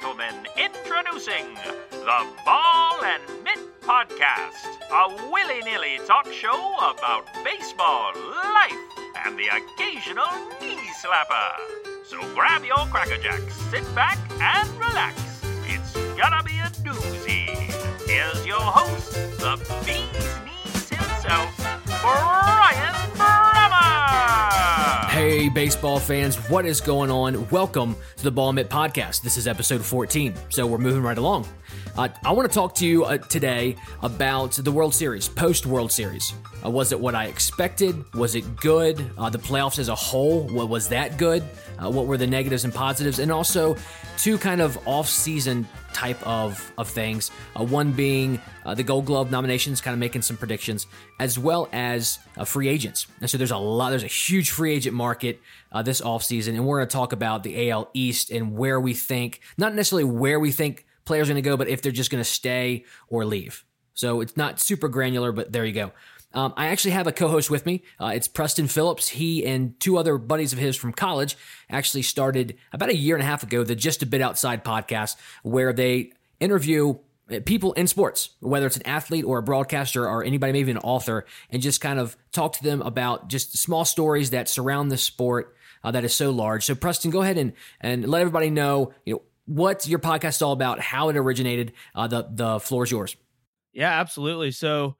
gentlemen, 0.00 0.34
introducing 0.56 1.54
the 1.90 2.26
Ball 2.44 3.04
and 3.04 3.22
Mitt 3.42 3.58
Podcast, 3.80 4.66
a 4.90 5.30
willy 5.30 5.60
nilly 5.62 5.98
talk 6.06 6.30
show 6.32 6.74
about 6.76 7.26
baseball, 7.44 8.12
life, 8.14 8.72
and 9.24 9.38
the 9.38 9.46
occasional 9.48 10.26
knee 10.60 10.78
slapper. 11.02 12.04
So 12.04 12.18
grab 12.34 12.64
your 12.64 12.86
Cracker 12.92 13.20
Jacks, 13.22 13.54
sit 13.70 13.94
back, 13.94 14.18
and 14.40 14.68
relax. 14.78 15.42
It's 15.64 15.92
gonna 16.16 16.42
be 16.44 16.58
a 16.58 16.70
doozy. 16.84 17.46
Here's 18.06 18.46
your 18.46 18.60
host, 18.60 19.12
the 19.12 19.56
bee's 19.84 20.38
knees 20.44 20.88
himself, 20.90 21.56
Brian. 22.02 22.57
Baseball 25.48 25.98
fans, 25.98 26.36
what 26.50 26.66
is 26.66 26.80
going 26.80 27.10
on? 27.10 27.48
Welcome 27.48 27.96
to 28.16 28.24
the 28.24 28.30
Ball 28.30 28.52
Mitt 28.52 28.68
Podcast. 28.68 29.22
This 29.22 29.36
is 29.36 29.46
episode 29.48 29.84
14, 29.84 30.34
so 30.48 30.66
we're 30.66 30.78
moving 30.78 31.02
right 31.02 31.16
along. 31.16 31.46
Uh, 31.96 32.08
I 32.24 32.32
want 32.32 32.50
to 32.50 32.54
talk 32.54 32.74
to 32.76 32.86
you 32.86 33.04
uh, 33.04 33.18
today 33.18 33.76
about 34.02 34.52
the 34.52 34.70
World 34.70 34.94
Series, 34.94 35.28
post 35.28 35.66
World 35.66 35.90
Series. 35.90 36.34
Uh, 36.64 36.70
was 36.70 36.92
it 36.92 37.00
what 37.00 37.14
I 37.14 37.26
expected? 37.26 38.04
Was 38.14 38.34
it 38.34 38.56
good? 38.56 39.04
Uh, 39.16 39.30
the 39.30 39.38
playoffs 39.38 39.78
as 39.78 39.88
a 39.88 39.94
whole, 39.94 40.46
what 40.48 40.68
was 40.68 40.88
that 40.88 41.16
good? 41.18 41.42
Uh, 41.78 41.90
what 41.90 42.06
were 42.06 42.16
the 42.16 42.26
negatives 42.26 42.64
and 42.64 42.74
positives? 42.74 43.18
And 43.18 43.32
also, 43.32 43.76
two 44.16 44.38
kind 44.38 44.60
of 44.60 44.78
off 44.86 45.08
season 45.08 45.66
type 45.92 46.24
of, 46.26 46.72
of 46.78 46.88
things. 46.88 47.30
Uh, 47.58 47.64
one 47.64 47.92
being 47.92 48.40
uh, 48.64 48.74
the 48.74 48.82
Gold 48.82 49.06
Glove 49.06 49.30
nominations, 49.30 49.80
kind 49.80 49.92
of 49.92 49.98
making 49.98 50.22
some 50.22 50.36
predictions, 50.36 50.86
as 51.18 51.38
well 51.38 51.68
as 51.72 52.18
uh, 52.36 52.44
free 52.44 52.68
agents. 52.68 53.06
And 53.20 53.28
so 53.28 53.38
there's 53.38 53.50
a 53.50 53.56
lot, 53.56 53.90
there's 53.90 54.04
a 54.04 54.06
huge 54.06 54.50
free 54.50 54.74
agent 54.74 54.94
market 54.94 55.40
uh, 55.72 55.82
this 55.82 56.00
offseason. 56.00 56.48
And 56.50 56.66
we're 56.66 56.78
going 56.78 56.88
to 56.88 56.92
talk 56.92 57.12
about 57.12 57.42
the 57.42 57.70
AL 57.70 57.90
East 57.94 58.30
and 58.30 58.56
where 58.56 58.80
we 58.80 58.94
think, 58.94 59.40
not 59.56 59.74
necessarily 59.74 60.04
where 60.04 60.38
we 60.38 60.52
think 60.52 60.86
players 61.04 61.28
are 61.28 61.32
going 61.32 61.42
to 61.42 61.48
go, 61.48 61.56
but 61.56 61.68
if 61.68 61.82
they're 61.82 61.92
just 61.92 62.10
going 62.10 62.22
to 62.22 62.30
stay 62.30 62.84
or 63.08 63.24
leave. 63.24 63.64
So 63.94 64.20
it's 64.20 64.36
not 64.36 64.60
super 64.60 64.88
granular, 64.88 65.32
but 65.32 65.50
there 65.50 65.64
you 65.64 65.72
go. 65.72 65.92
Um, 66.34 66.52
I 66.56 66.66
actually 66.66 66.90
have 66.90 67.06
a 67.06 67.12
co-host 67.12 67.50
with 67.50 67.64
me. 67.64 67.82
Uh, 67.98 68.12
it's 68.14 68.28
Preston 68.28 68.68
Phillips. 68.68 69.08
He 69.08 69.46
and 69.46 69.78
two 69.80 69.96
other 69.96 70.18
buddies 70.18 70.52
of 70.52 70.58
his 70.58 70.76
from 70.76 70.92
college 70.92 71.36
actually 71.70 72.02
started 72.02 72.56
about 72.72 72.90
a 72.90 72.96
year 72.96 73.16
and 73.16 73.22
a 73.22 73.26
half 73.26 73.42
ago 73.42 73.64
the 73.64 73.74
Just 73.74 74.02
a 74.02 74.06
Bit 74.06 74.20
Outside 74.20 74.64
podcast, 74.64 75.16
where 75.42 75.72
they 75.72 76.12
interview 76.38 76.98
uh, 77.30 77.40
people 77.44 77.72
in 77.74 77.86
sports, 77.86 78.30
whether 78.40 78.66
it's 78.66 78.76
an 78.76 78.86
athlete 78.86 79.24
or 79.24 79.38
a 79.38 79.42
broadcaster 79.42 80.06
or 80.06 80.22
anybody, 80.22 80.52
maybe 80.52 80.70
an 80.70 80.78
author, 80.78 81.24
and 81.50 81.62
just 81.62 81.80
kind 81.80 81.98
of 81.98 82.16
talk 82.30 82.52
to 82.54 82.62
them 82.62 82.82
about 82.82 83.28
just 83.28 83.56
small 83.56 83.84
stories 83.84 84.30
that 84.30 84.48
surround 84.48 84.90
the 84.90 84.98
sport 84.98 85.56
uh, 85.82 85.90
that 85.90 86.04
is 86.04 86.14
so 86.14 86.30
large. 86.30 86.64
So, 86.64 86.74
Preston, 86.74 87.10
go 87.10 87.22
ahead 87.22 87.38
and 87.38 87.52
and 87.80 88.06
let 88.06 88.20
everybody 88.20 88.50
know, 88.50 88.92
you 89.04 89.14
know, 89.14 89.22
what 89.46 89.86
your 89.86 89.98
podcast 89.98 90.36
is 90.36 90.42
all 90.42 90.52
about, 90.52 90.78
how 90.78 91.08
it 91.08 91.16
originated. 91.16 91.72
Uh, 91.94 92.06
the 92.06 92.28
the 92.30 92.60
floor 92.60 92.84
is 92.84 92.90
yours. 92.90 93.16
Yeah, 93.72 93.98
absolutely. 93.98 94.50
So 94.50 94.96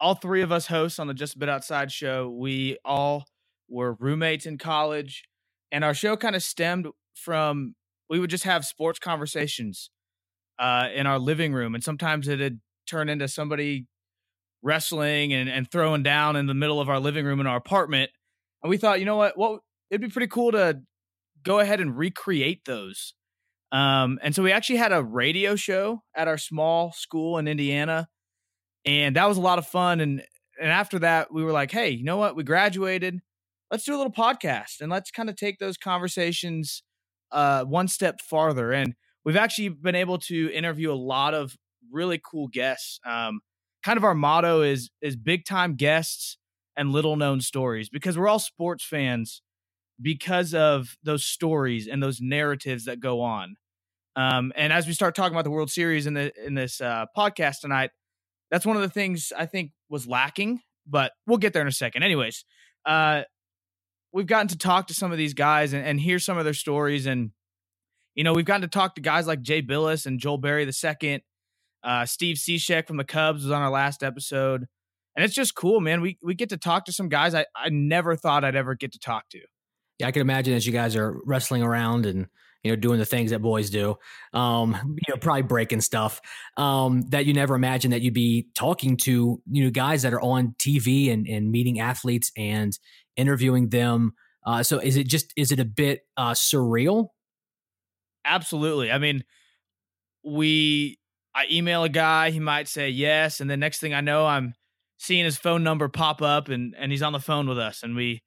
all 0.00 0.14
three 0.14 0.42
of 0.42 0.50
us 0.50 0.66
hosts 0.66 0.98
on 0.98 1.06
the 1.06 1.14
Just 1.14 1.36
a 1.36 1.38
Bit 1.38 1.48
Outside 1.48 1.92
show, 1.92 2.30
we 2.30 2.78
all 2.84 3.24
were 3.68 3.94
roommates 3.94 4.46
in 4.46 4.58
college, 4.58 5.24
and 5.70 5.84
our 5.84 5.94
show 5.94 6.16
kind 6.16 6.34
of 6.34 6.42
stemmed 6.42 6.88
from 7.14 7.74
we 8.08 8.18
would 8.18 8.30
just 8.30 8.44
have 8.44 8.64
sports 8.64 8.98
conversations 8.98 9.90
uh, 10.58 10.88
in 10.94 11.06
our 11.06 11.18
living 11.18 11.52
room, 11.52 11.74
and 11.74 11.84
sometimes 11.84 12.28
it'd 12.28 12.60
turn 12.86 13.08
into 13.08 13.28
somebody 13.28 13.86
wrestling 14.62 15.32
and, 15.32 15.48
and 15.48 15.70
throwing 15.70 16.02
down 16.02 16.36
in 16.36 16.46
the 16.46 16.54
middle 16.54 16.80
of 16.80 16.88
our 16.88 17.00
living 17.00 17.24
room 17.24 17.40
in 17.40 17.46
our 17.46 17.56
apartment. 17.56 18.10
And 18.62 18.70
we 18.70 18.76
thought, 18.76 19.00
you 19.00 19.06
know 19.06 19.16
what? 19.16 19.38
Well, 19.38 19.60
it'd 19.90 20.00
be 20.00 20.08
pretty 20.08 20.26
cool 20.26 20.52
to 20.52 20.80
go 21.42 21.60
ahead 21.60 21.80
and 21.80 21.96
recreate 21.96 22.64
those. 22.66 23.14
Um, 23.72 24.18
and 24.22 24.34
so 24.34 24.42
we 24.42 24.52
actually 24.52 24.78
had 24.78 24.92
a 24.92 25.02
radio 25.02 25.56
show 25.56 26.02
at 26.14 26.28
our 26.28 26.36
small 26.36 26.92
school 26.92 27.38
in 27.38 27.48
Indiana 27.48 28.08
and 28.84 29.16
that 29.16 29.28
was 29.28 29.36
a 29.36 29.42
lot 29.42 29.58
of 29.58 29.66
fun. 29.66 30.00
And 30.00 30.22
and 30.60 30.70
after 30.70 30.98
that, 31.00 31.32
we 31.32 31.42
were 31.42 31.52
like, 31.52 31.70
hey, 31.70 31.90
you 31.90 32.04
know 32.04 32.18
what? 32.18 32.36
We 32.36 32.44
graduated. 32.44 33.20
Let's 33.70 33.84
do 33.84 33.94
a 33.94 33.98
little 33.98 34.12
podcast 34.12 34.80
and 34.80 34.90
let's 34.90 35.10
kind 35.10 35.30
of 35.30 35.36
take 35.36 35.58
those 35.58 35.76
conversations 35.76 36.82
uh, 37.30 37.64
one 37.64 37.88
step 37.88 38.20
farther. 38.20 38.72
And 38.72 38.94
we've 39.24 39.36
actually 39.36 39.68
been 39.68 39.94
able 39.94 40.18
to 40.18 40.52
interview 40.52 40.92
a 40.92 40.94
lot 40.94 41.34
of 41.34 41.56
really 41.90 42.20
cool 42.22 42.48
guests. 42.48 43.00
Um, 43.06 43.40
kind 43.82 43.96
of 43.96 44.04
our 44.04 44.14
motto 44.14 44.62
is 44.62 44.90
is 45.00 45.16
big 45.16 45.44
time 45.44 45.74
guests 45.76 46.36
and 46.76 46.92
little 46.92 47.16
known 47.16 47.40
stories 47.40 47.88
because 47.88 48.18
we're 48.18 48.28
all 48.28 48.38
sports 48.38 48.84
fans 48.84 49.42
because 50.00 50.54
of 50.54 50.96
those 51.02 51.24
stories 51.24 51.86
and 51.86 52.02
those 52.02 52.20
narratives 52.20 52.86
that 52.86 53.00
go 53.00 53.20
on. 53.20 53.56
Um, 54.16 54.52
and 54.56 54.72
as 54.72 54.86
we 54.86 54.92
start 54.92 55.14
talking 55.14 55.34
about 55.34 55.44
the 55.44 55.50
World 55.50 55.70
Series 55.70 56.06
in 56.06 56.14
the 56.14 56.32
in 56.44 56.54
this 56.54 56.80
uh, 56.80 57.06
podcast 57.16 57.60
tonight, 57.60 57.90
that's 58.50 58.66
one 58.66 58.76
of 58.76 58.82
the 58.82 58.88
things 58.88 59.32
I 59.36 59.46
think 59.46 59.72
was 59.88 60.06
lacking, 60.06 60.60
but 60.86 61.12
we'll 61.26 61.38
get 61.38 61.52
there 61.52 61.62
in 61.62 61.68
a 61.68 61.72
second. 61.72 62.02
Anyways, 62.02 62.44
uh, 62.84 63.22
we've 64.12 64.26
gotten 64.26 64.48
to 64.48 64.58
talk 64.58 64.88
to 64.88 64.94
some 64.94 65.12
of 65.12 65.18
these 65.18 65.34
guys 65.34 65.72
and, 65.72 65.84
and 65.84 66.00
hear 66.00 66.18
some 66.18 66.38
of 66.38 66.44
their 66.44 66.54
stories. 66.54 67.06
And, 67.06 67.30
you 68.14 68.24
know, 68.24 68.32
we've 68.32 68.44
gotten 68.44 68.62
to 68.62 68.68
talk 68.68 68.94
to 68.96 69.00
guys 69.00 69.26
like 69.26 69.42
Jay 69.42 69.62
Bilas 69.62 70.06
and 70.06 70.18
Joel 70.18 70.38
Berry 70.38 70.64
the 70.64 70.72
second. 70.72 71.22
Uh, 71.82 72.04
Steve 72.04 72.36
Cishek 72.36 72.86
from 72.86 72.96
the 72.96 73.04
Cubs 73.04 73.44
was 73.44 73.52
on 73.52 73.62
our 73.62 73.70
last 73.70 74.02
episode. 74.02 74.66
And 75.16 75.24
it's 75.24 75.34
just 75.34 75.54
cool, 75.54 75.80
man. 75.80 76.00
We 76.00 76.18
we 76.22 76.34
get 76.34 76.50
to 76.50 76.56
talk 76.56 76.84
to 76.84 76.92
some 76.92 77.08
guys 77.08 77.34
I, 77.34 77.46
I 77.54 77.68
never 77.68 78.16
thought 78.16 78.44
I'd 78.44 78.54
ever 78.54 78.74
get 78.74 78.92
to 78.92 78.98
talk 78.98 79.28
to. 79.30 79.40
Yeah, 79.98 80.06
I 80.06 80.12
can 80.12 80.22
imagine 80.22 80.54
as 80.54 80.66
you 80.66 80.72
guys 80.72 80.96
are 80.96 81.18
wrestling 81.24 81.62
around 81.62 82.06
and 82.06 82.26
you 82.62 82.70
know, 82.70 82.76
doing 82.76 82.98
the 82.98 83.06
things 83.06 83.30
that 83.30 83.40
boys 83.40 83.70
do, 83.70 83.96
um, 84.32 84.76
you 85.06 85.14
know, 85.14 85.18
probably 85.18 85.42
breaking 85.42 85.80
stuff 85.80 86.20
um, 86.56 87.02
that 87.08 87.26
you 87.26 87.32
never 87.32 87.54
imagined 87.54 87.92
that 87.92 88.02
you'd 88.02 88.14
be 88.14 88.48
talking 88.54 88.96
to, 88.96 89.42
you 89.50 89.64
know, 89.64 89.70
guys 89.70 90.02
that 90.02 90.12
are 90.12 90.20
on 90.20 90.54
TV 90.58 91.12
and, 91.12 91.26
and 91.26 91.50
meeting 91.50 91.80
athletes 91.80 92.30
and 92.36 92.78
interviewing 93.16 93.68
them. 93.70 94.12
Uh, 94.46 94.62
so 94.62 94.78
is 94.78 94.96
it 94.96 95.06
just, 95.06 95.32
is 95.36 95.52
it 95.52 95.60
a 95.60 95.64
bit 95.64 96.00
uh, 96.16 96.32
surreal? 96.32 97.08
Absolutely. 98.24 98.90
I 98.90 98.98
mean, 98.98 99.24
we, 100.22 100.98
I 101.34 101.46
email 101.50 101.84
a 101.84 101.88
guy, 101.88 102.30
he 102.30 102.40
might 102.40 102.68
say 102.68 102.90
yes. 102.90 103.40
And 103.40 103.48
the 103.48 103.56
next 103.56 103.78
thing 103.78 103.94
I 103.94 104.00
know, 104.00 104.26
I'm 104.26 104.54
seeing 104.98 105.24
his 105.24 105.36
phone 105.36 105.62
number 105.62 105.88
pop 105.88 106.20
up 106.20 106.48
and, 106.48 106.74
and 106.78 106.90
he's 106.90 107.02
on 107.02 107.12
the 107.12 107.20
phone 107.20 107.48
with 107.48 107.58
us. 107.58 107.82
And 107.82 107.96
we, 107.96 108.22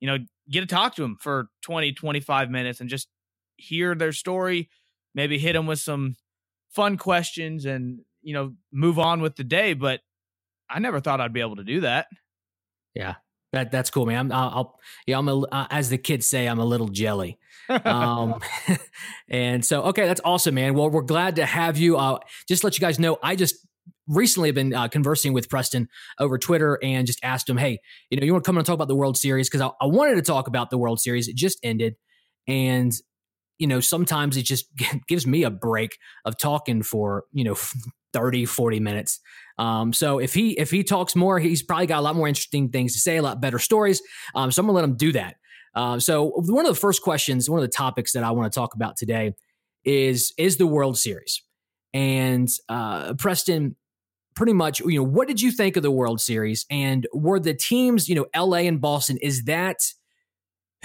you 0.00 0.06
know, 0.06 0.18
get 0.50 0.60
to 0.60 0.66
talk 0.66 0.94
to 0.96 1.04
him 1.04 1.16
for 1.20 1.48
20, 1.62 1.92
25 1.92 2.50
minutes 2.50 2.80
and 2.80 2.90
just 2.90 3.08
hear 3.58 3.94
their 3.94 4.12
story, 4.12 4.70
maybe 5.14 5.38
hit 5.38 5.52
them 5.52 5.66
with 5.66 5.80
some 5.80 6.16
fun 6.70 6.96
questions 6.96 7.64
and, 7.66 8.00
you 8.22 8.32
know, 8.32 8.54
move 8.72 8.98
on 8.98 9.20
with 9.20 9.36
the 9.36 9.44
day. 9.44 9.74
But 9.74 10.00
I 10.70 10.78
never 10.78 11.00
thought 11.00 11.20
I'd 11.20 11.32
be 11.32 11.40
able 11.40 11.56
to 11.56 11.64
do 11.64 11.80
that. 11.80 12.06
Yeah. 12.94 13.16
That, 13.52 13.70
that's 13.70 13.90
cool, 13.90 14.04
man. 14.04 14.30
I'm, 14.30 14.32
I'll, 14.32 14.78
yeah, 15.06 15.18
I'm 15.18 15.28
a, 15.28 15.40
uh, 15.40 15.66
as 15.70 15.88
the 15.88 15.96
kids 15.96 16.28
say, 16.28 16.46
I'm 16.46 16.58
a 16.58 16.64
little 16.64 16.88
jelly. 16.88 17.38
um, 17.68 18.40
and 19.28 19.64
so, 19.64 19.82
okay, 19.84 20.06
that's 20.06 20.20
awesome, 20.24 20.54
man. 20.54 20.74
Well, 20.74 20.90
we're 20.90 21.02
glad 21.02 21.36
to 21.36 21.46
have 21.46 21.78
you. 21.78 21.96
Uh, 21.96 22.18
just 22.46 22.62
let 22.62 22.76
you 22.76 22.80
guys 22.80 22.98
know, 22.98 23.18
I 23.22 23.36
just 23.36 23.66
recently 24.06 24.48
have 24.48 24.54
been 24.54 24.74
uh, 24.74 24.88
conversing 24.88 25.32
with 25.32 25.48
Preston 25.48 25.88
over 26.18 26.38
Twitter 26.38 26.78
and 26.82 27.06
just 27.06 27.20
asked 27.22 27.48
him, 27.48 27.56
hey, 27.56 27.78
you 28.10 28.18
know, 28.18 28.24
you 28.24 28.32
want 28.32 28.44
to 28.44 28.48
come 28.48 28.58
and 28.58 28.66
talk 28.66 28.74
about 28.74 28.88
the 28.88 28.96
World 28.96 29.16
Series? 29.16 29.48
Because 29.48 29.60
I, 29.60 29.70
I, 29.80 29.86
wanted 29.86 30.16
to 30.16 30.22
talk 30.22 30.48
about 30.48 30.70
the 30.70 30.78
World 30.78 31.00
Series. 31.00 31.28
It 31.28 31.36
just 31.36 31.58
ended. 31.62 31.96
And 32.46 32.92
you 33.58 33.66
know, 33.66 33.80
sometimes 33.80 34.36
it 34.36 34.42
just 34.42 34.66
gives 35.08 35.26
me 35.26 35.42
a 35.42 35.50
break 35.50 35.98
of 36.24 36.38
talking 36.38 36.82
for, 36.82 37.24
you 37.32 37.44
know, 37.44 37.56
30, 38.14 38.46
40 38.46 38.80
minutes. 38.80 39.20
Um, 39.58 39.92
so 39.92 40.18
if 40.18 40.32
he 40.32 40.58
if 40.58 40.70
he 40.70 40.82
talks 40.82 41.14
more, 41.14 41.38
he's 41.38 41.62
probably 41.62 41.86
got 41.86 41.98
a 41.98 42.02
lot 42.02 42.16
more 42.16 42.26
interesting 42.28 42.70
things 42.70 42.94
to 42.94 42.98
say, 42.98 43.18
a 43.18 43.22
lot 43.22 43.40
better 43.40 43.58
stories. 43.58 44.00
Um, 44.34 44.50
so 44.50 44.60
I'm 44.60 44.66
gonna 44.66 44.76
let 44.76 44.84
him 44.84 44.96
do 44.96 45.12
that. 45.12 45.36
Uh, 45.74 45.98
so 45.98 46.32
one 46.46 46.64
of 46.64 46.74
the 46.74 46.80
first 46.80 47.02
questions, 47.02 47.50
one 47.50 47.58
of 47.58 47.64
the 47.64 47.76
topics 47.76 48.12
that 48.12 48.24
I 48.24 48.30
want 48.30 48.50
to 48.50 48.58
talk 48.58 48.74
about 48.74 48.96
today 48.96 49.34
is 49.84 50.32
is 50.38 50.56
the 50.56 50.66
World 50.66 50.96
Series. 50.96 51.42
And 51.92 52.48
uh, 52.68 53.14
Preston, 53.14 53.76
pretty 54.34 54.52
much, 54.52 54.80
you 54.80 54.96
know, 55.00 55.02
what 55.02 55.26
did 55.26 55.40
you 55.42 55.50
think 55.50 55.76
of 55.76 55.82
the 55.82 55.90
World 55.90 56.20
Series? 56.20 56.64
And 56.70 57.06
were 57.12 57.40
the 57.40 57.54
teams, 57.54 58.08
you 58.08 58.14
know, 58.14 58.26
LA 58.36 58.58
and 58.58 58.80
Boston, 58.80 59.18
is 59.20 59.44
that 59.44 59.78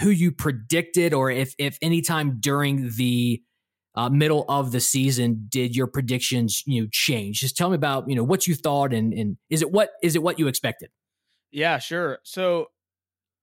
who 0.00 0.10
you 0.10 0.32
predicted, 0.32 1.14
or 1.14 1.30
if 1.30 1.54
if 1.58 1.78
any 1.80 2.00
time 2.00 2.38
during 2.40 2.90
the 2.96 3.42
uh, 3.94 4.08
middle 4.08 4.44
of 4.48 4.72
the 4.72 4.80
season 4.80 5.46
did 5.48 5.76
your 5.76 5.86
predictions 5.86 6.62
you 6.66 6.82
know 6.82 6.88
change? 6.92 7.40
Just 7.40 7.56
tell 7.56 7.70
me 7.70 7.76
about 7.76 8.08
you 8.08 8.16
know 8.16 8.24
what 8.24 8.46
you 8.46 8.54
thought 8.54 8.92
and 8.92 9.12
and 9.12 9.36
is 9.50 9.62
it 9.62 9.70
what 9.70 9.90
is 10.02 10.16
it 10.16 10.22
what 10.22 10.38
you 10.38 10.48
expected? 10.48 10.90
Yeah, 11.52 11.78
sure. 11.78 12.18
So 12.24 12.68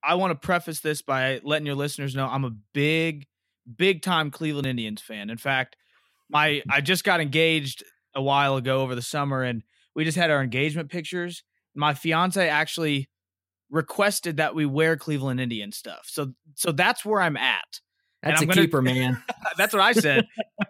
I 0.03 0.15
want 0.15 0.31
to 0.31 0.45
preface 0.45 0.81
this 0.81 1.01
by 1.01 1.39
letting 1.43 1.65
your 1.65 1.75
listeners 1.75 2.15
know 2.15 2.27
I'm 2.27 2.45
a 2.45 2.51
big, 2.73 3.27
big 3.77 4.01
time 4.01 4.31
Cleveland 4.31 4.67
Indians 4.67 5.01
fan. 5.01 5.29
In 5.29 5.37
fact, 5.37 5.77
my 6.29 6.61
I 6.69 6.81
just 6.81 7.03
got 7.03 7.21
engaged 7.21 7.83
a 8.15 8.21
while 8.21 8.57
ago 8.57 8.81
over 8.81 8.95
the 8.95 9.01
summer, 9.01 9.43
and 9.43 9.63
we 9.95 10.03
just 10.03 10.17
had 10.17 10.31
our 10.31 10.41
engagement 10.41 10.89
pictures. 10.89 11.43
My 11.75 11.93
fiance 11.93 12.49
actually 12.49 13.09
requested 13.71 14.37
that 14.37 14.53
we 14.53 14.65
wear 14.65 14.97
Cleveland 14.97 15.39
Indian 15.39 15.71
stuff. 15.71 16.01
So 16.05 16.33
so 16.55 16.71
that's 16.71 17.03
where 17.03 17.21
I'm 17.21 17.37
at. 17.37 17.79
That's 18.21 18.41
a 18.41 18.45
gonna, 18.45 18.61
keeper, 18.61 18.81
man. 18.81 19.23
that's 19.57 19.73
what 19.73 19.81
I 19.81 19.93
said. 19.93 20.27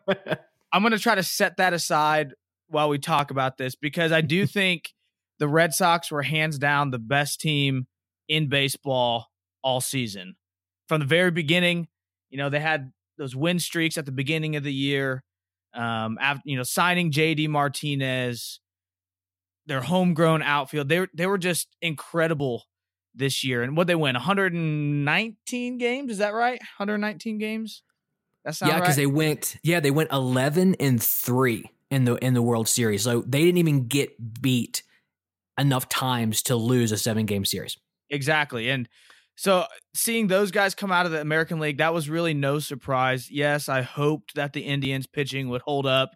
I'm 0.74 0.82
going 0.82 0.94
to 0.94 1.00
try 1.00 1.16
to 1.16 1.24
set 1.24 1.58
that 1.58 1.74
aside 1.74 2.34
while 2.68 2.88
we 2.88 2.98
talk 2.98 3.32
about 3.32 3.58
this 3.58 3.76
because 3.76 4.12
I 4.12 4.22
do 4.22 4.46
think 4.48 4.94
the 5.40 5.48
Red 5.48 5.74
Sox 5.74 6.12
were 6.12 6.22
hands 6.22 6.58
down 6.58 6.92
the 6.92 7.00
best 7.00 7.42
team 7.42 7.88
in 8.30 8.48
baseball 8.48 9.28
all 9.64 9.82
season. 9.82 10.36
From 10.88 11.02
the 11.02 11.08
very 11.08 11.32
beginning, 11.32 11.88
you 12.30 12.38
know, 12.38 12.50
they 12.50 12.60
had 12.60 12.92
those 13.18 13.36
win 13.36 13.60
streaks 13.60 13.98
at 13.98 14.06
the 14.06 14.12
beginning 14.12 14.56
of 14.56 14.64
the 14.64 14.74
year. 14.74 15.24
Um, 15.74 16.18
after, 16.20 16.42
you 16.46 16.58
know, 16.58 16.64
signing 16.64 17.12
JD 17.12 17.48
Martinez, 17.50 18.60
their 19.66 19.82
homegrown 19.82 20.42
outfield, 20.42 20.90
they 20.90 21.08
they 21.14 21.28
were 21.28 21.38
just 21.38 21.68
incredible 21.82 22.64
this 23.14 23.44
year. 23.44 23.64
And 23.64 23.76
what 23.76 23.88
they 23.88 23.96
win 23.96 24.16
119 24.16 25.78
games, 25.78 26.12
is 26.12 26.18
that 26.20 26.34
right? 26.34 26.60
119 26.60 27.38
games? 27.38 27.84
That 28.46 28.56
sounds 28.56 28.72
yeah, 28.72 28.80
because 28.80 28.98
right? 28.98 29.04
they 29.04 29.08
went 29.08 29.58
yeah, 29.64 29.80
they 29.80 29.92
went 29.92 30.12
11 30.12 30.76
and 30.80 31.02
3 31.02 31.70
in 31.90 32.06
the 32.06 32.16
in 32.16 32.34
the 32.34 32.42
World 32.42 32.68
Series. 32.68 33.04
So 33.04 33.22
they 33.22 33.44
didn't 33.44 33.58
even 33.58 33.88
get 33.88 34.42
beat 34.42 34.84
enough 35.60 35.90
times 35.90 36.42
to 36.44 36.56
lose 36.56 36.92
a 36.92 36.98
seven 36.98 37.26
game 37.26 37.46
series. 37.46 37.78
Exactly. 38.10 38.70
And 38.70 38.90
so 39.36 39.66
seeing 39.96 40.28
those 40.28 40.52
guys 40.52 40.76
come 40.76 40.92
out 40.92 41.06
of 41.06 41.12
the 41.12 41.22
American 41.22 41.60
League, 41.60 41.78
that 41.78 41.94
was 41.94 42.10
really 42.10 42.34
no 42.34 42.60
surprise. 42.60 43.30
Yes, 43.32 43.70
I 43.70 43.82
hoped 43.82 44.36
that 44.36 44.54
the 44.54 44.62
Indians 44.62 45.08
pitching 45.08 45.50
would 45.50 45.62
hold 45.62 45.86
up. 45.86 46.12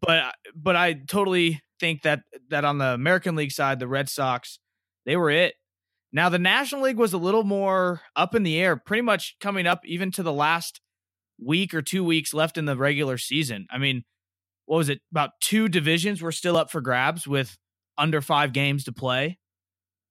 But 0.00 0.34
but 0.54 0.76
I 0.76 0.94
totally 0.94 1.60
think 1.78 2.02
that 2.02 2.22
that 2.48 2.64
on 2.64 2.78
the 2.78 2.86
American 2.86 3.36
League 3.36 3.52
side, 3.52 3.80
the 3.80 3.88
Red 3.88 4.08
Sox, 4.08 4.58
they 5.04 5.16
were 5.16 5.30
it. 5.30 5.54
Now 6.12 6.28
the 6.28 6.38
National 6.38 6.82
League 6.82 6.96
was 6.96 7.12
a 7.12 7.18
little 7.18 7.44
more 7.44 8.00
up 8.16 8.34
in 8.34 8.42
the 8.42 8.58
air, 8.58 8.76
pretty 8.76 9.02
much 9.02 9.36
coming 9.40 9.66
up 9.66 9.80
even 9.84 10.10
to 10.12 10.22
the 10.22 10.32
last 10.32 10.80
week 11.42 11.72
or 11.72 11.82
two 11.82 12.04
weeks 12.04 12.34
left 12.34 12.58
in 12.58 12.64
the 12.64 12.76
regular 12.76 13.16
season. 13.16 13.66
I 13.70 13.78
mean, 13.78 14.04
what 14.66 14.78
was 14.78 14.88
it? 14.88 15.00
About 15.10 15.30
two 15.40 15.68
divisions 15.68 16.20
were 16.22 16.32
still 16.32 16.56
up 16.56 16.70
for 16.70 16.80
grabs 16.80 17.26
with 17.26 17.56
under 17.96 18.20
five 18.20 18.52
games 18.52 18.84
to 18.84 18.92
play. 18.92 19.38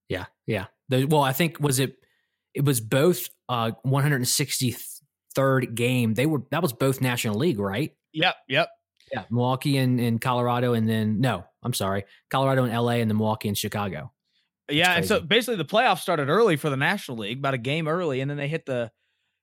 Yeah, 0.07 0.25
yeah. 0.47 0.65
The, 0.89 1.05
well, 1.05 1.21
I 1.21 1.33
think 1.33 1.59
was 1.59 1.79
it. 1.79 1.95
It 2.53 2.65
was 2.65 2.81
both 2.81 3.29
uh 3.47 3.71
163rd 3.85 5.75
game. 5.75 6.13
They 6.13 6.25
were 6.25 6.43
that 6.51 6.61
was 6.61 6.73
both 6.73 7.01
National 7.01 7.35
League, 7.35 7.59
right? 7.59 7.93
Yep, 8.13 8.35
yep. 8.47 8.69
Yeah, 9.11 9.23
Milwaukee 9.29 9.77
and, 9.77 9.99
and 9.99 10.21
Colorado, 10.21 10.73
and 10.73 10.87
then 10.87 11.19
no, 11.19 11.45
I'm 11.63 11.73
sorry, 11.73 12.05
Colorado 12.29 12.63
and 12.63 12.73
LA, 12.73 12.93
and 12.93 13.09
then 13.09 13.17
Milwaukee 13.17 13.47
and 13.47 13.57
Chicago. 13.57 14.11
Yeah, 14.69 14.94
and 14.94 15.06
so 15.06 15.19
basically 15.19 15.56
the 15.56 15.66
playoffs 15.66 16.00
started 16.00 16.30
early 16.30 16.56
for 16.56 16.69
the 16.69 16.77
National 16.77 17.18
League, 17.18 17.39
about 17.39 17.54
a 17.54 17.60
game 17.60 17.88
early, 17.88 18.21
and 18.21 18.30
then 18.30 18.38
they 18.38 18.48
hit 18.48 18.66
the 18.66 18.92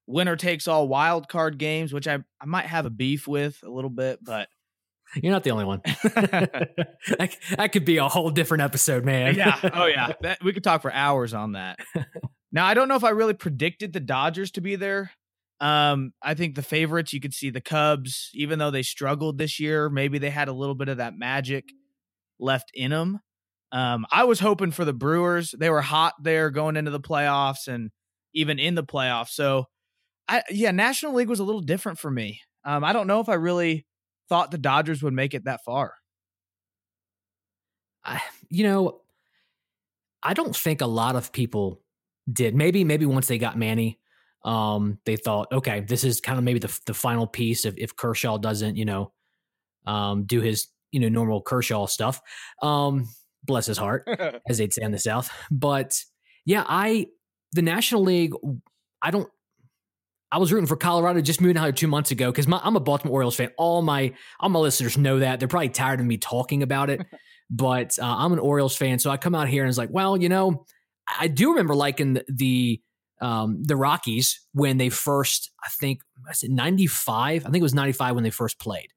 winner 0.07 0.37
takes 0.37 0.69
all 0.69 0.89
wild 0.89 1.29
card 1.29 1.59
games, 1.59 1.93
which 1.93 2.09
I 2.09 2.19
I 2.41 2.47
might 2.47 2.67
have 2.67 2.87
a 2.87 2.91
beef 2.91 3.27
with 3.27 3.59
a 3.65 3.71
little 3.71 3.91
bit, 3.91 4.21
but 4.23 4.49
you're 5.15 5.33
not 5.33 5.45
the 5.45 5.51
only 5.51 5.65
one. 5.65 5.81
that, 6.05 7.37
that 7.57 7.73
could 7.73 7.85
be 7.85 7.99
a 7.99 8.09
whole 8.09 8.31
different 8.31 8.63
episode, 8.63 9.05
man. 9.05 9.35
yeah. 9.35 9.59
Oh 9.75 9.87
yeah. 9.87 10.13
That, 10.23 10.43
we 10.43 10.53
could 10.53 10.65
talk 10.65 10.83
for 10.83 10.93
hours 10.93 11.35
on 11.35 11.53
that. 11.53 11.79
now 12.53 12.67
I 12.67 12.75
don't 12.75 12.89
know 12.89 12.97
if 12.97 13.05
I 13.05 13.11
really 13.11 13.35
predicted 13.35 13.93
the 13.93 14.01
Dodgers 14.01 14.51
to 14.53 14.61
be 14.61 14.77
there. 14.77 15.13
Um, 15.61 16.13
I 16.23 16.35
think 16.35 16.55
the 16.55 16.63
favorites 16.63 17.13
you 17.15 17.21
could 17.21 17.33
see 17.33 17.49
the 17.49 17.63
Cubs, 17.63 18.31
even 18.35 18.59
though 18.59 18.71
they 18.71 18.83
struggled 18.83 19.39
this 19.39 19.59
year, 19.59 19.89
maybe 19.89 20.19
they 20.19 20.29
had 20.29 20.49
a 20.49 20.53
little 20.53 20.75
bit 20.75 20.89
of 20.89 20.99
that 20.99 21.17
magic 21.17 21.65
left 22.39 22.71
in 22.75 22.91
them. 22.91 23.21
Um, 23.77 24.07
I 24.11 24.25
was 24.25 24.41
hoping 24.41 24.71
for 24.71 24.87
the 24.87 24.95
Brewers. 24.95 25.51
They 25.51 25.69
were 25.69 25.83
hot 25.83 26.15
there 26.23 26.49
going 26.49 26.79
into 26.79 26.91
the 26.91 26.99
playoffs 26.99 27.69
and 27.69 27.91
even 28.33 28.59
in 28.59 28.75
the 28.75 28.83
playoffs. 28.83 29.33
So, 29.33 29.67
I 30.27 30.43
yeah, 30.49 30.71
National 30.71 31.13
League 31.13 31.29
was 31.29 31.41
a 31.41 31.45
little 31.45 31.61
different 31.61 31.99
for 31.99 32.11
me. 32.11 32.41
Um, 32.65 32.85
I 32.85 32.95
don't 32.95 33.07
know 33.07 33.21
if 33.21 33.29
I 33.29 33.35
really 33.35 33.85
thought 34.31 34.51
the 34.51 34.57
Dodgers 34.57 35.03
would 35.03 35.13
make 35.13 35.35
it 35.35 35.45
that 35.45 35.63
far. 35.63 35.93
I, 38.03 38.23
you 38.49 38.65
know, 38.65 39.03
I 40.23 40.33
don't 40.33 40.57
think 40.57 40.81
a 40.81 40.87
lot 40.87 41.15
of 41.15 41.31
people 41.31 41.83
did. 42.33 42.55
Maybe, 42.55 42.83
maybe 42.83 43.05
once 43.05 43.29
they 43.29 43.37
got 43.37 43.59
Manny, 43.59 43.99
um, 44.43 44.99
they 45.05 45.17
thought, 45.17 45.53
okay, 45.53 45.81
this 45.81 46.03
is 46.03 46.23
kind 46.23 46.39
of 46.39 46.45
maybe 46.45 46.61
the 46.61 46.81
the 46.87 46.95
final 46.95 47.27
piece. 47.27 47.67
If 47.67 47.75
if 47.77 47.95
Kershaw 47.95 48.39
doesn't, 48.39 48.77
you 48.77 48.87
know, 48.87 49.13
um, 49.85 50.25
do 50.25 50.41
his 50.41 50.69
you 50.93 51.01
know 51.01 51.11
normal 51.11 51.43
Kershaw 51.43 51.85
stuff, 51.85 52.23
um, 52.63 53.07
bless 53.47 53.67
his 53.67 53.79
heart, 53.79 54.09
as 54.49 54.59
they'd 54.59 54.73
say 54.73 54.83
in 54.83 54.93
the 54.93 54.99
South. 54.99 55.31
But 55.51 55.95
yeah, 56.45 56.65
I 56.67 57.07
the 57.53 57.63
National 57.63 58.03
League, 58.03 58.33
I 59.03 59.11
don't 59.11 59.29
I 60.33 60.39
was 60.39 60.53
rooting 60.53 60.67
for 60.67 60.77
Colorado 60.77 61.21
just 61.21 61.41
moving 61.41 61.57
out 61.57 61.65
here 61.65 61.73
two 61.73 61.87
months 61.87 62.11
ago 62.11 62.31
because 62.33 62.47
I'm 62.51 62.77
a 62.77 62.81
Baltimore 62.81 63.15
Orioles 63.15 63.37
fan. 63.37 63.51
All 63.57 63.81
my 63.83 64.13
all 64.41 64.49
my 64.49 64.59
listeners 64.59 64.99
know 64.99 65.21
that. 65.21 65.39
They're 65.39 65.49
probably 65.49 65.69
tired 65.69 66.01
of 66.01 66.07
me 66.07 66.19
talking 66.19 66.63
about 66.63 66.91
it, 66.91 67.01
but 67.51 67.99
uh, 67.99 68.05
I'm 68.05 68.33
an 68.33 68.39
Orioles 68.39 68.77
fan. 68.77 68.99
So 68.99 69.11
I 69.11 69.17
come 69.17 69.35
out 69.35 69.49
here 69.49 69.63
and 69.63 69.69
it's 69.69 69.79
like, 69.79 69.91
well, 69.91 70.17
you 70.17 70.29
know, 70.29 70.67
I 71.19 71.29
do 71.29 71.51
remember 71.51 71.75
liking 71.75 72.15
the, 72.15 72.25
the 72.29 72.81
um, 73.21 73.63
the 73.63 73.77
Rockies 73.77 74.41
when 74.53 74.77
they 74.77 74.91
first, 74.91 75.51
I 75.65 75.69
think, 75.81 76.01
was 76.27 76.43
it 76.43 76.51
95? 76.51 77.47
I 77.47 77.51
think 77.51 77.57
it 77.57 77.63
was 77.63 77.73
95 77.73 78.15
when 78.15 78.25
they 78.25 78.31
first 78.31 78.59
played. 78.59 78.89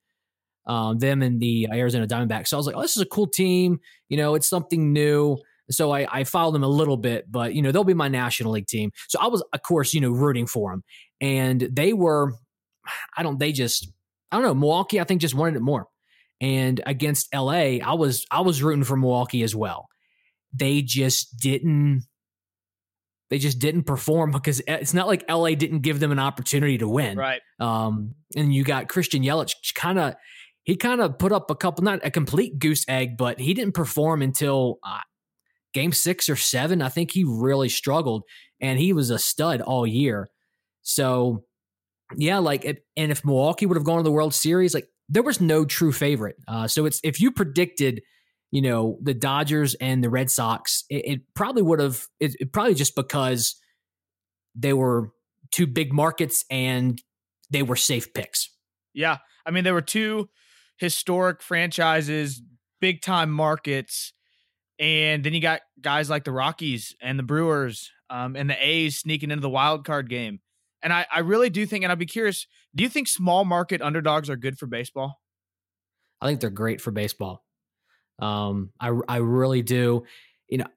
Um, 0.70 1.00
them 1.00 1.24
and 1.24 1.42
the 1.42 1.68
Arizona 1.74 2.06
Diamondbacks. 2.06 2.50
So 2.50 2.58
I 2.58 2.60
was 2.60 2.68
like, 2.68 2.76
oh, 2.76 2.82
this 2.82 2.96
is 2.96 3.02
a 3.02 3.08
cool 3.08 3.26
team. 3.26 3.80
You 4.08 4.18
know, 4.18 4.36
it's 4.36 4.48
something 4.48 4.94
new. 4.94 5.40
So 5.72 5.92
I, 5.92 6.08
I 6.12 6.24
followed 6.26 6.54
them 6.54 6.64
a 6.64 6.68
little 6.68 6.96
bit, 6.96 7.32
but 7.32 7.56
you 7.56 7.64
know 7.64 7.72
they'll 7.72 7.84
be 7.84 7.96
my 7.96 8.08
National 8.08 8.52
League 8.52 8.68
team. 8.68 8.92
So 9.08 9.20
I 9.20 9.28
was, 9.28 9.44
of 9.52 9.62
course, 9.64 9.94
you 9.94 10.02
know 10.02 10.12
rooting 10.12 10.46
for 10.46 10.72
them, 10.72 10.84
and 11.22 11.62
they 11.62 11.94
were, 11.94 12.34
I 13.18 13.24
don't, 13.24 13.40
they 13.40 13.52
just, 13.52 13.92
I 14.32 14.38
don't 14.38 14.46
know, 14.46 14.54
Milwaukee. 14.54 15.00
I 15.00 15.04
think 15.04 15.22
just 15.22 15.36
wanted 15.36 15.56
it 15.56 15.62
more, 15.62 15.88
and 16.40 16.82
against 16.86 17.34
LA, 17.34 17.80
I 17.84 17.94
was 17.94 18.26
I 18.32 18.42
was 18.42 18.64
rooting 18.64 18.84
for 18.84 18.96
Milwaukee 18.96 19.44
as 19.44 19.56
well. 19.56 19.88
They 20.54 20.82
just 20.82 21.40
didn't. 21.40 22.04
They 23.30 23.38
just 23.38 23.60
didn't 23.60 23.84
perform 23.84 24.32
because 24.32 24.60
it's 24.68 24.96
not 24.96 25.06
like 25.06 25.24
LA 25.30 25.50
didn't 25.50 25.82
give 25.82 26.00
them 26.00 26.12
an 26.12 26.18
opportunity 26.18 26.80
to 26.80 26.88
win. 26.88 27.16
Right. 27.16 27.42
Um, 27.60 28.16
and 28.36 28.52
you 28.52 28.64
got 28.64 28.88
Christian 28.88 29.22
Yelich 29.22 29.54
kind 29.76 30.00
of 30.00 30.16
he 30.64 30.76
kind 30.76 31.02
of 31.02 31.18
put 31.18 31.32
up 31.32 31.50
a 31.50 31.56
couple, 31.56 31.84
not 31.84 32.06
a 32.06 32.12
complete 32.12 32.60
goose 32.60 32.86
egg, 32.88 33.18
but 33.18 33.40
he 33.40 33.54
didn't 33.54 33.74
perform 33.74 34.22
until 34.22 34.80
uh, 34.84 35.00
game 35.74 35.92
six 35.92 36.30
or 36.30 36.36
seven, 36.36 36.82
I 36.82 36.90
think 36.90 37.12
he 37.12 37.24
really 37.24 37.70
struggled 37.70 38.24
and 38.62 38.80
he 38.80 38.94
was 38.94 39.10
a 39.10 39.20
stud 39.20 39.62
all 39.62 39.86
year. 39.88 40.30
So, 40.82 41.46
yeah, 42.16 42.40
like, 42.40 42.66
and 42.66 43.12
if 43.12 43.24
Milwaukee 43.24 43.66
would 43.66 43.78
have 43.78 43.86
gone 43.86 43.98
to 43.98 44.04
the 44.04 44.12
World 44.12 44.34
Series, 44.34 44.74
like, 44.74 44.88
there 45.08 45.24
was 45.24 45.42
no 45.42 45.66
true 45.66 45.92
favorite. 45.92 46.36
Uh, 46.48 46.68
so 46.68 46.86
it's 46.86 47.00
if 47.04 47.20
you 47.20 47.32
predicted, 47.32 48.02
you 48.52 48.62
know, 48.62 48.98
the 49.02 49.14
Dodgers 49.14 49.76
and 49.76 50.04
the 50.04 50.10
Red 50.10 50.30
Sox, 50.30 50.84
it, 50.90 51.06
it 51.06 51.22
probably 51.36 51.62
would 51.62 51.80
have. 51.80 52.06
It, 52.20 52.36
it 52.40 52.54
probably 52.54 52.76
just 52.76 52.96
because 52.96 53.56
they 54.56 54.74
were 54.74 55.12
two 55.52 55.68
big 55.68 55.94
markets 55.94 56.46
and 56.50 57.02
they 57.50 57.64
were 57.64 57.76
safe 57.76 58.14
picks. 58.14 58.50
Yeah, 58.94 59.18
I 59.46 59.52
mean, 59.52 59.64
there 59.64 59.74
were 59.74 59.82
two 59.82 60.30
historic 60.80 61.42
franchises, 61.42 62.42
big 62.82 63.02
time 63.02 63.30
markets 63.30 64.14
and 64.80 65.24
then 65.24 65.34
you 65.34 65.42
got 65.42 65.62
guys 65.82 66.10
like 66.10 66.24
the 66.24 66.32
Rockies 66.32 66.96
and 67.02 67.20
the 67.20 67.24
Brewers 67.24 67.92
um, 68.10 68.36
and 68.36 68.50
the 68.50 68.56
A's 68.66 68.98
sneaking 68.98 69.30
into 69.30 69.42
the 69.42 69.50
wild 69.50 69.86
card 69.86 70.10
game. 70.10 70.40
And 70.82 70.94
I, 70.94 71.06
I 71.14 71.20
really 71.20 71.50
do 71.50 71.66
think, 71.66 71.84
and 71.84 71.92
I'd 71.92 72.00
be 72.00 72.06
curious, 72.06 72.48
do 72.74 72.84
you 72.84 72.90
think 72.90 73.10
small 73.10 73.44
market 73.44 73.82
underdogs 73.82 74.30
are 74.30 74.38
good 74.38 74.58
for 74.58 74.66
baseball? 74.66 75.20
I 76.22 76.28
think 76.28 76.40
they're 76.40 76.50
great 76.50 76.80
for 76.80 76.92
baseball. 76.92 77.44
Um, 78.20 78.72
I, 78.80 78.94
I 79.08 79.18
really 79.18 79.62
do. 79.62 80.06
You 80.48 80.60
know, 80.60 80.68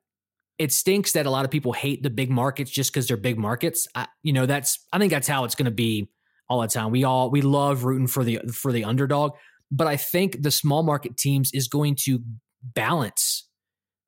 it 0.59 0.73
stinks 0.73 1.13
that 1.13 1.27
a 1.27 1.31
lot 1.31 1.45
of 1.45 1.53
people 1.53 1.73
hate 1.73 2.03
the 2.03 2.11
big 2.11 2.31
markets 2.31 2.71
just 2.71 2.93
because 2.93 3.07
they're 3.07 3.17
big 3.17 3.39
markets. 3.39 3.87
I, 3.95 4.09
you 4.25 4.33
know, 4.33 4.47
that's 4.47 4.85
I 4.93 4.99
think 4.99 5.13
that's 5.13 5.29
how 5.29 5.45
it's 5.45 5.55
going 5.55 5.67
to 5.67 5.71
be 5.71 6.09
all 6.49 6.61
the 6.61 6.69
time. 6.69 6.91
We 6.91 7.05
all 7.05 7.31
we 7.31 7.43
love 7.43 7.85
rooting 7.85 8.09
for 8.09 8.25
the 8.25 8.41
for 8.53 8.73
the 8.73 8.85
underdog, 8.85 9.33
but 9.73 9.87
I 9.87 9.97
think 9.97 10.43
the 10.43 10.51
small 10.51 10.83
market 10.83 11.17
teams 11.17 11.51
is 11.53 11.67
going 11.67 11.97
to 12.03 12.21
balance 12.63 13.49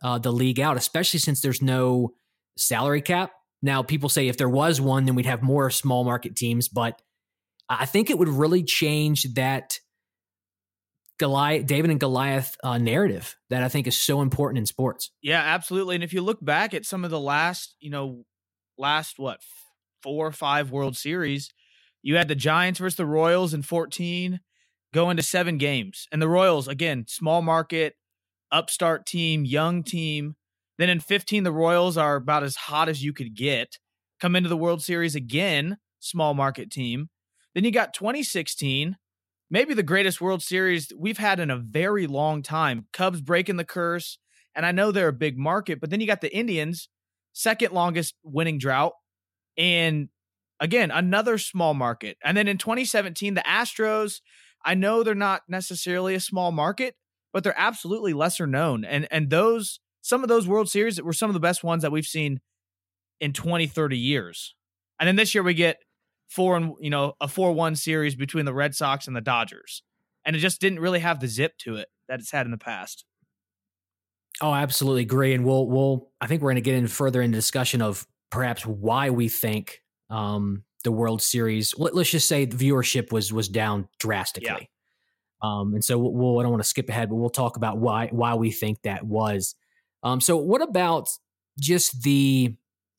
uh, 0.02 0.18
the 0.18 0.30
league 0.30 0.61
out, 0.61 0.76
especially 0.76 1.18
since 1.18 1.40
there's 1.40 1.62
no 1.62 2.11
salary 2.59 3.00
cap. 3.00 3.33
Now, 3.62 3.83
people 3.83 4.11
say 4.11 4.28
if 4.28 4.37
there 4.37 4.49
was 4.49 4.78
one, 4.78 5.06
then 5.06 5.14
we'd 5.14 5.25
have 5.25 5.42
more 5.42 5.71
small 5.71 6.04
market 6.04 6.37
teams, 6.37 6.68
but 6.68 7.00
I 7.68 7.87
think 7.87 8.11
it 8.11 8.18
would 8.18 8.28
really 8.28 8.62
change 8.62 9.23
that 9.35 9.78
Goliath, 11.18 11.64
David 11.64 11.90
and 11.90 11.99
Goliath 11.99 12.56
uh, 12.62 12.76
narrative 12.76 13.35
that 13.49 13.62
I 13.62 13.68
think 13.68 13.87
is 13.87 13.97
so 13.97 14.21
important 14.21 14.59
in 14.59 14.66
sports. 14.66 15.11
Yeah, 15.23 15.40
absolutely. 15.40 15.94
And 15.94 16.04
if 16.04 16.12
you 16.12 16.21
look 16.21 16.44
back 16.44 16.75
at 16.75 16.85
some 16.85 17.04
of 17.04 17.11
the 17.11 17.21
last, 17.21 17.75
you 17.80 17.88
know, 17.88 18.26
last 18.76 19.18
what 19.18 19.40
four 20.02 20.26
or 20.26 20.33
five 20.33 20.71
World 20.71 20.97
Series, 20.97 21.50
you 22.02 22.16
had 22.16 22.28
the 22.28 22.35
Giants 22.35 22.80
versus 22.80 22.97
the 22.97 23.06
Royals 23.06 23.54
in 23.54 23.62
14 23.62 24.40
going 24.95 25.17
to 25.17 25.23
seven 25.23 25.59
games. 25.59 26.07
And 26.13 26.23
the 26.23 26.29
Royals, 26.29 26.69
again, 26.69 27.05
small 27.09 27.43
market, 27.43 27.97
upstart 28.53 29.05
team, 29.05 29.45
young 29.45 29.83
team. 29.83 30.37
Then 30.79 30.89
in 30.89 31.01
15, 31.01 31.43
the 31.43 31.53
Royals 31.53 31.99
are 31.99 32.15
about 32.15 32.45
as 32.45 32.55
hot 32.55 32.89
as 32.89 33.03
you 33.03 33.13
could 33.13 33.35
get. 33.35 33.79
Come 34.21 34.37
into 34.37 34.49
the 34.49 34.57
World 34.57 34.83
Series 34.83 35.17
again, 35.17 35.79
small 35.99 36.33
market 36.33 36.71
team. 36.71 37.11
Then 37.55 37.65
you 37.65 37.73
got 37.73 37.93
2016, 37.93 38.97
maybe 39.51 39.75
the 39.75 39.83
greatest 39.83 40.21
World 40.21 40.43
Series 40.43 40.93
we've 40.97 41.19
had 41.19 41.41
in 41.41 41.51
a 41.51 41.57
very 41.57 42.07
long 42.07 42.41
time. 42.43 42.87
Cubs 42.93 43.21
breaking 43.21 43.57
the 43.57 43.65
curse, 43.65 44.19
and 44.55 44.65
I 44.65 44.71
know 44.71 44.93
they're 44.93 45.09
a 45.09 45.13
big 45.13 45.37
market, 45.37 45.81
but 45.81 45.91
then 45.91 46.01
you 46.01 46.07
got 46.07 46.21
the 46.21 46.35
Indians, 46.35 46.89
second 47.33 47.73
longest 47.73 48.15
winning 48.23 48.59
drought, 48.59 48.93
and 49.59 50.09
again 50.61 50.93
another 50.93 51.37
small 51.39 51.75
market. 51.75 52.17
And 52.25 52.37
then 52.37 52.47
in 52.47 52.59
2017, 52.59 53.35
the 53.35 53.43
Astros. 53.43 54.21
I 54.64 54.75
know 54.75 55.02
they're 55.02 55.14
not 55.14 55.42
necessarily 55.49 56.14
a 56.14 56.21
small 56.21 56.52
market, 56.52 56.97
but 57.33 57.44
they're 57.44 57.59
absolutely 57.59 58.12
lesser 58.12 58.47
known. 58.47 58.85
And 58.85 59.06
and 59.11 59.30
those 59.30 59.80
some 60.02 60.23
of 60.23 60.28
those 60.28 60.47
World 60.47 60.68
Series 60.68 61.00
were 61.02 61.12
some 61.12 61.30
of 61.30 61.35
the 61.35 61.40
best 61.40 61.64
ones 61.64 61.83
that 61.83 61.92
we've 61.92 62.06
seen 62.06 62.40
in 63.21 63.33
20, 63.33 63.66
30 63.66 63.97
years. 63.97 64.54
And 65.00 65.09
then 65.09 65.16
this 65.16 65.35
year 65.35 65.42
we 65.42 65.54
get 65.54 65.78
four 66.28 66.56
and 66.56 66.75
you 66.80 66.90
know 66.90 67.14
a 67.21 67.28
four 67.28 67.52
one 67.52 67.76
series 67.76 68.14
between 68.14 68.44
the 68.44 68.54
Red 68.54 68.75
Sox 68.75 69.06
and 69.06 69.16
the 69.16 69.21
Dodgers, 69.21 69.83
and 70.25 70.35
it 70.35 70.40
just 70.40 70.61
didn't 70.61 70.80
really 70.80 71.00
have 71.00 71.21
the 71.21 71.28
zip 71.28 71.56
to 71.59 71.76
it 71.76 71.88
that 72.09 72.21
it's 72.21 72.30
had 72.30 72.47
in 72.47 72.52
the 72.52 72.59
past. 72.59 73.04
Oh, 74.40 74.52
absolutely 74.52 75.02
agree, 75.02 75.35
and 75.35 75.44
we'll 75.44 75.66
we'll 75.66 76.11
I 76.21 76.26
think 76.26 76.42
we're 76.42 76.50
going 76.50 76.56
to 76.56 76.62
get 76.62 76.75
in 76.75 76.87
further 76.87 77.23
into 77.23 77.37
discussion 77.37 77.83
of 77.83 78.06
perhaps 78.30 78.66
why 78.66 79.11
we 79.11 79.28
think 79.28 79.80
um, 80.11 80.64
the 80.85 80.93
World 80.93 81.21
Series. 81.21 81.75
Let, 81.76 81.95
us 81.95 82.11
just 82.11 82.29
say 82.29 82.45
the 82.45 82.57
viewership 82.57 83.11
was 83.11 83.33
was 83.33 83.49
down 83.49 83.88
drastically. 83.99 84.50
Yeah. 84.50 84.67
Um, 85.43 85.75
and 85.75 85.85
so 85.85 85.99
we'll, 85.99 86.38
I 86.38 86.43
don't 86.43 86.53
want 86.53 86.62
to 86.62 86.69
skip 86.69 86.88
ahead, 86.88 87.11
but 87.11 87.17
we'll 87.17 87.29
talk 87.29 87.57
about 87.57 87.79
why 87.79 88.09
why 88.12 88.35
we 88.35 88.50
think 88.50 88.83
that 88.83 89.05
was. 89.05 89.55
Um, 90.03 90.21
so 90.21 90.37
what 90.37 90.62
about 90.62 91.09
just 91.59 92.03
the 92.03 92.55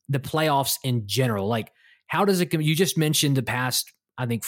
the 0.08 0.20
playoffs 0.20 0.76
in 0.84 1.06
general? 1.06 1.48
Like 1.48 1.72
how 2.08 2.24
does 2.24 2.40
it? 2.40 2.52
You 2.52 2.74
just 2.74 2.98
mentioned 2.98 3.36
the 3.36 3.42
past, 3.42 3.92
I 4.18 4.26
think, 4.26 4.44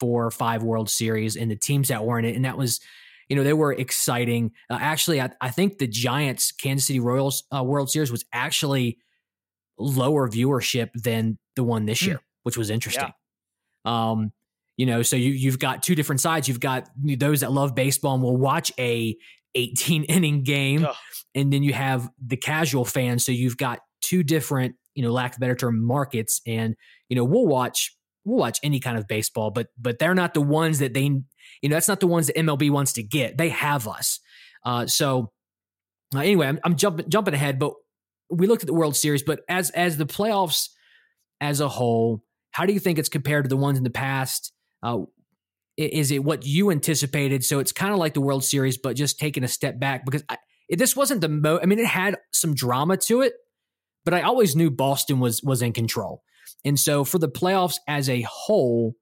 four 0.00 0.24
or 0.24 0.30
five 0.30 0.62
World 0.62 0.90
Series 0.90 1.36
and 1.36 1.50
the 1.50 1.56
teams 1.56 1.88
that 1.88 2.04
were 2.04 2.18
in 2.18 2.24
it, 2.24 2.34
and 2.34 2.44
that 2.44 2.58
was, 2.58 2.80
you 3.28 3.36
know, 3.36 3.44
they 3.44 3.52
were 3.52 3.72
exciting. 3.72 4.52
Uh, 4.68 4.78
actually, 4.80 5.20
I, 5.20 5.30
I, 5.40 5.50
think 5.50 5.78
the 5.78 5.86
Giants 5.86 6.50
Kansas 6.50 6.86
City 6.86 6.98
Royals 6.98 7.44
uh, 7.54 7.62
World 7.62 7.90
Series 7.90 8.10
was 8.10 8.24
actually 8.32 8.98
lower 9.82 10.28
viewership 10.28 10.90
than 10.94 11.38
the 11.56 11.64
one 11.64 11.86
this 11.86 12.00
hmm. 12.00 12.08
year, 12.08 12.20
which 12.42 12.56
was 12.56 12.70
interesting. 12.70 13.12
Yeah. 13.84 14.10
Um, 14.10 14.32
you 14.76 14.86
know, 14.86 15.02
so 15.02 15.16
you 15.16 15.30
you've 15.30 15.58
got 15.58 15.82
two 15.82 15.94
different 15.94 16.20
sides. 16.20 16.48
You've 16.48 16.60
got 16.60 16.88
those 16.96 17.40
that 17.40 17.52
love 17.52 17.74
baseball 17.74 18.14
and 18.14 18.22
will 18.22 18.36
watch 18.36 18.72
a 18.78 19.16
18 19.54 20.04
inning 20.08 20.42
game, 20.42 20.84
Ugh. 20.84 20.94
and 21.34 21.52
then 21.52 21.62
you 21.62 21.72
have 21.72 22.08
the 22.24 22.36
casual 22.36 22.84
fans. 22.84 23.24
So 23.24 23.32
you've 23.32 23.58
got 23.58 23.80
two 24.00 24.22
different 24.22 24.76
you 24.94 25.02
know, 25.02 25.10
lack 25.10 25.34
of 25.34 25.40
better 25.40 25.54
term, 25.54 25.84
markets. 25.84 26.40
And 26.46 26.76
you 27.08 27.16
know, 27.16 27.24
we'll 27.24 27.46
watch 27.46 27.96
we'll 28.24 28.38
watch 28.38 28.58
any 28.62 28.80
kind 28.80 28.98
of 28.98 29.08
baseball, 29.08 29.50
but 29.50 29.68
but 29.78 29.98
they're 29.98 30.14
not 30.14 30.34
the 30.34 30.40
ones 30.40 30.78
that 30.78 30.94
they 30.94 31.02
you 31.02 31.68
know 31.68 31.76
that's 31.76 31.88
not 31.88 32.00
the 32.00 32.06
ones 32.06 32.26
that 32.28 32.36
MLB 32.36 32.70
wants 32.70 32.92
to 32.94 33.02
get. 33.02 33.38
They 33.38 33.48
have 33.50 33.88
us. 33.88 34.20
Uh, 34.64 34.86
so 34.86 35.32
uh, 36.14 36.20
anyway, 36.20 36.46
I'm, 36.46 36.60
I'm 36.64 36.76
jumping 36.76 37.08
jumping 37.08 37.34
ahead, 37.34 37.58
but 37.58 37.74
we 38.32 38.46
looked 38.46 38.62
at 38.62 38.66
the 38.66 38.74
World 38.74 38.96
Series. 38.96 39.22
But 39.22 39.40
as 39.48 39.70
as 39.70 39.96
the 39.96 40.06
playoffs 40.06 40.68
as 41.40 41.60
a 41.60 41.68
whole, 41.68 42.24
how 42.52 42.66
do 42.66 42.72
you 42.72 42.80
think 42.80 42.98
it's 42.98 43.08
compared 43.08 43.44
to 43.44 43.48
the 43.48 43.56
ones 43.56 43.78
in 43.78 43.84
the 43.84 43.90
past? 43.90 44.52
Uh, 44.82 45.00
is 45.76 46.10
it 46.10 46.22
what 46.22 46.44
you 46.44 46.70
anticipated? 46.70 47.44
So 47.44 47.58
it's 47.58 47.72
kind 47.72 47.92
of 47.92 47.98
like 47.98 48.14
the 48.14 48.20
World 48.20 48.44
Series, 48.44 48.76
but 48.76 48.96
just 48.96 49.18
taking 49.18 49.44
a 49.44 49.48
step 49.48 49.78
back 49.78 50.04
because 50.04 50.22
I, 50.28 50.36
this 50.68 50.96
wasn't 50.96 51.20
the 51.20 51.28
mo. 51.28 51.58
I 51.62 51.66
mean, 51.66 51.78
it 51.78 51.86
had 51.86 52.16
some 52.32 52.54
drama 52.54 52.96
to 52.98 53.22
it, 53.22 53.34
but 54.04 54.14
I 54.14 54.22
always 54.22 54.56
knew 54.56 54.70
Boston 54.70 55.20
was 55.20 55.42
was 55.42 55.62
in 55.62 55.72
control. 55.72 56.22
And 56.64 56.78
so 56.78 57.04
for 57.04 57.18
the 57.18 57.28
playoffs 57.28 57.76
as 57.88 58.08
a 58.08 58.22
whole, 58.22 58.94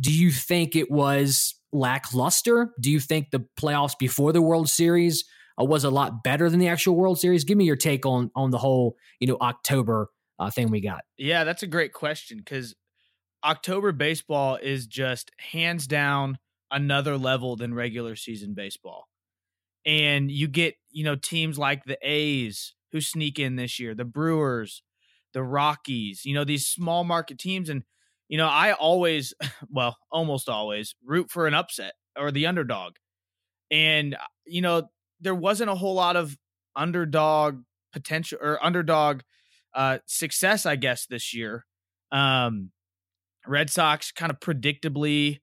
do 0.00 0.12
you 0.12 0.30
think 0.30 0.76
it 0.76 0.90
was 0.90 1.54
lackluster? 1.72 2.70
Do 2.80 2.90
you 2.90 3.00
think 3.00 3.30
the 3.30 3.44
playoffs 3.60 3.98
before 3.98 4.32
the 4.32 4.42
World 4.42 4.68
Series 4.68 5.24
uh, 5.60 5.64
was 5.64 5.84
a 5.84 5.90
lot 5.90 6.22
better 6.22 6.48
than 6.50 6.60
the 6.60 6.68
actual 6.68 6.96
World 6.96 7.18
Series? 7.18 7.44
Give 7.44 7.58
me 7.58 7.64
your 7.64 7.76
take 7.76 8.06
on 8.06 8.30
on 8.34 8.50
the 8.50 8.58
whole, 8.58 8.96
you 9.20 9.26
know, 9.26 9.36
October 9.40 10.10
uh, 10.38 10.50
thing 10.50 10.70
we 10.70 10.80
got. 10.80 11.02
Yeah, 11.16 11.44
that's 11.44 11.62
a 11.62 11.66
great 11.66 11.92
question 11.92 12.38
because 12.38 12.74
October 13.44 13.92
baseball 13.92 14.56
is 14.56 14.86
just 14.86 15.30
hands 15.38 15.86
down 15.86 16.38
another 16.70 17.16
level 17.16 17.56
than 17.56 17.74
regular 17.74 18.16
season 18.16 18.54
baseball. 18.54 19.08
And 19.86 20.30
you 20.30 20.48
get, 20.48 20.74
you 20.90 21.04
know, 21.04 21.16
teams 21.16 21.58
like 21.58 21.84
the 21.84 21.98
A's 22.02 22.74
who 22.92 23.00
sneak 23.00 23.38
in 23.38 23.56
this 23.56 23.78
year, 23.78 23.94
the 23.94 24.04
Brewers, 24.04 24.82
the 25.32 25.42
Rockies, 25.42 26.24
you 26.24 26.34
know, 26.34 26.44
these 26.44 26.66
small 26.66 27.04
market 27.04 27.38
teams. 27.38 27.68
And, 27.68 27.84
you 28.28 28.36
know, 28.36 28.48
I 28.48 28.72
always, 28.72 29.34
well, 29.70 29.96
almost 30.10 30.48
always 30.48 30.94
root 31.04 31.30
for 31.30 31.46
an 31.46 31.54
upset 31.54 31.94
or 32.18 32.30
the 32.30 32.46
underdog. 32.46 32.94
And, 33.70 34.14
uh, 34.14 34.18
you 34.46 34.62
know, 34.62 34.88
there 35.20 35.34
wasn't 35.34 35.70
a 35.70 35.74
whole 35.74 35.94
lot 35.94 36.16
of 36.16 36.36
underdog 36.76 37.62
potential 37.92 38.38
or 38.40 38.64
underdog 38.64 39.22
uh, 39.74 39.98
success, 40.06 40.66
I 40.66 40.76
guess, 40.76 41.06
this 41.06 41.34
year. 41.34 41.64
Um, 42.10 42.70
Red 43.46 43.70
Sox 43.70 44.12
kind 44.12 44.30
of 44.30 44.40
predictably 44.40 45.40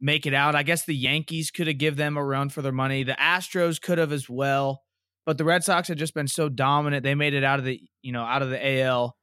make 0.00 0.26
it 0.26 0.34
out. 0.34 0.54
I 0.54 0.62
guess 0.62 0.84
the 0.84 0.94
Yankees 0.94 1.50
could 1.50 1.66
have 1.66 1.78
give 1.78 1.96
them 1.96 2.16
a 2.16 2.24
run 2.24 2.48
for 2.48 2.62
their 2.62 2.72
money. 2.72 3.02
The 3.02 3.16
Astros 3.20 3.80
could 3.80 3.98
have 3.98 4.12
as 4.12 4.28
well. 4.28 4.82
But 5.26 5.38
the 5.38 5.44
Red 5.44 5.64
Sox 5.64 5.88
had 5.88 5.98
just 5.98 6.14
been 6.14 6.28
so 6.28 6.48
dominant; 6.48 7.02
they 7.02 7.14
made 7.14 7.32
it 7.32 7.44
out 7.44 7.58
of 7.58 7.64
the 7.64 7.80
you 8.02 8.12
know 8.12 8.22
out 8.22 8.42
of 8.42 8.50
the 8.50 8.80
AL, 8.82 9.16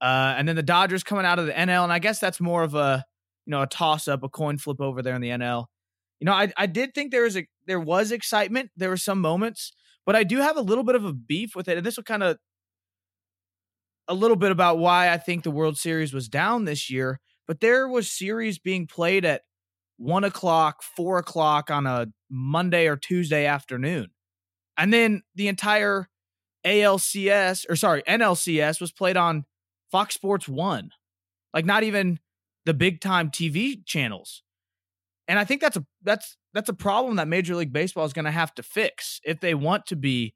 uh, 0.00 0.34
and 0.36 0.46
then 0.46 0.54
the 0.54 0.62
Dodgers 0.62 1.02
coming 1.02 1.26
out 1.26 1.40
of 1.40 1.46
the 1.46 1.52
NL, 1.52 1.82
and 1.82 1.92
I 1.92 1.98
guess 1.98 2.20
that's 2.20 2.40
more 2.40 2.62
of 2.62 2.74
a 2.74 3.04
you 3.46 3.50
know 3.50 3.62
a 3.62 3.66
toss 3.66 4.06
up, 4.06 4.22
a 4.22 4.28
coin 4.28 4.58
flip 4.58 4.80
over 4.80 5.02
there 5.02 5.16
in 5.16 5.20
the 5.20 5.30
NL. 5.30 5.64
You 6.20 6.26
know, 6.26 6.32
I 6.32 6.52
I 6.56 6.66
did 6.66 6.94
think 6.94 7.10
there 7.10 7.24
was 7.24 7.36
a 7.36 7.48
there 7.70 7.78
was 7.78 8.10
excitement, 8.10 8.70
there 8.76 8.90
were 8.90 8.96
some 8.96 9.20
moments, 9.20 9.72
but 10.04 10.16
I 10.16 10.24
do 10.24 10.38
have 10.38 10.56
a 10.56 10.60
little 10.60 10.82
bit 10.82 10.96
of 10.96 11.04
a 11.04 11.12
beef 11.12 11.54
with 11.54 11.68
it, 11.68 11.76
and 11.76 11.86
this 11.86 11.96
will 11.96 12.02
kind 12.02 12.24
of 12.24 12.36
a 14.08 14.14
little 14.14 14.36
bit 14.36 14.50
about 14.50 14.78
why 14.78 15.08
I 15.08 15.18
think 15.18 15.44
the 15.44 15.52
World 15.52 15.78
Series 15.78 16.12
was 16.12 16.28
down 16.28 16.64
this 16.64 16.90
year. 16.90 17.20
But 17.46 17.60
there 17.60 17.86
was 17.86 18.10
series 18.10 18.58
being 18.58 18.88
played 18.88 19.24
at 19.24 19.42
one 19.98 20.24
o'clock, 20.24 20.82
four 20.82 21.18
o'clock 21.18 21.70
on 21.70 21.86
a 21.86 22.08
Monday 22.28 22.88
or 22.88 22.96
Tuesday 22.96 23.46
afternoon. 23.46 24.08
And 24.76 24.92
then 24.92 25.22
the 25.36 25.46
entire 25.46 26.08
ALCS 26.66 27.66
or 27.68 27.76
sorry, 27.76 28.02
NLCS 28.02 28.80
was 28.80 28.90
played 28.90 29.16
on 29.16 29.44
Fox 29.92 30.14
Sports 30.14 30.48
1. 30.48 30.90
Like 31.54 31.64
not 31.64 31.84
even 31.84 32.18
the 32.66 32.74
big 32.74 33.00
time 33.00 33.30
TV 33.30 33.86
channels. 33.86 34.42
And 35.30 35.38
I 35.38 35.44
think 35.44 35.60
that's 35.60 35.76
a 35.76 35.86
that's 36.02 36.36
that's 36.54 36.68
a 36.68 36.74
problem 36.74 37.14
that 37.16 37.28
Major 37.28 37.54
League 37.54 37.72
Baseball 37.72 38.04
is 38.04 38.12
going 38.12 38.24
to 38.24 38.32
have 38.32 38.52
to 38.56 38.64
fix 38.64 39.20
if 39.24 39.38
they 39.38 39.54
want 39.54 39.86
to 39.86 39.96
be 39.96 40.34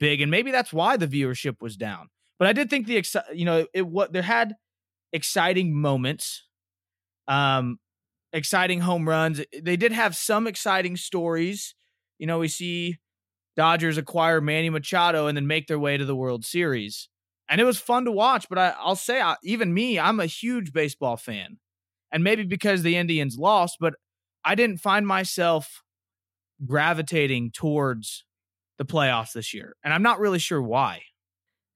big 0.00 0.22
and 0.22 0.30
maybe 0.30 0.50
that's 0.50 0.72
why 0.72 0.96
the 0.96 1.06
viewership 1.06 1.56
was 1.60 1.76
down. 1.76 2.08
But 2.38 2.48
I 2.48 2.54
did 2.54 2.70
think 2.70 2.86
the 2.86 3.04
you 3.34 3.44
know, 3.44 3.66
it 3.74 3.86
what 3.86 4.14
there 4.14 4.22
had 4.22 4.54
exciting 5.12 5.78
moments. 5.78 6.44
Um 7.28 7.78
exciting 8.32 8.80
home 8.80 9.06
runs. 9.06 9.42
They 9.52 9.76
did 9.76 9.92
have 9.92 10.16
some 10.16 10.46
exciting 10.46 10.96
stories. 10.96 11.74
You 12.18 12.26
know, 12.26 12.38
we 12.38 12.48
see 12.48 13.00
Dodgers 13.54 13.98
acquire 13.98 14.40
Manny 14.40 14.70
Machado 14.70 15.26
and 15.26 15.36
then 15.36 15.46
make 15.46 15.66
their 15.66 15.78
way 15.78 15.98
to 15.98 16.06
the 16.06 16.16
World 16.16 16.46
Series. 16.46 17.10
And 17.50 17.60
it 17.60 17.64
was 17.64 17.78
fun 17.78 18.06
to 18.06 18.12
watch, 18.12 18.46
but 18.48 18.56
I, 18.56 18.74
will 18.86 18.96
say, 18.96 19.20
I, 19.20 19.36
even 19.44 19.74
me, 19.74 19.98
I'm 19.98 20.20
a 20.20 20.26
huge 20.26 20.72
baseball 20.72 21.18
fan. 21.18 21.58
And 22.10 22.24
maybe 22.24 22.44
because 22.44 22.82
the 22.82 22.96
Indians 22.96 23.36
lost, 23.36 23.76
but 23.78 23.94
I 24.44 24.54
didn't 24.54 24.78
find 24.78 25.06
myself 25.06 25.82
gravitating 26.64 27.50
towards 27.52 28.24
the 28.78 28.84
playoffs 28.84 29.32
this 29.32 29.54
year. 29.54 29.76
And 29.84 29.92
I'm 29.92 30.02
not 30.02 30.20
really 30.20 30.38
sure 30.38 30.62
why. 30.62 31.02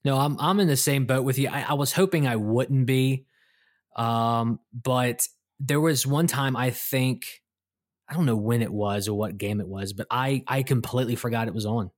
No, 0.03 0.17
I'm 0.17 0.39
I'm 0.39 0.59
in 0.59 0.67
the 0.67 0.77
same 0.77 1.05
boat 1.05 1.23
with 1.23 1.37
you. 1.37 1.49
I, 1.49 1.65
I 1.69 1.73
was 1.73 1.91
hoping 1.91 2.27
I 2.27 2.35
wouldn't 2.35 2.85
be. 2.85 3.25
Um, 3.95 4.59
but 4.71 5.27
there 5.59 5.81
was 5.81 6.05
one 6.05 6.27
time 6.27 6.55
I 6.55 6.69
think 6.69 7.25
I 8.07 8.13
don't 8.13 8.25
know 8.25 8.37
when 8.37 8.61
it 8.61 8.71
was 8.71 9.07
or 9.07 9.15
what 9.15 9.37
game 9.37 9.59
it 9.59 9.67
was, 9.67 9.93
but 9.93 10.07
I 10.09 10.43
I 10.47 10.63
completely 10.63 11.15
forgot 11.15 11.47
it 11.47 11.53
was 11.53 11.65
on. 11.65 11.91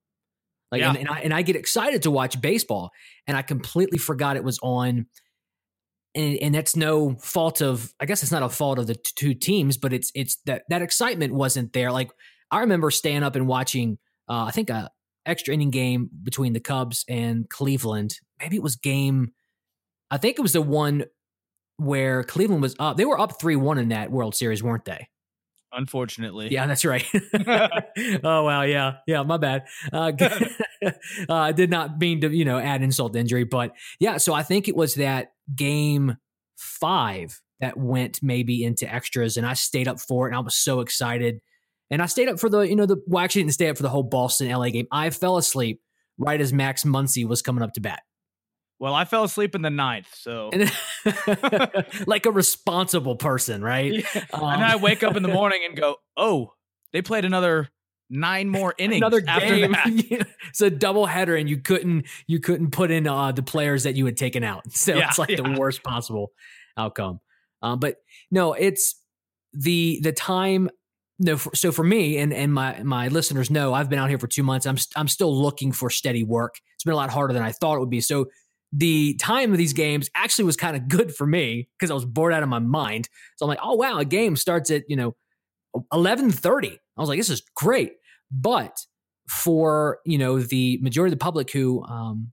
Like 0.72 0.82
yeah. 0.82 0.90
and, 0.90 0.98
and 1.00 1.10
I 1.10 1.20
and 1.20 1.34
I 1.34 1.42
get 1.42 1.56
excited 1.56 2.04
to 2.04 2.12
watch 2.12 2.40
baseball, 2.40 2.92
and 3.28 3.36
I 3.36 3.42
completely 3.42 3.98
forgot 3.98 4.38
it 4.38 4.44
was 4.44 4.60
on. 4.62 5.08
And, 6.16 6.38
and 6.42 6.56
that's 6.56 6.76
no 6.76 7.16
fault 7.16 7.62
of 7.62 7.94
I 8.00 8.06
guess 8.06 8.24
it's 8.24 8.32
not 8.32 8.44
a 8.44 8.50
fault 8.50 8.80
of 8.80 8.88
the 8.88 8.96
t- 8.96 9.12
two 9.16 9.34
teams, 9.34 9.78
but 9.78 9.94
it's 9.94 10.12
it's 10.16 10.38
that 10.46 10.64
that 10.70 10.82
excitement 10.82 11.34
wasn't 11.34 11.74
there. 11.74 11.92
Like 11.92 12.12
I 12.50 12.62
remember 12.62 12.90
staying 12.90 13.24
up 13.24 13.36
and 13.36 13.48
watching 13.48 14.00
uh, 14.28 14.46
I 14.46 14.52
think 14.52 14.70
a 14.70 14.90
extra 15.26 15.54
inning 15.54 15.70
game 15.70 16.10
between 16.24 16.54
the 16.54 16.60
Cubs 16.60 17.06
and 17.08 17.48
Cleveland. 17.50 18.18
Maybe 18.40 18.56
it 18.56 18.64
was 18.64 18.76
game 18.76 19.34
I 20.12 20.18
think 20.18 20.40
it 20.40 20.42
was 20.42 20.54
the 20.54 20.62
one 20.62 21.06
where 21.78 22.24
Cleveland 22.24 22.62
was 22.62 22.76
up. 22.80 22.98
They 22.98 23.06
were 23.06 23.20
up 23.20 23.40
3-1 23.40 23.80
in 23.80 23.90
that 23.90 24.12
World 24.12 24.36
Series, 24.36 24.64
weren't 24.64 24.86
they? 24.86 25.08
Unfortunately. 25.72 26.50
Yeah, 26.52 26.68
that's 26.68 26.86
right. 26.86 27.06
oh 28.24 28.44
wow, 28.44 28.64
yeah, 28.64 28.98
yeah, 29.08 29.24
my 29.24 29.38
bad. 29.38 29.66
Uh, 29.92 30.12
I 31.30 31.50
uh, 31.50 31.52
did 31.52 31.70
not 31.70 32.00
mean 32.00 32.22
to, 32.22 32.30
you 32.30 32.46
know, 32.46 32.60
add 32.60 32.82
insult 32.82 33.14
to 33.14 33.20
injury, 33.20 33.44
but 33.44 33.74
yeah. 34.00 34.18
So 34.18 34.34
I 34.34 34.44
think 34.44 34.68
it 34.68 34.76
was 34.76 34.96
that 34.96 35.34
game 35.56 36.18
five 36.58 37.40
that 37.60 37.78
went 37.78 38.20
maybe 38.22 38.64
into 38.64 38.92
extras, 38.92 39.38
and 39.38 39.46
I 39.46 39.54
stayed 39.54 39.88
up 39.88 40.00
for 40.00 40.28
it, 40.28 40.32
and 40.32 40.38
I 40.38 40.42
was 40.42 40.56
so 40.56 40.80
excited. 40.80 41.42
And 41.92 42.04
I 42.04 42.06
stayed 42.06 42.30
up 42.30 42.40
for 42.40 42.50
the, 42.50 42.60
you 42.60 42.76
know, 42.76 42.86
the 42.86 43.02
well, 43.08 43.24
actually 43.24 43.44
didn't 43.44 43.56
stay 43.56 43.68
up 43.68 43.78
for 43.78 43.84
the 43.84 43.90
whole 43.90 44.04
Boston 44.04 44.48
LA 44.48 44.70
game. 44.70 44.88
I 44.92 45.10
fell 45.10 45.38
asleep 45.38 45.82
right 46.20 46.40
as 46.40 46.54
Max 46.54 46.84
Muncy 46.84 47.28
was 47.28 47.42
coming 47.42 47.64
up 47.64 47.74
to 47.74 47.82
bat. 47.82 48.02
Well, 48.80 48.94
I 48.94 49.04
fell 49.04 49.26
asleep 49.26 49.56
in 49.56 49.62
the 49.62 49.70
ninth, 49.70 50.08
so 50.14 50.52
like 52.08 52.26
a 52.26 52.32
responsible 52.32 53.18
person, 53.18 53.62
right? 53.62 53.92
Yeah. 53.94 54.26
Um, 54.32 54.44
and 54.44 54.64
I 54.64 54.78
wake 54.78 55.04
up 55.04 55.18
in 55.18 55.24
the 55.24 55.30
morning 55.30 55.64
and 55.68 55.76
go, 55.76 55.98
"Oh, 56.16 56.54
they 56.94 57.02
played 57.02 57.26
another 57.26 57.70
nine 58.10 58.50
more 58.50 58.74
innings. 58.78 59.02
Another 59.02 59.22
game. 59.22 59.76
it's 60.50 60.62
a 60.62 60.70
double 60.70 61.06
header, 61.06 61.36
and 61.36 61.50
you 61.50 61.58
couldn't 61.58 62.06
you 62.28 62.40
couldn't 62.40 62.72
put 62.72 62.92
in 62.92 63.08
uh, 63.08 63.32
the 63.32 63.44
players 63.44 63.84
that 63.84 63.96
you 63.96 64.06
had 64.06 64.18
taken 64.18 64.44
out. 64.44 64.72
So 64.72 64.96
yeah, 64.96 65.08
it's 65.10 65.20
like 65.20 65.30
yeah. 65.30 65.42
the 65.42 65.60
worst 65.60 65.84
possible 65.84 66.32
outcome. 66.78 67.20
Um, 67.62 67.80
but 67.80 67.98
no, 68.32 68.54
it's 68.54 68.96
the 69.54 70.00
the 70.02 70.12
time. 70.12 70.70
No, 71.22 71.36
for, 71.36 71.54
so 71.54 71.74
for 71.74 71.84
me 71.84 72.18
and 72.18 72.34
and 72.34 72.54
my 72.54 72.82
my 72.84 73.10
listeners 73.10 73.52
know 73.52 73.74
I've 73.74 73.90
been 73.90 74.00
out 74.00 74.10
here 74.10 74.20
for 74.20 74.28
two 74.28 74.44
months. 74.44 74.66
I'm 74.66 74.78
I'm 74.96 75.10
still 75.10 75.36
looking 75.36 75.72
for 75.72 75.90
steady 75.90 76.24
work. 76.24 76.56
It's 76.76 76.86
been 76.86 76.94
a 76.94 76.98
lot 76.98 77.10
harder 77.10 77.34
than 77.34 77.44
I 77.44 77.52
thought 77.52 77.76
it 77.76 77.80
would 77.80 77.90
be. 77.90 78.00
So 78.00 78.28
the 78.72 79.16
time 79.16 79.52
of 79.52 79.58
these 79.58 79.74
games 79.74 80.10
actually 80.16 80.46
was 80.46 80.56
kind 80.56 80.76
of 80.76 80.88
good 80.88 81.14
for 81.14 81.26
me 81.26 81.68
because 81.78 81.90
I 81.90 81.96
was 81.96 82.06
bored 82.06 82.34
out 82.34 82.44
of 82.44 82.50
my 82.50 82.60
mind. 82.60 83.10
So 83.38 83.46
I'm 83.46 83.50
like, 83.50 83.60
oh 83.64 83.76
wow, 83.76 83.98
a 83.98 84.06
game 84.06 84.36
starts 84.36 84.70
at 84.70 84.84
you 84.88 84.96
know 84.96 85.16
11:30. 85.94 86.74
I 86.74 87.02
was 87.02 87.10
like, 87.10 87.20
this 87.20 87.30
is 87.30 87.44
great. 87.56 87.94
But 88.32 88.78
for 89.28 90.00
you 90.06 90.18
know 90.18 90.40
the 90.40 90.80
majority 90.82 91.14
of 91.14 91.20
the 91.20 91.24
public 91.24 91.52
who 91.52 91.84
um, 91.86 92.32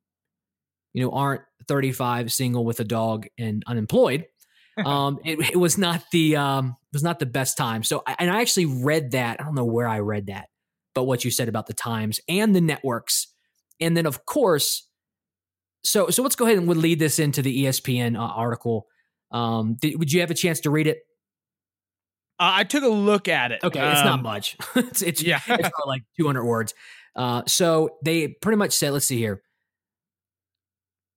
you 0.92 1.02
know 1.02 1.10
aren't 1.10 1.42
35, 1.68 2.32
single 2.32 2.64
with 2.64 2.80
a 2.80 2.84
dog 2.84 3.26
and 3.38 3.62
unemployed, 3.66 4.26
um, 4.84 5.18
it, 5.24 5.52
it, 5.52 5.56
was 5.56 5.78
not 5.78 6.04
the 6.12 6.36
um, 6.36 6.76
it 6.92 6.96
was 6.96 7.02
not 7.02 7.18
the 7.18 7.26
best 7.26 7.56
time. 7.56 7.82
So 7.82 8.02
and 8.18 8.30
I 8.30 8.40
actually 8.42 8.66
read 8.66 9.12
that. 9.12 9.40
I 9.40 9.44
don't 9.44 9.54
know 9.54 9.64
where 9.64 9.88
I 9.88 10.00
read 10.00 10.26
that, 10.26 10.48
but 10.94 11.04
what 11.04 11.24
you 11.24 11.30
said 11.30 11.48
about 11.48 11.66
the 11.66 11.74
times 11.74 12.20
and 12.28 12.54
the 12.54 12.60
networks, 12.60 13.28
and 13.80 13.96
then 13.96 14.04
of 14.04 14.26
course 14.26 14.85
so 15.84 16.10
so 16.10 16.22
let's 16.22 16.36
go 16.36 16.46
ahead 16.46 16.58
and 16.58 16.68
would 16.68 16.76
lead 16.76 16.98
this 16.98 17.18
into 17.18 17.42
the 17.42 17.64
ESPN 17.64 18.16
uh, 18.16 18.20
article. 18.20 18.86
Um, 19.30 19.76
did, 19.80 19.98
would 19.98 20.12
you 20.12 20.20
have 20.20 20.30
a 20.30 20.34
chance 20.34 20.60
to 20.60 20.70
read 20.70 20.86
it? 20.86 20.98
Uh, 22.38 22.52
I 22.56 22.64
took 22.64 22.84
a 22.84 22.88
look 22.88 23.28
at 23.28 23.52
it. 23.52 23.64
Okay, 23.64 23.80
um, 23.80 23.92
it's 23.92 24.04
not 24.04 24.14
um, 24.14 24.22
much. 24.22 24.56
it's, 24.76 25.02
it's 25.02 25.22
yeah, 25.22 25.40
it's 25.48 25.70
like 25.86 26.02
200 26.20 26.44
words. 26.44 26.74
Uh, 27.14 27.42
so 27.46 27.96
they 28.04 28.28
pretty 28.28 28.56
much 28.56 28.72
said, 28.72 28.92
let's 28.92 29.06
see 29.06 29.16
here. 29.16 29.42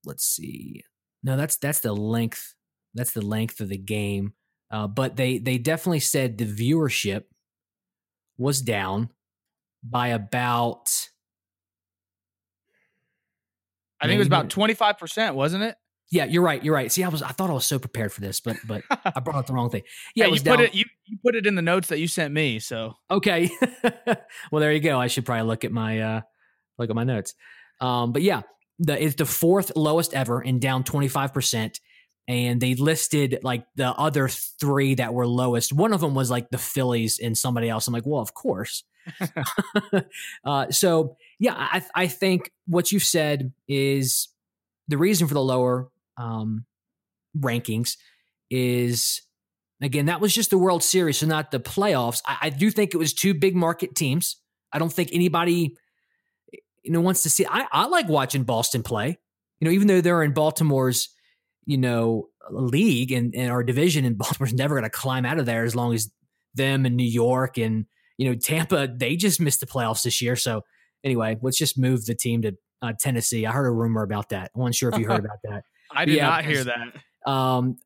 Let's 0.06 0.24
see. 0.24 0.84
No, 1.24 1.36
that's 1.36 1.58
that's 1.58 1.82
the 1.82 1.94
length. 1.94 2.56
That's 2.94 3.12
the 3.12 3.22
length 3.22 3.60
of 3.60 3.70
the 3.70 3.78
game. 3.78 4.34
Uh, 4.72 4.88
but 4.88 5.18
they 5.18 5.40
they 5.40 5.58
definitely 5.58 6.00
said 6.00 6.38
the 6.38 6.46
viewership 6.46 7.24
was 8.38 8.62
down 8.62 9.10
by 9.84 10.10
about 10.10 10.88
I 14.02 14.08
think 14.08 14.16
it 14.16 14.20
was 14.20 14.28
about 14.28 14.50
twenty 14.50 14.74
five 14.74 14.98
percent, 14.98 15.36
wasn't 15.36 15.64
it? 15.64 15.76
Yeah, 16.12 16.26
you're 16.26 16.42
right. 16.42 16.64
You're 16.64 16.74
right. 16.74 16.92
See, 16.92 17.04
I 17.04 17.10
was 17.10 17.22
I 17.22 17.30
thought 17.30 17.50
I 17.50 17.54
was 17.54 17.66
so 17.66 17.78
prepared 17.78 18.12
for 18.12 18.22
this, 18.22 18.40
but 18.40 18.58
but 18.66 18.82
I 19.06 19.20
brought 19.20 19.36
up 19.38 19.46
the 19.46 19.54
wrong 19.54 19.70
thing. 19.70 19.84
Yeah, 20.16 20.26
you 20.26 20.36
put 20.38 20.44
down. 20.44 20.62
it 20.62 20.74
you, 20.74 20.86
you 21.06 21.18
put 21.24 21.36
it 21.36 21.46
in 21.46 21.56
the 21.56 21.62
notes 21.62 21.90
that 21.90 22.00
you 22.00 22.08
sent 22.08 22.34
me. 22.34 22.60
So 22.60 22.94
okay, 23.12 23.50
well 24.52 24.60
there 24.60 24.72
you 24.72 24.80
go. 24.80 25.00
I 25.00 25.08
should 25.08 25.26
probably 25.26 25.48
look 25.48 25.64
at 25.64 25.72
my 25.72 26.00
uh 26.00 26.22
look 26.78 26.90
at 26.90 26.96
my 26.96 27.04
notes. 27.04 27.36
Um, 27.80 28.12
but 28.12 28.24
yeah, 28.24 28.42
the 28.80 29.02
it's 29.04 29.16
the 29.16 29.26
fourth 29.26 29.72
lowest 29.76 30.14
ever 30.14 30.42
and 30.42 30.60
down 30.60 30.84
twenty 30.84 31.08
five 31.08 31.34
percent. 31.34 31.80
And 32.30 32.62
they 32.62 32.76
listed 32.76 33.40
like 33.42 33.66
the 33.76 33.88
other 33.88 34.28
three 34.28 34.94
that 34.96 35.16
were 35.16 35.26
lowest. 35.26 35.74
One 35.74 35.94
of 35.94 36.00
them 36.00 36.14
was 36.14 36.30
like 36.30 36.52
the 36.52 36.60
Phillies 36.60 37.18
and 37.18 37.36
somebody 37.36 37.68
else. 37.70 37.88
I'm 37.88 37.94
like, 37.94 38.06
well, 38.06 38.22
of 38.22 38.36
course. 38.36 38.84
uh, 40.46 40.70
so 40.70 41.18
yeah, 41.40 41.56
I, 41.58 41.82
I 41.96 42.08
think 42.08 42.52
what 42.68 42.92
you've 42.92 43.04
said 43.04 43.52
is 43.68 44.28
the 44.88 44.98
reason 44.98 45.28
for 45.28 45.34
the 45.34 45.42
lower 45.42 45.90
um, 46.18 46.66
rankings 47.38 47.98
is 48.50 49.22
again 49.82 50.08
that 50.08 50.22
was 50.22 50.34
just 50.34 50.50
the 50.50 50.58
World 50.58 50.84
Series, 50.84 51.18
so 51.18 51.26
not 51.26 51.52
the 51.52 51.60
playoffs. 51.60 52.22
I, 52.28 52.38
I, 52.44 52.50
do 52.50 52.70
think 52.70 52.94
it 52.94 52.98
was 52.98 53.14
two 53.14 53.34
big 53.34 53.56
market 53.56 53.96
teams. 53.96 54.38
I 54.72 54.80
don't 54.80 54.92
think 54.92 55.10
anybody 55.14 55.76
you 56.84 56.92
know 56.92 57.02
wants 57.02 57.24
to 57.24 57.30
see. 57.30 57.46
I, 57.50 57.66
I 57.72 57.86
like 57.88 58.08
watching 58.08 58.44
Boston 58.44 58.84
play. 58.84 59.18
You 59.60 59.66
know, 59.66 59.72
even 59.72 59.88
though 59.88 60.02
they're 60.02 60.24
in 60.24 60.34
Baltimore's 60.34 61.10
you 61.70 61.78
know 61.78 62.28
league 62.50 63.12
and, 63.12 63.34
and 63.36 63.52
our 63.52 63.64
division, 63.64 64.04
and 64.06 64.18
Baltimore's 64.18 64.54
never 64.54 64.76
going 64.76 64.84
to 64.84 64.90
climb 64.90 65.26
out 65.26 65.40
of 65.40 65.46
there 65.46 65.64
as 65.64 65.76
long 65.76 65.94
as 65.94 66.12
them 66.56 66.86
and 66.86 66.98
New 66.98 67.04
York 67.08 67.58
and 67.58 67.86
you 68.20 68.30
know, 68.30 68.36
Tampa, 68.36 68.90
they 68.94 69.16
just 69.16 69.40
missed 69.40 69.62
the 69.62 69.66
playoffs 69.66 70.04
this 70.04 70.22
year. 70.22 70.36
So 70.36 70.66
anyway, 71.06 71.38
let's 71.42 71.58
just 71.58 71.80
move 71.80 72.06
the 72.06 72.14
team 72.14 72.42
to 72.42 72.52
uh, 72.82 72.92
Tennessee. 73.00 73.46
I 73.46 73.54
heard 73.54 73.66
a 73.66 73.72
rumor 73.72 74.04
about 74.04 74.30
that. 74.30 74.52
I 74.54 74.60
wasn't 74.60 74.76
sure 74.76 74.90
if 74.90 75.00
you 75.00 75.08
heard 75.08 75.20
about 75.26 75.38
that. 75.46 75.64
I 75.90 76.04
did 76.04 76.16
yeah, 76.16 76.28
not 76.28 76.44
hear 76.44 76.66
that. 76.66 77.32
Um, 77.32 77.78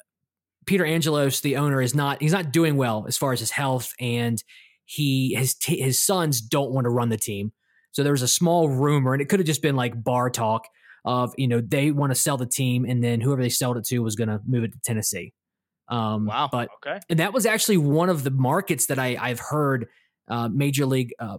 Peter 0.65 0.86
Angelos, 0.86 1.41
the 1.41 1.58
owner, 1.58 1.84
is 1.84 1.93
not 1.93 2.19
he's 2.19 2.32
not 2.32 2.52
doing 2.52 2.78
well 2.78 3.06
as 3.08 3.15
far 3.15 3.32
as 3.32 3.39
his 3.39 3.52
health, 3.52 3.93
and 4.00 4.43
he 4.86 5.36
his 5.36 5.54
t- 5.54 5.80
his 5.80 6.02
sons 6.02 6.41
don't 6.41 6.72
want 6.72 6.86
to 6.86 6.89
run 6.89 7.10
the 7.10 7.17
team. 7.17 7.52
So 7.91 8.02
there 8.02 8.12
was 8.12 8.24
a 8.24 8.28
small 8.28 8.69
rumor, 8.69 9.13
and 9.13 9.22
it 9.22 9.30
could 9.30 9.39
have 9.39 9.46
just 9.46 9.62
been 9.62 9.76
like 9.76 10.04
bar 10.04 10.32
talk 10.32 10.67
of 11.06 11.34
you 11.38 11.48
know 11.48 11.62
they 11.62 11.92
want 11.92 12.12
to 12.12 12.16
sell 12.16 12.38
the 12.38 12.46
team, 12.46 12.86
and 12.86 13.04
then 13.04 13.22
whoever 13.22 13.42
they 13.42 13.50
sold 13.50 13.78
it 13.78 13.86
to 13.86 14.00
was 14.00 14.16
going 14.16 14.30
to 14.30 14.39
move 14.46 14.63
it 14.63 14.74
to 14.74 14.80
Tennessee. 14.86 15.34
Um, 15.89 16.26
wow. 16.28 16.50
But 16.52 16.70
okay, 16.78 17.00
and 17.10 17.20
that 17.20 17.34
was 17.34 17.46
actually 17.46 17.78
one 17.78 18.10
of 18.10 18.24
the 18.24 18.32
markets 18.32 18.88
that 18.88 19.00
I 19.00 19.18
I've 19.20 19.39
heard 19.39 19.88
uh, 20.28 20.50
major 20.50 20.86
league 20.86 21.13
uh, 21.20 21.38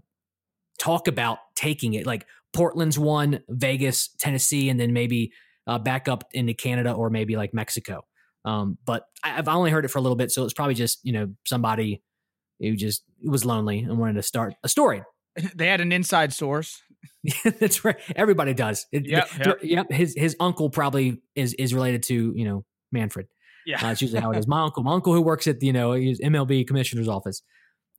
talk 0.78 1.08
about 1.08 1.38
taking 1.56 1.94
it. 1.94 2.06
Like 2.06 2.26
Portland's 2.52 2.98
one, 2.98 3.40
Vegas, 3.48 4.08
Tennessee, 4.18 4.68
and 4.68 4.78
then 4.78 4.92
maybe 4.92 5.32
uh, 5.66 5.78
back 5.78 6.08
up 6.08 6.24
into 6.32 6.54
Canada 6.54 6.92
or 6.92 7.10
maybe 7.10 7.36
like 7.36 7.54
Mexico. 7.54 8.04
Um, 8.44 8.76
but 8.84 9.06
I've 9.22 9.48
only 9.48 9.70
heard 9.70 9.84
it 9.84 9.88
for 9.88 9.98
a 9.98 10.02
little 10.02 10.16
bit, 10.16 10.30
so 10.30 10.44
it's 10.44 10.52
probably 10.52 10.74
just 10.74 11.00
you 11.02 11.12
know 11.12 11.28
somebody 11.46 12.02
who 12.60 12.76
just 12.76 13.02
was 13.24 13.44
lonely 13.44 13.80
and 13.80 13.98
wanted 13.98 14.14
to 14.14 14.22
start 14.22 14.54
a 14.62 14.68
story. 14.68 15.02
They 15.56 15.66
had 15.66 15.80
an 15.80 15.90
inside 15.90 16.32
source. 16.32 16.80
That's 17.58 17.84
right. 17.84 17.96
Everybody 18.14 18.54
does. 18.54 18.86
It, 18.92 19.06
yep, 19.06 19.28
yep. 19.38 19.58
yep. 19.62 19.90
His 19.90 20.14
his 20.16 20.36
uncle 20.40 20.70
probably 20.70 21.22
is 21.34 21.54
is 21.54 21.74
related 21.74 22.02
to 22.04 22.32
you 22.34 22.44
know 22.44 22.64
Manfred. 22.92 23.26
Yeah, 23.66 23.78
uh, 23.78 23.88
that's 23.88 24.02
usually 24.02 24.20
how 24.20 24.30
it 24.32 24.38
is. 24.38 24.46
My 24.48 24.62
uncle, 24.62 24.82
my 24.82 24.92
uncle 24.92 25.14
who 25.14 25.22
works 25.22 25.46
at 25.46 25.62
you 25.62 25.72
know 25.72 25.92
MLB 25.92 26.66
commissioner's 26.66 27.08
office. 27.08 27.42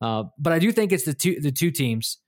Uh, 0.00 0.24
but 0.38 0.52
I 0.52 0.58
do 0.58 0.70
think 0.72 0.92
it's 0.92 1.04
the 1.04 1.14
two 1.14 1.40
the 1.40 1.50
two 1.50 1.70
teams, 1.70 2.18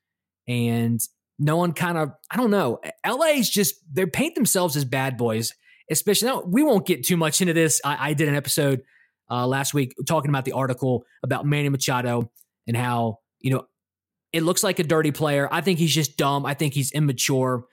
and 0.46 1.00
no 1.38 1.56
one 1.56 1.72
kind 1.72 1.98
of 1.98 2.10
I 2.30 2.36
don't 2.36 2.50
know. 2.50 2.80
LA's 3.06 3.48
just 3.48 3.76
they 3.92 4.06
paint 4.06 4.34
themselves 4.34 4.76
as 4.76 4.84
bad 4.84 5.16
boys, 5.16 5.54
especially 5.90 6.28
now. 6.28 6.42
We 6.42 6.62
won't 6.62 6.86
get 6.86 7.04
too 7.04 7.16
much 7.16 7.40
into 7.40 7.52
this. 7.52 7.80
I, 7.84 8.10
I 8.10 8.14
did 8.14 8.28
an 8.28 8.34
episode 8.34 8.82
uh, 9.30 9.46
last 9.46 9.74
week 9.74 9.94
talking 10.06 10.30
about 10.30 10.44
the 10.44 10.52
article 10.52 11.04
about 11.22 11.46
Manny 11.46 11.68
Machado 11.68 12.30
and 12.66 12.76
how 12.76 13.18
you 13.40 13.52
know 13.52 13.66
it 14.32 14.42
looks 14.42 14.62
like 14.62 14.78
a 14.78 14.84
dirty 14.84 15.10
player. 15.10 15.48
I 15.50 15.60
think 15.60 15.78
he's 15.78 15.94
just 15.94 16.16
dumb. 16.16 16.44
I 16.44 16.54
think 16.54 16.74
he's 16.74 16.92
immature. 16.92 17.64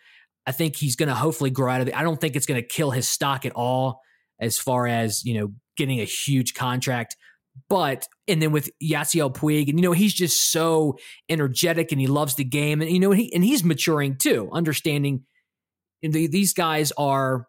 I 0.47 0.51
think 0.51 0.75
he's 0.75 0.95
going 0.95 1.09
to 1.09 1.15
hopefully 1.15 1.49
grow 1.49 1.71
out 1.71 1.81
of 1.81 1.87
it. 1.87 1.97
I 1.97 2.03
don't 2.03 2.19
think 2.19 2.35
it's 2.35 2.45
going 2.45 2.61
to 2.61 2.67
kill 2.67 2.91
his 2.91 3.07
stock 3.07 3.45
at 3.45 3.53
all 3.53 4.01
as 4.39 4.57
far 4.57 4.87
as 4.87 5.23
you 5.25 5.39
know 5.39 5.53
getting 5.77 5.99
a 5.99 6.05
huge 6.05 6.53
contract. 6.53 7.15
But 7.69 8.07
and 8.27 8.41
then 8.41 8.51
with 8.51 8.69
Yasiel 8.83 9.33
Puig, 9.33 9.69
and 9.69 9.79
you 9.79 9.83
know 9.83 9.93
he's 9.93 10.13
just 10.13 10.51
so 10.51 10.97
energetic 11.29 11.91
and 11.91 11.99
he 11.99 12.07
loves 12.07 12.35
the 12.35 12.43
game, 12.43 12.81
and 12.81 12.91
you 12.91 12.99
know 12.99 13.11
he 13.11 13.33
and 13.33 13.43
he's 13.43 13.63
maturing 13.63 14.17
too, 14.17 14.49
understanding. 14.51 15.23
The, 16.01 16.27
these 16.27 16.53
guys 16.53 16.91
are 16.97 17.47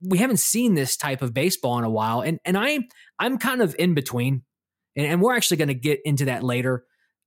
we 0.00 0.18
haven't 0.18 0.38
seen 0.38 0.74
this 0.74 0.96
type 0.96 1.22
of 1.22 1.34
baseball 1.34 1.78
in 1.78 1.84
a 1.84 1.90
while, 1.90 2.20
and 2.20 2.38
and 2.44 2.56
I 2.56 2.80
I'm 3.18 3.38
kind 3.38 3.60
of 3.60 3.76
in 3.78 3.94
between, 3.94 4.42
and, 4.96 5.06
and 5.06 5.22
we're 5.22 5.34
actually 5.34 5.58
going 5.58 5.68
to 5.68 5.74
get 5.74 6.00
into 6.04 6.26
that 6.26 6.42
later 6.42 6.84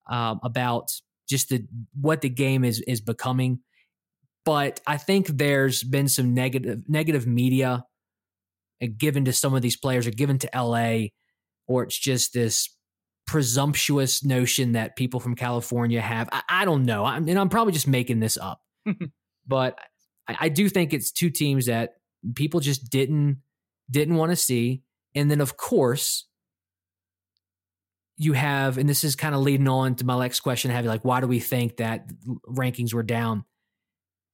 um, 0.10 0.40
about 0.44 0.90
just 1.28 1.50
the 1.50 1.66
what 2.00 2.22
the 2.22 2.30
game 2.30 2.64
is 2.64 2.82
is 2.82 3.02
becoming. 3.02 3.60
But 4.44 4.80
I 4.86 4.98
think 4.98 5.28
there's 5.28 5.84
been 5.84 6.08
some 6.08 6.34
negative 6.34 6.84
negative 6.88 7.26
media 7.26 7.86
uh, 8.82 8.88
given 8.98 9.26
to 9.26 9.34
some 9.34 9.54
of 9.54 9.62
these 9.62 9.78
players 9.78 10.06
or 10.08 10.12
given 10.12 10.38
to 10.40 10.50
LA 10.54 11.08
or 11.68 11.84
it's 11.84 11.98
just 11.98 12.34
this 12.34 12.70
presumptuous 13.26 14.24
notion 14.24 14.74
that 14.74 14.96
people 14.96 15.20
from 15.20 15.36
California 15.36 16.00
have. 16.00 16.30
I, 16.32 16.44
I 16.48 16.66
don't 16.66 16.86
know. 16.86 17.06
I'm, 17.06 17.28
and 17.28 17.40
I'm 17.40 17.50
probably 17.50 17.74
just 17.74 17.88
making 17.88 18.20
this 18.20 18.38
up. 18.38 18.62
but 19.48 19.80
I, 20.28 20.38
I 20.42 20.50
do 20.50 20.70
think 20.70 20.94
it's 20.94 21.12
two 21.12 21.30
teams 21.30 21.66
that 21.66 21.96
people 22.36 22.60
just 22.60 22.90
didn't 22.90 23.42
didn't 23.90 24.16
want 24.16 24.32
to 24.32 24.36
see. 24.36 24.84
And 25.14 25.30
then 25.30 25.42
of 25.42 25.58
course, 25.58 26.28
you 28.18 28.34
have, 28.34 28.78
and 28.78 28.88
this 28.88 29.04
is 29.04 29.16
kind 29.16 29.36
of 29.36 29.42
leading 29.42 29.68
on 29.68 29.96
to 29.96 30.06
my 30.06 30.20
next 30.20 30.40
question, 30.42 30.72
have 30.72 30.86
you 30.86 30.90
like, 30.90 31.04
why 31.04 31.20
do 31.20 31.28
we 31.28 31.40
think 31.40 31.78
that 31.78 32.08
rankings 32.48 32.94
were 32.94 33.04
down? 33.04 33.44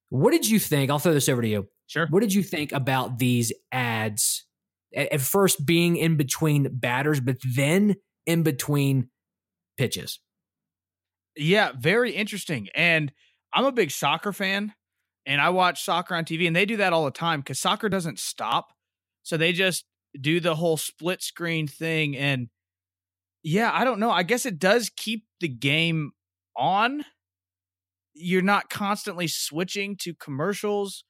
What 0.10 0.32
did 0.32 0.48
you 0.48 0.60
think? 0.60 0.92
I'll 0.92 1.00
throw 1.00 1.14
this 1.14 1.30
over 1.30 1.42
to 1.42 1.48
you. 1.48 1.68
Sure. 1.88 2.08
What 2.10 2.20
did 2.22 2.34
you 2.34 2.44
think 2.44 2.72
about 2.72 3.18
these 3.18 3.52
ads 3.72 4.46
at, 4.96 5.14
at 5.14 5.22
first 5.22 5.66
being 5.66 5.96
in 5.98 6.18
between 6.18 6.68
batters, 6.72 7.20
but 7.20 7.38
then 7.44 7.96
in 8.26 8.44
between 8.44 9.10
pitches. 9.78 10.20
Yeah, 11.36 11.72
very 11.78 12.12
interesting. 12.12 12.68
And 12.76 13.12
I'm 13.54 13.66
a 13.66 13.72
big 13.72 13.92
soccer 13.92 14.34
fan 14.34 14.74
and 15.26 15.42
I 15.42 15.50
watch 15.50 15.84
soccer 15.84 16.16
on 16.16 16.26
TV 16.26 16.48
and 16.48 16.56
they 16.56 16.66
do 16.66 16.78
that 16.78 16.94
all 16.94 17.06
the 17.06 17.12
time 17.12 17.40
because 17.40 17.60
soccer 17.60 17.90
doesn't 17.90 18.20
stop. 18.20 18.74
So 19.24 19.38
they 19.38 19.54
just 19.54 19.86
do 20.20 20.40
the 20.40 20.56
whole 20.56 20.78
split 20.78 21.22
screen 21.22 21.68
thing. 21.68 22.18
And 22.18 22.50
yeah, 23.44 23.72
I 23.74 23.84
don't 23.84 24.00
know. 24.00 24.12
I 24.12 24.24
guess 24.24 24.46
it 24.46 24.60
does 24.60 24.92
keep 24.96 25.26
the 25.40 25.48
game 25.48 26.12
on. 26.56 27.04
You're 28.14 28.42
not 28.42 28.70
constantly 28.70 29.28
switching 29.28 29.96
to 30.02 30.14
commercials, 30.14 31.04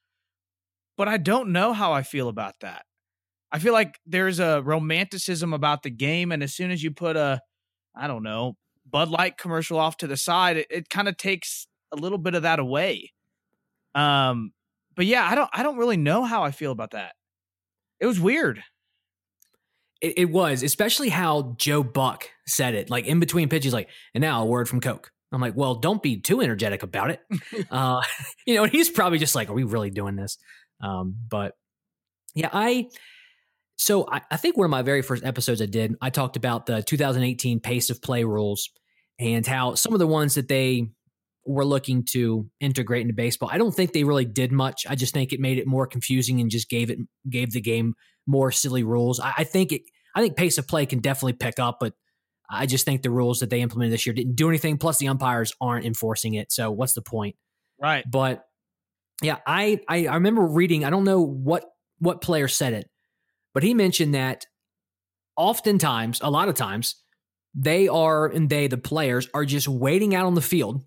but 0.96 1.08
I 1.08 1.16
don't 1.16 1.52
know 1.52 1.72
how 1.72 1.92
I 1.92 2.02
feel 2.02 2.28
about 2.28 2.54
that. 2.60 2.84
I 3.50 3.58
feel 3.58 3.74
like 3.74 3.98
there's 4.06 4.40
a 4.40 4.62
romanticism 4.62 5.52
about 5.52 5.82
the 5.82 5.90
game. 5.90 6.32
And 6.32 6.42
as 6.42 6.54
soon 6.54 6.70
as 6.70 6.82
you 6.82 6.90
put 6.90 7.16
a, 7.16 7.40
I 7.94 8.06
don't 8.06 8.22
know, 8.22 8.56
Bud 8.90 9.10
Light 9.10 9.36
commercial 9.36 9.78
off 9.78 9.98
to 9.98 10.06
the 10.06 10.16
side, 10.16 10.56
it, 10.56 10.66
it 10.70 10.88
kind 10.88 11.08
of 11.08 11.16
takes 11.16 11.66
a 11.92 11.96
little 11.96 12.18
bit 12.18 12.34
of 12.34 12.42
that 12.42 12.58
away. 12.58 13.12
Um, 13.94 14.52
but 14.96 15.06
yeah, 15.06 15.26
I 15.28 15.34
don't 15.34 15.50
I 15.52 15.62
don't 15.62 15.76
really 15.76 15.96
know 15.96 16.24
how 16.24 16.42
I 16.42 16.50
feel 16.50 16.72
about 16.72 16.92
that. 16.92 17.14
It 18.00 18.06
was 18.06 18.18
weird. 18.18 18.62
It, 20.02 20.18
it 20.18 20.30
was, 20.30 20.62
especially 20.62 21.08
how 21.08 21.54
Joe 21.58 21.82
Buck 21.82 22.28
said 22.46 22.74
it, 22.74 22.90
like 22.90 23.06
in 23.06 23.20
between 23.20 23.48
pitches, 23.48 23.72
like, 23.72 23.88
and 24.14 24.20
now 24.20 24.42
a 24.42 24.46
word 24.46 24.68
from 24.68 24.80
Coke. 24.80 25.10
I'm 25.32 25.40
like, 25.40 25.56
well, 25.56 25.76
don't 25.76 26.02
be 26.02 26.20
too 26.20 26.42
energetic 26.42 26.82
about 26.82 27.10
it. 27.10 27.20
uh, 27.70 28.02
you 28.46 28.54
know, 28.54 28.64
he's 28.64 28.90
probably 28.90 29.18
just 29.18 29.34
like, 29.34 29.48
are 29.48 29.54
we 29.54 29.64
really 29.64 29.90
doing 29.90 30.16
this? 30.16 30.36
Um, 30.82 31.16
but 31.28 31.54
yeah, 32.34 32.50
I 32.52 32.88
so 33.76 34.06
I, 34.10 34.20
I, 34.30 34.36
think 34.36 34.56
one 34.56 34.64
of 34.64 34.70
my 34.70 34.82
very 34.82 35.02
first 35.02 35.24
episodes 35.24 35.62
I 35.62 35.66
did, 35.66 35.94
I 36.00 36.10
talked 36.10 36.36
about 36.36 36.66
the 36.66 36.82
2018 36.82 37.60
pace 37.60 37.90
of 37.90 38.02
play 38.02 38.24
rules 38.24 38.70
and 39.18 39.46
how 39.46 39.74
some 39.74 39.92
of 39.92 39.98
the 39.98 40.06
ones 40.06 40.34
that 40.34 40.48
they 40.48 40.88
were 41.46 41.64
looking 41.64 42.04
to 42.12 42.48
integrate 42.60 43.02
into 43.02 43.14
baseball. 43.14 43.48
I 43.52 43.58
don't 43.58 43.74
think 43.74 43.92
they 43.92 44.04
really 44.04 44.24
did 44.24 44.52
much. 44.52 44.86
I 44.88 44.94
just 44.94 45.14
think 45.14 45.32
it 45.32 45.40
made 45.40 45.58
it 45.58 45.66
more 45.66 45.86
confusing 45.86 46.40
and 46.40 46.50
just 46.50 46.68
gave 46.68 46.90
it 46.90 46.98
gave 47.28 47.52
the 47.52 47.60
game 47.60 47.94
more 48.26 48.50
silly 48.50 48.82
rules. 48.82 49.20
I, 49.20 49.32
I 49.38 49.44
think 49.44 49.72
it. 49.72 49.82
I 50.14 50.20
think 50.20 50.36
pace 50.36 50.58
of 50.58 50.68
play 50.68 50.84
can 50.84 50.98
definitely 50.98 51.32
pick 51.32 51.58
up, 51.58 51.78
but 51.80 51.94
I 52.50 52.66
just 52.66 52.84
think 52.84 53.02
the 53.02 53.10
rules 53.10 53.40
that 53.40 53.48
they 53.48 53.62
implemented 53.62 53.94
this 53.94 54.06
year 54.06 54.12
didn't 54.12 54.36
do 54.36 54.48
anything. 54.48 54.76
Plus, 54.76 54.98
the 54.98 55.08
umpires 55.08 55.54
aren't 55.60 55.86
enforcing 55.86 56.34
it. 56.34 56.52
So, 56.52 56.70
what's 56.70 56.92
the 56.92 57.02
point? 57.02 57.36
Right. 57.80 58.04
But 58.08 58.44
yeah, 59.22 59.38
I 59.46 59.80
I, 59.88 60.06
I 60.06 60.14
remember 60.14 60.42
reading. 60.42 60.84
I 60.84 60.90
don't 60.90 61.04
know 61.04 61.20
what 61.20 61.64
what 61.98 62.20
player 62.20 62.48
said 62.48 62.74
it, 62.74 62.90
but 63.54 63.62
he 63.62 63.74
mentioned 63.74 64.14
that 64.14 64.44
oftentimes, 65.36 66.20
a 66.22 66.30
lot 66.30 66.48
of 66.48 66.54
times, 66.54 66.96
they 67.54 67.88
are 67.88 68.26
and 68.26 68.50
they 68.50 68.66
the 68.66 68.78
players 68.78 69.28
are 69.34 69.44
just 69.44 69.68
waiting 69.68 70.14
out 70.14 70.26
on 70.26 70.34
the 70.34 70.42
field 70.42 70.84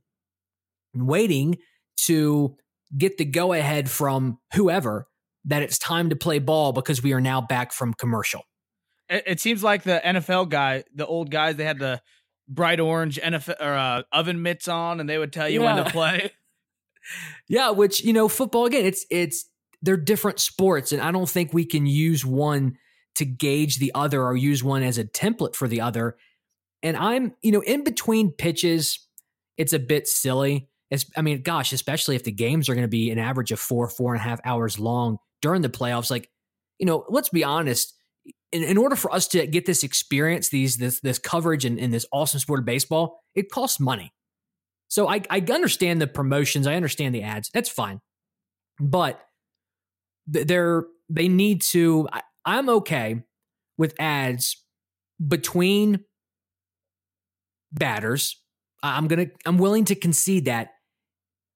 waiting 0.96 1.58
to 1.98 2.56
get 2.98 3.18
the 3.18 3.26
go 3.26 3.54
ahead 3.54 3.90
from 3.90 4.40
whoever 4.54 5.08
that 5.46 5.62
it's 5.62 5.78
time 5.78 6.10
to 6.10 6.16
play 6.16 6.40
ball 6.40 6.74
because 6.74 7.02
we 7.02 7.14
are 7.14 7.22
now 7.22 7.42
back 7.42 7.72
from 7.72 7.94
commercial. 7.94 8.44
It, 9.10 9.24
it 9.28 9.40
seems 9.40 9.64
like 9.64 9.84
the 9.84 10.02
NFL 10.04 10.50
guy, 10.50 10.84
the 10.94 11.06
old 11.06 11.32
guys, 11.32 11.56
they 11.56 11.66
had 11.66 11.80
the 11.80 12.02
bright 12.48 12.80
orange 12.80 13.20
NFL 13.20 13.56
or 13.60 13.74
uh, 13.74 14.04
oven 14.12 14.42
mitts 14.42 14.68
on, 14.68 15.00
and 15.00 15.10
they 15.10 15.18
would 15.18 15.34
tell 15.34 15.48
you 15.48 15.62
yeah. 15.62 15.76
when 15.76 15.86
to 15.86 15.92
play. 15.92 16.32
yeah, 17.48 17.70
which 17.70 18.04
you 18.04 18.14
know, 18.14 18.28
football 18.28 18.66
again, 18.66 18.86
it's 18.86 19.06
it's 19.10 19.50
they're 19.82 19.98
different 19.98 20.40
sports, 20.40 20.92
and 20.92 21.02
I 21.02 21.12
don't 21.12 21.30
think 21.30 21.54
we 21.54 21.66
can 21.66 21.86
use 21.86 22.26
one 22.26 22.78
to 23.16 23.26
gauge 23.26 23.78
the 23.78 23.92
other 23.96 24.22
or 24.24 24.36
use 24.36 24.64
one 24.64 24.84
as 24.84 24.98
a 24.98 25.06
template 25.06 25.56
for 25.56 25.68
the 25.68 25.82
other. 25.82 26.18
And 26.84 26.98
I'm, 26.98 27.34
you 27.42 27.52
know, 27.52 27.62
in 27.62 27.84
between 27.84 28.32
pitches, 28.32 29.00
it's 29.58 29.74
a 29.74 29.80
bit 29.80 30.08
silly. 30.08 30.70
It's, 30.92 31.06
I 31.18 31.22
mean, 31.22 31.42
gosh, 31.42 31.74
especially 31.74 32.16
if 32.16 32.24
the 32.24 32.32
games 32.32 32.70
are 32.70 32.76
going 32.76 32.84
to 32.84 32.90
be 32.90 33.10
an 33.10 33.18
average 33.18 33.52
of 33.52 33.60
four, 33.60 33.88
four 33.90 34.14
and 34.14 34.20
a 34.20 34.24
half 34.24 34.40
hours 34.44 34.78
long 34.78 35.18
during 35.46 35.62
the 35.62 35.70
playoffs. 35.70 36.10
Like, 36.10 36.28
you 36.80 36.88
know, 36.88 37.06
let's 37.08 37.30
be 37.30 37.44
honest. 37.44 37.94
In, 38.52 38.64
in 38.64 38.80
order 38.80 38.96
for 38.96 39.14
us 39.14 39.28
to 39.28 39.46
get 39.46 39.68
this 39.68 39.84
experience, 39.84 40.50
these 40.50 40.78
this 40.78 41.02
this 41.02 41.20
coverage 41.20 41.66
and, 41.66 41.80
and 41.80 41.94
this 41.94 42.08
awesome 42.12 42.40
sport 42.40 42.62
of 42.62 42.66
baseball, 42.66 43.22
it 43.36 43.52
costs 43.52 43.80
money. 43.80 44.12
So 44.88 45.08
I, 45.08 45.22
I 45.30 45.46
understand 45.52 46.02
the 46.02 46.08
promotions, 46.08 46.66
I 46.66 46.74
understand 46.74 47.14
the 47.14 47.22
ads. 47.22 47.52
That's 47.54 47.70
fine, 47.70 48.02
but 48.80 49.20
they're 50.26 50.86
they 51.10 51.28
need 51.28 51.62
to. 51.74 52.10
I, 52.12 52.24
I'm 52.44 52.70
okay 52.70 53.22
with 53.78 53.94
ads 54.00 54.64
between 55.28 56.06
batters. 57.72 58.42
I'm 58.82 59.08
gonna 59.08 59.28
I'm 59.46 59.60
willing 59.60 59.86
to 59.86 59.96
concede 59.96 60.46
that 60.46 60.70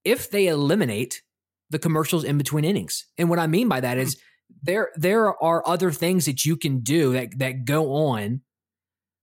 if 0.04 0.30
they 0.30 0.46
eliminate 0.46 1.24
the 1.70 1.80
commercials 1.80 2.24
in 2.24 2.38
between 2.38 2.66
innings. 2.66 3.06
And 3.18 3.30
what 3.30 3.40
I 3.40 3.48
mean 3.48 3.68
by 3.68 3.82
that 3.82 3.98
is 3.98 4.20
there 4.64 4.90
there 4.96 5.42
are 5.42 5.68
other 5.68 5.92
things 5.92 6.26
that 6.26 6.46
you 6.46 6.58
can 6.58 6.80
do 6.80 7.14
that 7.14 7.38
that 7.38 7.66
go 7.66 7.94
on 7.94 8.42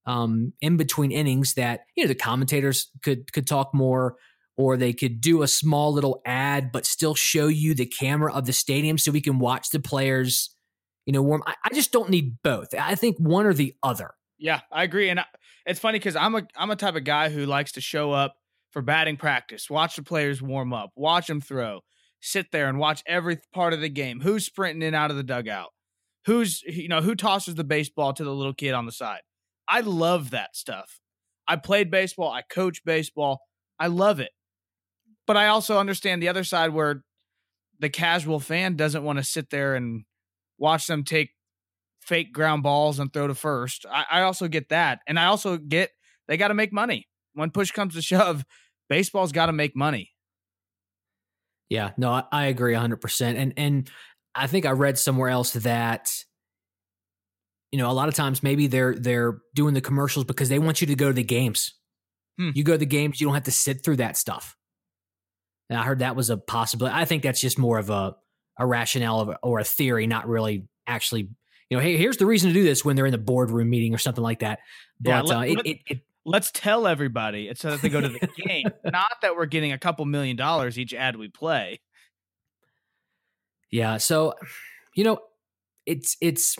um, 0.06 0.52
in 0.60 0.76
between 0.76 1.10
innings 1.10 1.54
that 1.54 1.80
you 1.96 2.04
know 2.04 2.08
the 2.08 2.14
commentators 2.14 2.90
could 3.02 3.32
could 3.32 3.46
talk 3.46 3.74
more 3.74 4.16
or 4.56 4.76
they 4.76 4.92
could 4.92 5.20
do 5.20 5.42
a 5.42 5.48
small 5.48 5.92
little 5.92 6.22
ad 6.24 6.70
but 6.72 6.86
still 6.86 7.14
show 7.14 7.48
you 7.48 7.74
the 7.74 7.86
camera 7.86 8.32
of 8.32 8.46
the 8.46 8.52
stadium 8.52 8.98
so 8.98 9.10
we 9.10 9.20
can 9.20 9.40
watch 9.40 9.70
the 9.70 9.80
players 9.80 10.54
you 11.06 11.12
know 11.12 11.22
warm 11.22 11.42
I, 11.44 11.54
I 11.64 11.74
just 11.74 11.90
don't 11.90 12.08
need 12.08 12.36
both 12.44 12.72
i 12.78 12.94
think 12.94 13.16
one 13.18 13.46
or 13.46 13.52
the 13.52 13.74
other 13.82 14.12
yeah 14.38 14.60
i 14.70 14.84
agree 14.84 15.08
and 15.08 15.18
I, 15.18 15.24
it's 15.66 15.80
funny 15.80 15.98
because 15.98 16.14
i'm 16.14 16.36
a 16.36 16.46
i'm 16.56 16.70
a 16.70 16.76
type 16.76 16.94
of 16.94 17.02
guy 17.02 17.28
who 17.28 17.44
likes 17.44 17.72
to 17.72 17.80
show 17.80 18.12
up 18.12 18.36
for 18.76 18.82
batting 18.82 19.16
practice. 19.16 19.70
Watch 19.70 19.96
the 19.96 20.02
players 20.02 20.42
warm 20.42 20.74
up, 20.74 20.90
watch 20.96 21.28
them 21.28 21.40
throw, 21.40 21.80
sit 22.26 22.50
there 22.50 22.68
and 22.68 22.78
watch 22.78 23.02
every 23.06 23.38
part 23.54 23.72
of 23.72 23.80
the 23.80 23.88
game. 23.88 24.20
Who's 24.20 24.44
sprinting 24.44 24.86
in 24.86 24.94
out 24.94 25.10
of 25.10 25.16
the 25.16 25.22
dugout? 25.22 25.70
Who's, 26.26 26.62
you 26.62 26.88
know, 26.88 27.00
who 27.00 27.14
tosses 27.14 27.54
the 27.54 27.64
baseball 27.64 28.12
to 28.12 28.24
the 28.24 28.34
little 28.34 28.54
kid 28.54 28.74
on 28.74 28.84
the 28.84 28.92
side? 28.92 29.20
I 29.68 29.80
love 29.80 30.30
that 30.30 30.56
stuff. 30.56 31.00
I 31.46 31.56
played 31.56 31.90
baseball, 31.90 32.30
I 32.30 32.42
coach 32.42 32.84
baseball. 32.84 33.40
I 33.78 33.86
love 33.86 34.18
it. 34.20 34.30
But 35.26 35.36
I 35.36 35.48
also 35.48 35.78
understand 35.78 36.22
the 36.22 36.28
other 36.28 36.44
side 36.44 36.72
where 36.72 37.02
the 37.78 37.90
casual 37.90 38.40
fan 38.40 38.74
doesn't 38.74 39.04
want 39.04 39.18
to 39.18 39.24
sit 39.24 39.50
there 39.50 39.74
and 39.74 40.04
watch 40.58 40.86
them 40.86 41.04
take 41.04 41.30
fake 42.00 42.32
ground 42.32 42.62
balls 42.62 42.98
and 42.98 43.12
throw 43.12 43.26
to 43.26 43.34
first. 43.34 43.86
I, 43.90 44.04
I 44.10 44.22
also 44.22 44.48
get 44.48 44.70
that. 44.70 45.00
And 45.06 45.18
I 45.18 45.26
also 45.26 45.58
get 45.58 45.90
they 46.26 46.36
got 46.36 46.48
to 46.48 46.54
make 46.54 46.72
money. 46.72 47.06
When 47.34 47.50
push 47.50 47.70
comes 47.70 47.94
to 47.94 48.02
shove, 48.02 48.44
baseball's 48.88 49.32
got 49.32 49.46
to 49.46 49.52
make 49.52 49.76
money. 49.76 50.10
Yeah, 51.68 51.90
no, 51.96 52.10
I, 52.10 52.24
I 52.30 52.46
agree 52.46 52.74
100%. 52.74 53.36
And 53.36 53.54
and 53.56 53.90
I 54.34 54.46
think 54.46 54.66
I 54.66 54.70
read 54.70 54.98
somewhere 54.98 55.28
else 55.28 55.52
that 55.52 56.10
you 57.72 57.78
know, 57.78 57.90
a 57.90 57.92
lot 57.92 58.08
of 58.08 58.14
times 58.14 58.42
maybe 58.42 58.68
they're 58.68 58.94
they're 58.94 59.38
doing 59.54 59.74
the 59.74 59.80
commercials 59.80 60.24
because 60.24 60.48
they 60.48 60.58
want 60.58 60.80
you 60.80 60.86
to 60.86 60.94
go 60.94 61.08
to 61.08 61.12
the 61.12 61.24
games. 61.24 61.74
Hmm. 62.38 62.50
You 62.54 62.64
go 62.64 62.72
to 62.72 62.78
the 62.78 62.86
games, 62.86 63.20
you 63.20 63.26
don't 63.26 63.34
have 63.34 63.44
to 63.44 63.52
sit 63.52 63.84
through 63.84 63.96
that 63.96 64.16
stuff. 64.16 64.56
And 65.68 65.78
I 65.78 65.82
heard 65.82 65.98
that 65.98 66.16
was 66.16 66.30
a 66.30 66.36
possibility. 66.36 66.96
I 66.96 67.04
think 67.04 67.22
that's 67.22 67.40
just 67.40 67.58
more 67.58 67.78
of 67.78 67.90
a 67.90 68.14
a 68.58 68.66
rationale 68.66 69.20
of, 69.20 69.36
or 69.42 69.58
a 69.58 69.64
theory, 69.64 70.06
not 70.06 70.28
really 70.28 70.68
actually. 70.86 71.28
You 71.68 71.76
know, 71.76 71.82
hey, 71.82 71.96
here's 71.96 72.16
the 72.16 72.26
reason 72.26 72.50
to 72.50 72.54
do 72.54 72.62
this 72.62 72.84
when 72.84 72.94
they're 72.94 73.06
in 73.06 73.12
the 73.12 73.18
boardroom 73.18 73.68
meeting 73.68 73.92
or 73.92 73.98
something 73.98 74.22
like 74.22 74.38
that. 74.38 74.60
But 75.00 75.10
yeah, 75.10 75.20
let, 75.22 75.36
uh, 75.36 75.40
it, 75.40 75.58
it, 75.66 75.78
it, 75.88 76.00
let's 76.26 76.50
tell 76.50 76.86
everybody 76.86 77.48
it's 77.48 77.60
so 77.60 77.70
that 77.70 77.80
they 77.80 77.88
go 77.88 78.00
to 78.00 78.08
the 78.08 78.28
game, 78.46 78.66
not 78.84 79.12
that 79.22 79.36
we're 79.36 79.46
getting 79.46 79.72
a 79.72 79.78
couple 79.78 80.04
million 80.04 80.36
dollars 80.36 80.78
each 80.78 80.92
ad 80.92 81.16
we 81.16 81.28
play. 81.28 81.80
Yeah, 83.70 83.96
so 83.96 84.34
you 84.94 85.04
know, 85.04 85.18
it's 85.86 86.16
it's 86.20 86.56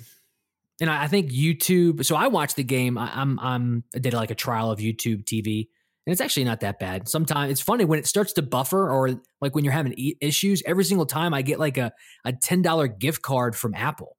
and 0.81 0.88
I 0.88 1.09
think 1.09 1.31
YouTube. 1.31 2.05
So 2.05 2.16
I 2.16 2.29
watched 2.29 2.57
the 2.57 2.64
game. 2.64 2.96
I, 2.96 3.20
am 3.20 3.38
I'm 3.40 3.85
I 3.94 3.98
did 3.98 4.14
like 4.14 4.31
a 4.31 4.35
trial 4.35 4.70
of 4.70 4.79
YouTube 4.79 5.24
TV, 5.24 5.68
and 6.07 6.12
it's 6.12 6.20
actually 6.20 6.44
not 6.44 6.61
that 6.61 6.79
bad. 6.79 7.09
Sometimes 7.09 7.50
it's 7.52 7.61
funny 7.61 7.85
when 7.85 7.98
it 7.98 8.07
starts 8.07 8.33
to 8.35 8.42
buffer, 8.42 8.90
or 8.90 9.20
like 9.40 9.55
when 9.55 9.64
you're 9.64 9.72
having 9.72 9.94
issues. 10.20 10.62
Every 10.64 10.85
single 10.85 11.07
time 11.07 11.35
I 11.35 11.42
get 11.42 11.59
like 11.59 11.76
a 11.76 11.92
a 12.24 12.33
ten 12.33 12.62
dollar 12.62 12.88
gift 12.88 13.22
card 13.22 13.57
from 13.57 13.74
Apple. 13.74 14.15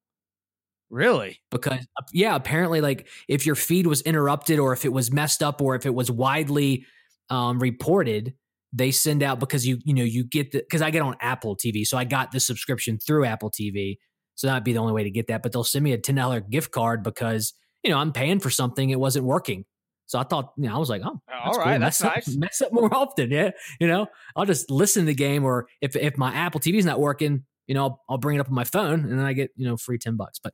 Really? 0.89 1.39
Because 1.51 1.85
yeah, 2.13 2.35
apparently, 2.35 2.81
like 2.81 3.07
if 3.27 3.45
your 3.45 3.55
feed 3.55 3.87
was 3.87 4.01
interrupted 4.01 4.59
or 4.59 4.73
if 4.73 4.85
it 4.85 4.93
was 4.93 5.11
messed 5.11 5.43
up 5.43 5.61
or 5.61 5.75
if 5.75 5.85
it 5.85 5.93
was 5.93 6.09
widely 6.09 6.85
um, 7.29 7.59
reported, 7.59 8.33
they 8.73 8.91
send 8.91 9.23
out 9.23 9.39
because 9.39 9.65
you 9.65 9.79
you 9.83 9.93
know 9.93 10.03
you 10.03 10.23
get 10.23 10.51
the 10.51 10.59
because 10.59 10.81
I 10.81 10.91
get 10.91 11.01
on 11.01 11.15
Apple 11.19 11.57
TV, 11.57 11.85
so 11.85 11.97
I 11.97 12.05
got 12.05 12.31
the 12.31 12.39
subscription 12.39 12.99
through 12.99 13.25
Apple 13.25 13.51
TV, 13.51 13.97
so 14.35 14.47
that'd 14.47 14.63
be 14.63 14.73
the 14.73 14.79
only 14.79 14.93
way 14.93 15.03
to 15.03 15.11
get 15.11 15.27
that. 15.27 15.43
But 15.43 15.51
they'll 15.51 15.63
send 15.63 15.83
me 15.83 15.93
a 15.93 15.97
ten 15.97 16.15
dollar 16.15 16.39
gift 16.39 16.71
card 16.71 17.03
because 17.03 17.53
you 17.83 17.91
know 17.91 17.97
I'm 17.97 18.13
paying 18.13 18.39
for 18.39 18.49
something 18.49 18.89
it 18.89 18.99
wasn't 18.99 19.25
working. 19.25 19.65
So 20.05 20.17
I 20.17 20.23
thought, 20.23 20.53
you 20.55 20.69
know, 20.69 20.75
I 20.75 20.77
was 20.77 20.89
like, 20.89 21.01
oh, 21.03 21.19
all 21.29 21.53
right, 21.57 21.71
cool. 21.73 21.79
that's 21.79 22.01
mess 22.01 22.15
nice. 22.15 22.29
Up, 22.29 22.35
mess 22.37 22.61
up 22.61 22.71
more 22.71 22.93
often, 22.93 23.29
yeah. 23.29 23.51
You 23.81 23.87
know, 23.87 24.07
I'll 24.37 24.45
just 24.45 24.71
listen 24.71 25.01
to 25.01 25.07
the 25.07 25.15
game, 25.15 25.43
or 25.43 25.67
if 25.81 25.97
if 25.97 26.17
my 26.17 26.33
Apple 26.33 26.61
TV 26.61 26.75
is 26.75 26.85
not 26.85 26.99
working, 26.99 27.43
you 27.67 27.75
know, 27.75 27.83
I'll, 27.83 28.03
I'll 28.09 28.17
bring 28.17 28.37
it 28.37 28.39
up 28.39 28.47
on 28.47 28.55
my 28.55 28.63
phone, 28.63 29.01
and 29.01 29.11
then 29.19 29.25
I 29.25 29.33
get 29.33 29.51
you 29.57 29.67
know 29.67 29.75
free 29.75 29.97
ten 29.97 30.15
bucks. 30.15 30.39
But 30.41 30.53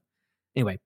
Anyway, 0.56 0.80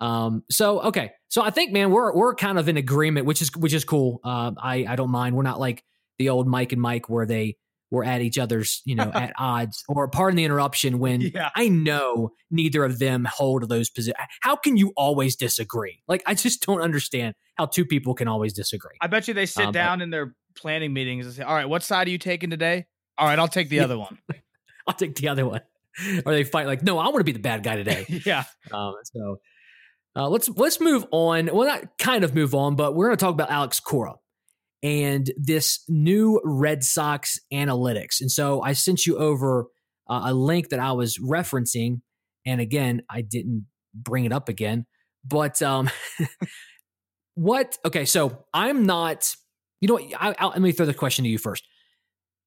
um, 0.00 0.42
so 0.50 0.80
okay, 0.82 1.12
so 1.28 1.42
I 1.42 1.50
think 1.50 1.72
man, 1.72 1.90
we're 1.90 2.14
we're 2.14 2.34
kind 2.34 2.58
of 2.58 2.68
in 2.68 2.76
agreement, 2.76 3.26
which 3.26 3.40
is 3.42 3.54
which 3.56 3.72
is 3.74 3.84
cool. 3.84 4.20
Uh, 4.24 4.52
I 4.60 4.84
I 4.88 4.96
don't 4.96 5.10
mind. 5.10 5.36
We're 5.36 5.42
not 5.42 5.60
like 5.60 5.84
the 6.18 6.28
old 6.28 6.46
Mike 6.48 6.72
and 6.72 6.80
Mike 6.82 7.08
where 7.08 7.26
they 7.26 7.56
were 7.90 8.04
at 8.04 8.22
each 8.22 8.38
other's, 8.38 8.80
you 8.86 8.94
know, 8.94 9.10
at 9.12 9.32
odds. 9.38 9.84
Or 9.86 10.08
pardon 10.08 10.36
the 10.36 10.44
interruption. 10.44 10.98
When 10.98 11.20
Yeah. 11.20 11.50
I 11.54 11.68
know 11.68 12.30
neither 12.50 12.84
of 12.84 12.98
them 12.98 13.26
hold 13.30 13.68
those 13.68 13.90
positions. 13.90 14.16
How 14.40 14.56
can 14.56 14.76
you 14.78 14.92
always 14.96 15.36
disagree? 15.36 16.02
Like 16.08 16.22
I 16.26 16.34
just 16.34 16.64
don't 16.66 16.80
understand 16.80 17.34
how 17.56 17.66
two 17.66 17.84
people 17.84 18.14
can 18.14 18.28
always 18.28 18.54
disagree. 18.54 18.96
I 19.02 19.08
bet 19.08 19.28
you 19.28 19.34
they 19.34 19.44
sit 19.46 19.66
Um, 19.66 19.68
but- 19.68 19.72
down 19.78 20.00
in 20.00 20.08
their 20.10 20.34
planning 20.56 20.92
meetings 20.94 21.26
and 21.26 21.34
say, 21.34 21.42
"All 21.42 21.54
right, 21.54 21.68
what 21.68 21.82
side 21.82 22.06
are 22.08 22.10
you 22.10 22.18
taking 22.18 22.48
today? 22.50 22.86
All 23.18 23.26
right, 23.26 23.38
I'll 23.38 23.46
take 23.48 23.68
the 23.68 23.80
other 23.80 23.98
one." 23.98 24.18
I'll 24.86 24.94
take 24.94 25.14
the 25.16 25.28
other 25.28 25.46
one. 25.46 25.60
Or 26.24 26.32
they 26.32 26.44
fight 26.44 26.66
like, 26.66 26.82
no, 26.82 26.98
I 26.98 27.06
want 27.06 27.18
to 27.18 27.24
be 27.24 27.32
the 27.32 27.38
bad 27.38 27.62
guy 27.62 27.76
today. 27.76 28.06
yeah, 28.26 28.44
Um, 28.72 28.94
so 29.04 29.36
uh, 30.16 30.28
let's 30.28 30.48
let's 30.48 30.80
move 30.80 31.06
on. 31.10 31.46
Well, 31.52 31.66
not 31.66 31.98
kind 31.98 32.24
of 32.24 32.34
move 32.34 32.54
on, 32.54 32.76
but 32.76 32.94
we're 32.94 33.06
going 33.06 33.16
to 33.16 33.24
talk 33.24 33.32
about 33.34 33.50
Alex 33.50 33.80
Cora 33.80 34.14
and 34.82 35.30
this 35.36 35.84
new 35.88 36.40
Red 36.44 36.84
Sox 36.84 37.38
analytics. 37.52 38.20
And 38.20 38.30
so 38.30 38.62
I 38.62 38.72
sent 38.72 39.06
you 39.06 39.16
over 39.16 39.68
uh, 40.10 40.22
a 40.24 40.34
link 40.34 40.68
that 40.70 40.80
I 40.80 40.92
was 40.92 41.18
referencing, 41.18 42.00
and 42.44 42.60
again, 42.60 43.02
I 43.08 43.22
didn't 43.22 43.66
bring 43.94 44.24
it 44.24 44.32
up 44.32 44.48
again. 44.48 44.86
But 45.24 45.62
um, 45.62 45.88
what? 47.34 47.78
Okay, 47.84 48.04
so 48.04 48.44
I'm 48.52 48.84
not. 48.84 49.34
You 49.80 49.88
know, 49.88 49.98
I, 49.98 50.34
I, 50.38 50.46
let 50.46 50.60
me 50.60 50.70
throw 50.72 50.86
the 50.86 50.94
question 50.94 51.24
to 51.24 51.28
you 51.28 51.38
first. 51.38 51.66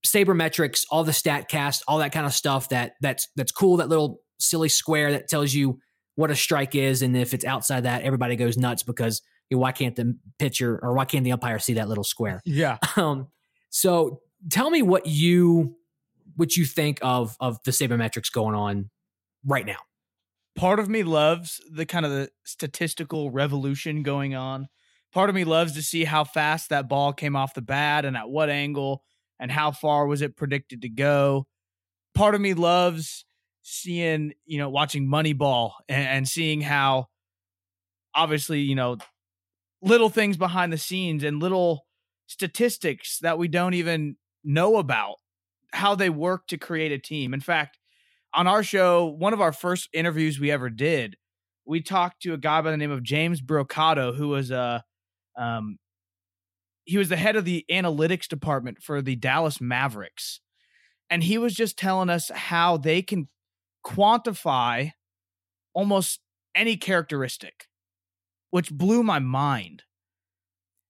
Sabermetrics, 0.05 0.83
all 0.89 1.03
the 1.03 1.11
Statcast, 1.11 1.81
all 1.87 1.97
that 1.97 2.11
kind 2.11 2.25
of 2.25 2.33
stuff. 2.33 2.69
That 2.69 2.93
that's 3.01 3.27
that's 3.35 3.51
cool. 3.51 3.77
That 3.77 3.89
little 3.89 4.19
silly 4.39 4.69
square 4.69 5.11
that 5.11 5.27
tells 5.27 5.53
you 5.53 5.79
what 6.15 6.31
a 6.31 6.35
strike 6.35 6.75
is, 6.75 7.01
and 7.01 7.17
if 7.17 7.33
it's 7.33 7.45
outside 7.45 7.81
that, 7.81 8.03
everybody 8.03 8.35
goes 8.35 8.57
nuts 8.57 8.83
because 8.83 9.21
you 9.49 9.57
know, 9.57 9.61
why 9.61 9.71
can't 9.71 9.95
the 9.95 10.17
pitcher 10.39 10.79
or 10.81 10.93
why 10.93 11.05
can't 11.05 11.23
the 11.23 11.31
umpire 11.31 11.59
see 11.59 11.73
that 11.73 11.89
little 11.89 12.03
square? 12.03 12.41
yeah. 12.45 12.77
Um, 12.97 13.27
so 13.69 14.21
tell 14.49 14.69
me 14.69 14.81
what 14.81 15.05
you 15.05 15.75
what 16.35 16.55
you 16.55 16.65
think 16.65 16.99
of 17.01 17.35
of 17.39 17.57
the 17.65 17.71
sabermetrics 17.71 18.31
going 18.31 18.55
on 18.55 18.89
right 19.45 19.65
now. 19.65 19.79
Part 20.55 20.79
of 20.79 20.87
me 20.87 21.03
loves 21.03 21.59
the 21.69 21.85
kind 21.85 22.05
of 22.05 22.11
the 22.11 22.29
statistical 22.45 23.31
revolution 23.31 24.03
going 24.03 24.35
on. 24.35 24.67
Part 25.11 25.29
of 25.29 25.35
me 25.35 25.43
loves 25.43 25.73
to 25.73 25.81
see 25.81 26.05
how 26.05 26.23
fast 26.23 26.69
that 26.69 26.87
ball 26.87 27.11
came 27.11 27.35
off 27.35 27.53
the 27.53 27.61
bat 27.61 28.05
and 28.05 28.15
at 28.15 28.29
what 28.29 28.49
angle 28.49 29.03
and 29.39 29.51
how 29.51 29.71
far 29.71 30.07
was 30.07 30.21
it 30.21 30.35
predicted 30.35 30.81
to 30.81 30.89
go. 30.89 31.47
Part 32.13 32.35
of 32.35 32.41
me 32.41 32.53
loves 32.53 33.25
seeing, 33.61 34.33
you 34.45 34.57
know, 34.57 34.69
watching 34.69 35.07
Moneyball 35.07 35.71
and, 35.89 36.07
and 36.07 36.27
seeing 36.27 36.61
how 36.61 37.07
obviously, 38.13 38.61
you 38.61 38.75
know, 38.75 38.97
little 39.81 40.09
things 40.09 40.37
behind 40.37 40.71
the 40.71 40.77
scenes 40.77 41.23
and 41.23 41.41
little 41.41 41.85
statistics 42.27 43.19
that 43.19 43.37
we 43.37 43.47
don't 43.47 43.73
even 43.73 44.15
know 44.43 44.77
about 44.77 45.15
how 45.73 45.95
they 45.95 46.09
work 46.09 46.47
to 46.47 46.57
create 46.57 46.91
a 46.91 46.97
team. 46.97 47.33
In 47.33 47.41
fact, 47.41 47.77
on 48.33 48.47
our 48.47 48.63
show, 48.63 49.05
one 49.05 49.33
of 49.33 49.41
our 49.41 49.51
first 49.51 49.89
interviews 49.93 50.39
we 50.39 50.51
ever 50.51 50.69
did, 50.69 51.15
we 51.65 51.81
talked 51.81 52.21
to 52.21 52.33
a 52.33 52.37
guy 52.37 52.61
by 52.61 52.71
the 52.71 52.77
name 52.77 52.91
of 52.91 53.03
James 53.03 53.41
Brocato, 53.41 54.15
who 54.15 54.29
was 54.29 54.51
a 54.51 54.83
um, 55.37 55.77
he 56.85 56.97
was 56.97 57.09
the 57.09 57.17
head 57.17 57.35
of 57.35 57.45
the 57.45 57.65
analytics 57.69 58.27
department 58.27 58.81
for 58.81 59.01
the 59.01 59.15
Dallas 59.15 59.59
Mavericks, 59.59 60.39
and 61.09 61.23
he 61.23 61.37
was 61.37 61.53
just 61.53 61.77
telling 61.77 62.09
us 62.09 62.29
how 62.33 62.77
they 62.77 63.01
can 63.01 63.27
quantify 63.85 64.91
almost 65.73 66.19
any 66.55 66.77
characteristic, 66.77 67.67
which 68.51 68.71
blew 68.71 69.03
my 69.03 69.19
mind. 69.19 69.83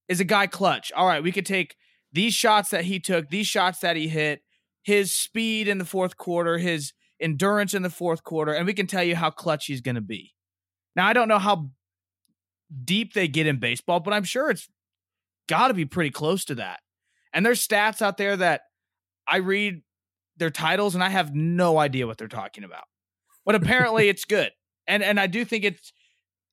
Is 0.08 0.20
a 0.20 0.26
guy 0.26 0.48
clutch? 0.48 0.92
All 0.96 1.08
right, 1.08 1.24
we 1.24 1.32
could 1.32 1.46
take 1.46 1.76
these 2.12 2.34
shots 2.34 2.70
that 2.70 2.86
he 2.86 3.00
took, 3.00 3.30
these 3.30 3.48
shots 3.48 3.80
that 3.80 3.96
he 3.96 4.08
hit, 4.08 4.42
his 4.84 5.12
speed 5.12 5.68
in 5.68 5.80
the 5.80 5.86
fourth 5.86 6.16
quarter, 6.16 6.60
his 6.60 6.94
endurance 7.20 7.74
in 7.74 7.82
the 7.82 7.90
fourth 7.90 8.24
quarter, 8.24 8.54
and 8.54 8.68
we 8.68 8.74
can 8.74 8.88
tell 8.88 9.04
you 9.04 9.16
how 9.16 9.32
clutch 9.32 9.66
he's 9.66 9.82
going 9.82 9.96
to 9.96 10.02
be. 10.02 10.34
Now, 10.96 11.08
I 11.08 11.14
don't 11.14 11.28
know 11.28 11.40
how 11.40 11.72
deep 12.84 13.14
they 13.14 13.28
get 13.28 13.48
in 13.48 13.60
baseball, 13.60 14.00
but 14.00 14.14
I'm 14.14 14.24
sure 14.24 14.50
it's 14.50 14.70
got 15.48 15.70
to 15.70 15.74
be 15.74 15.86
pretty 15.86 16.12
close 16.12 16.46
to 16.46 16.56
that. 16.56 16.80
And 17.34 17.46
there's 17.46 17.66
stats 17.66 18.02
out 18.02 18.18
there 18.18 18.38
that 18.38 18.62
I 19.28 19.38
read 19.38 19.82
their 20.38 20.50
titles 20.50 20.96
and 20.96 21.04
I 21.04 21.10
have 21.10 21.34
no 21.34 21.78
idea 21.78 22.08
what 22.08 22.18
they're 22.18 22.28
talking 22.28 22.64
about. 22.64 22.86
But 23.46 23.56
apparently 23.56 24.10
it's 24.10 24.26
good. 24.26 24.52
And 24.88 25.04
and 25.04 25.20
I 25.20 25.28
do 25.28 25.46
think 25.46 25.64
it's 25.64 25.92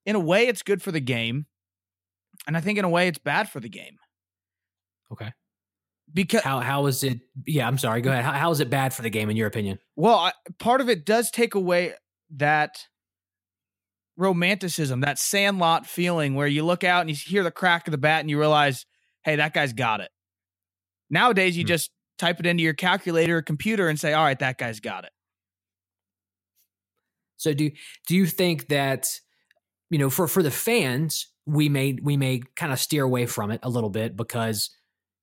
in 0.07 0.17
a 0.17 0.21
way 0.21 0.47
it's 0.47 0.63
good 0.63 0.83
for 0.83 0.91
the 0.91 1.01
game. 1.01 1.47
And 2.47 2.57
I 2.57 2.61
think 2.61 2.79
in 2.79 2.85
a 2.85 2.89
way 2.89 3.09
it's 3.09 3.19
bad 3.19 3.49
for 3.49 3.61
the 3.61 3.69
game. 3.69 3.99
Okay. 5.13 5.33
Because 6.13 6.43
How 6.43 6.61
how 6.61 6.87
is 6.87 7.05
it? 7.05 7.21
Yeah, 7.47 7.67
I'm 7.67 7.79
sorry. 7.79 8.01
Go 8.01 8.11
ahead. 8.11 8.25
How, 8.25 8.33
how 8.33 8.51
is 8.51 8.61
it 8.61 8.71
bad 8.71 8.93
for 8.93 9.03
the 9.03 9.11
game 9.11 9.31
in 9.31 9.37
your 9.37 9.47
opinion? 9.47 9.79
Well, 9.97 10.17
I, 10.17 10.33
part 10.59 10.81
of 10.81 10.89
it 10.89 11.05
does 11.07 11.31
take 11.31 11.55
away 11.55 11.95
that 12.37 12.87
romanticism, 14.23 15.01
that 15.01 15.19
sandlot 15.19 15.87
feeling 15.87 16.35
where 16.35 16.47
you 16.47 16.65
look 16.65 16.85
out 16.85 17.03
and 17.03 17.11
you 17.11 17.17
hear 17.17 17.43
the 17.43 17.51
crack 17.51 17.87
of 17.87 17.93
the 17.93 17.99
bat 17.99 18.21
and 18.21 18.31
you 18.31 18.39
realize, 18.39 18.87
hey, 19.25 19.37
that 19.37 19.53
guy's 19.55 19.73
got 19.73 20.01
it. 20.01 20.11
Nowadays, 21.11 21.57
you 21.57 21.65
Hmm. 21.65 21.69
just 21.69 21.91
type 22.19 22.41
it 22.41 22.47
into 22.47 22.63
your 22.63 22.75
calculator 22.75 23.39
or 23.39 23.43
computer 23.43 23.89
and 23.89 23.99
say, 24.01 24.13
all 24.15 24.25
right, 24.25 24.39
that 24.39 24.59
guy's 24.59 24.81
got 24.81 25.05
it. 25.05 25.11
So 27.37 27.53
do 27.53 27.71
do 28.07 28.17
you 28.17 28.27
think 28.27 28.69
that 28.69 29.09
you 29.91 29.99
know 29.99 30.11
for 30.11 30.29
for 30.29 30.43
the 30.43 30.51
fans 30.51 31.29
we 31.47 31.69
may 31.69 31.99
we 32.03 32.17
may 32.17 32.43
kind 32.57 32.73
of 32.73 32.79
steer 32.79 33.05
away 33.05 33.27
from 33.27 33.51
it 33.51 33.61
a 33.63 33.69
little 33.71 33.91
bit 33.91 34.17
because 34.17 34.71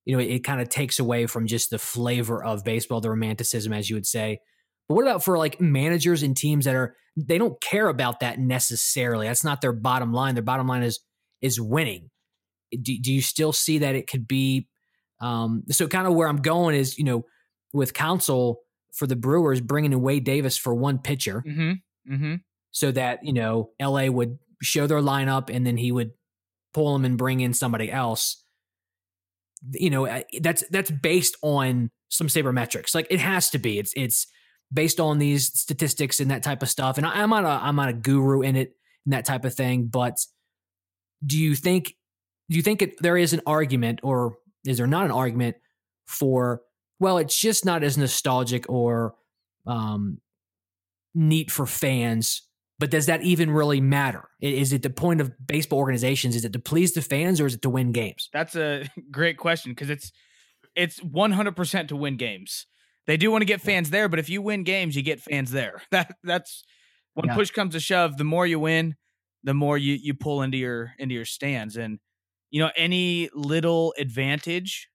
you 0.06 0.16
know 0.16 0.22
it, 0.22 0.30
it 0.30 0.44
kind 0.44 0.62
of 0.62 0.70
takes 0.70 1.00
away 1.00 1.28
from 1.28 1.48
just 1.48 1.70
the 1.70 1.80
flavor 1.80 2.44
of 2.44 2.64
baseball, 2.64 3.02
the 3.02 3.10
romanticism, 3.10 3.74
as 3.74 3.90
you 3.90 3.96
would 3.96 4.08
say. 4.08 4.40
But 4.90 4.96
what 4.96 5.04
about 5.06 5.24
for 5.24 5.38
like 5.38 5.62
managers 5.62 6.24
and 6.24 6.36
teams 6.36 6.66
that 6.66 6.76
are 6.76 6.96
they 7.16 7.38
don't 7.38 7.62
care 7.62 7.88
about 7.88 8.20
that 8.20 8.40
necessarily? 8.40 9.28
That's 9.28 9.44
not 9.44 9.62
their 9.62 9.72
bottom 9.72 10.12
line. 10.12 10.36
Their 10.36 10.44
bottom 10.44 10.68
line 10.68 10.84
is 10.84 11.00
is 11.42 11.62
winning. 11.62 12.10
Do, 12.72 12.98
do 13.00 13.14
you 13.14 13.22
still 13.22 13.54
see 13.54 13.78
that 13.80 13.96
it 13.96 14.08
could 14.08 14.28
be? 14.28 14.68
Um, 15.22 15.64
so 15.70 15.88
kind 15.88 16.08
of 16.08 16.14
where 16.16 16.28
I'm 16.28 16.42
going 16.42 16.76
is 16.76 16.98
you 16.98 17.04
know 17.06 17.24
with 17.72 17.94
Counsell 17.94 18.60
for 18.94 19.06
the 19.06 19.16
Brewers 19.16 19.62
bringing 19.62 19.94
in 19.94 20.02
Wade 20.02 20.24
Davis 20.24 20.58
for 20.58 20.74
one 20.74 20.98
pitcher 20.98 21.44
Mm-hmm. 21.48 22.14
Mm-hmm. 22.14 22.36
so 22.72 22.92
that 22.92 23.20
you 23.24 23.34
know 23.34 23.70
LA 23.80 24.08
would 24.08 24.40
show 24.64 24.88
their 24.88 25.02
lineup 25.02 25.54
and 25.54 25.66
then 25.68 25.78
he 25.78 25.92
would 25.92 26.12
pull 26.74 26.96
him 26.96 27.06
and 27.06 27.18
bring 27.18 27.40
in 27.42 27.54
somebody 27.54 27.92
else. 27.92 28.44
You 29.74 29.90
know, 29.90 30.22
that's 30.42 30.64
that's 30.70 30.90
based 30.90 31.36
on 31.44 31.92
some 32.08 32.28
sabermetrics. 32.28 32.96
Like 32.96 33.08
it 33.10 33.20
has 33.20 33.50
to 33.52 33.60
be. 33.60 33.78
It's 33.78 33.94
it's 33.96 34.26
based 34.72 35.00
on 35.00 35.20
these 35.20 35.48
statistics 35.60 36.20
and 36.20 36.32
that 36.32 36.44
type 36.44 36.62
of 36.62 36.70
stuff. 36.70 36.98
And 36.98 37.06
I, 37.06 37.22
I'm 37.22 37.30
not 37.30 37.46
a 37.46 37.48
I'm 37.48 37.76
not 37.76 37.90
a 37.90 37.94
guru 37.94 38.42
in 38.42 38.56
it 38.56 38.76
and 39.06 39.14
that 39.14 39.26
type 39.26 39.46
of 39.46 39.54
thing. 39.54 39.86
But 39.86 40.18
do 41.26 41.38
you 41.38 41.56
think 41.56 41.96
do 42.50 42.58
you 42.58 42.64
think 42.64 42.82
it, 42.82 43.02
there 43.02 43.18
is 43.18 43.34
an 43.34 43.42
argument 43.46 44.00
or 44.04 44.38
is 44.66 44.78
there 44.78 44.88
not 44.88 45.06
an 45.06 45.12
argument 45.12 45.58
for 46.08 46.62
well, 47.00 47.18
it's 47.18 47.40
just 47.40 47.66
not 47.66 47.84
as 47.84 47.98
nostalgic 47.98 48.70
or 48.70 49.16
um, 49.66 50.20
neat 51.16 51.50
for 51.50 51.66
fans. 51.66 52.44
But 52.78 52.92
does 52.92 53.08
that 53.08 53.22
even 53.24 53.52
really 53.52 53.82
matter? 53.82 54.30
Is 54.40 54.72
it 54.72 54.84
the 54.84 54.90
point 54.90 55.20
of 55.20 55.32
baseball 55.46 55.80
organizations? 55.80 56.36
Is 56.36 56.46
it 56.46 56.54
to 56.54 56.60
please 56.60 56.94
the 56.94 57.02
fans 57.02 57.42
or 57.42 57.46
is 57.46 57.54
it 57.54 57.62
to 57.64 57.70
win 57.70 57.92
games? 57.92 58.30
That's 58.32 58.56
a 58.56 58.90
great 59.12 59.38
question 59.38 59.72
because 59.72 59.90
it's 59.90 60.12
it's 60.76 61.00
100% 61.02 61.88
to 61.90 61.96
win 61.96 62.16
games. 62.16 62.68
They 63.08 63.18
do 63.18 63.32
want 63.32 63.42
to 63.42 63.46
get 63.46 63.62
fans 63.62 63.90
there, 63.90 64.08
but 64.08 64.20
if 64.20 64.30
you 64.30 64.42
win 64.42 64.64
games, 64.64 64.96
you 64.96 65.02
get 65.02 65.20
fans 65.20 65.52
there. 65.52 65.82
That 65.92 66.16
that's 66.24 66.64
when 67.16 67.28
Yeah. 67.28 67.36
push 67.36 67.50
comes 67.52 67.74
to 67.74 67.80
shove, 67.80 68.18
the 68.18 68.24
more 68.24 68.46
you 68.46 68.60
win, 68.60 68.96
the 69.44 69.54
more 69.54 69.78
you 69.78 69.96
you 70.02 70.14
pull 70.14 70.42
into 70.42 70.58
your 70.58 70.94
into 71.00 71.16
your 71.16 71.26
stands 71.26 71.76
and 71.78 72.00
you 72.52 72.60
know 72.62 72.72
any 72.76 73.30
little 73.34 73.94
advantage 73.98 74.90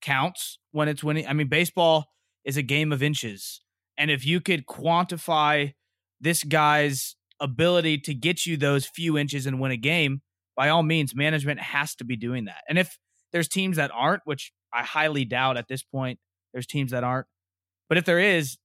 counts 0.00 0.58
when 0.72 0.88
it's 0.88 1.02
winning. 1.04 1.26
I 1.26 1.32
mean 1.32 1.48
baseball 1.48 2.06
is 2.44 2.56
a 2.56 2.62
game 2.62 2.92
of 2.92 3.02
inches. 3.02 3.60
And 3.96 4.10
if 4.10 4.24
you 4.24 4.40
could 4.40 4.66
quantify 4.66 5.74
this 6.20 6.44
guy's 6.44 7.16
ability 7.40 7.98
to 7.98 8.14
get 8.14 8.46
you 8.46 8.56
those 8.56 8.86
few 8.86 9.18
inches 9.18 9.46
and 9.46 9.60
win 9.60 9.72
a 9.72 9.76
game, 9.76 10.22
by 10.56 10.68
all 10.68 10.82
means, 10.82 11.14
management 11.14 11.60
has 11.60 11.94
to 11.96 12.04
be 12.04 12.16
doing 12.16 12.44
that. 12.46 12.62
And 12.68 12.78
if 12.78 12.96
there's 13.32 13.48
teams 13.48 13.76
that 13.76 13.90
aren't, 13.92 14.22
which 14.24 14.52
I 14.72 14.82
highly 14.82 15.24
doubt 15.24 15.56
at 15.56 15.68
this 15.68 15.82
point, 15.82 16.18
there's 16.52 16.66
teams 16.66 16.92
that 16.92 17.04
aren't. 17.04 17.26
But 17.88 17.98
if 17.98 18.04
there 18.04 18.18
is, 18.18 18.58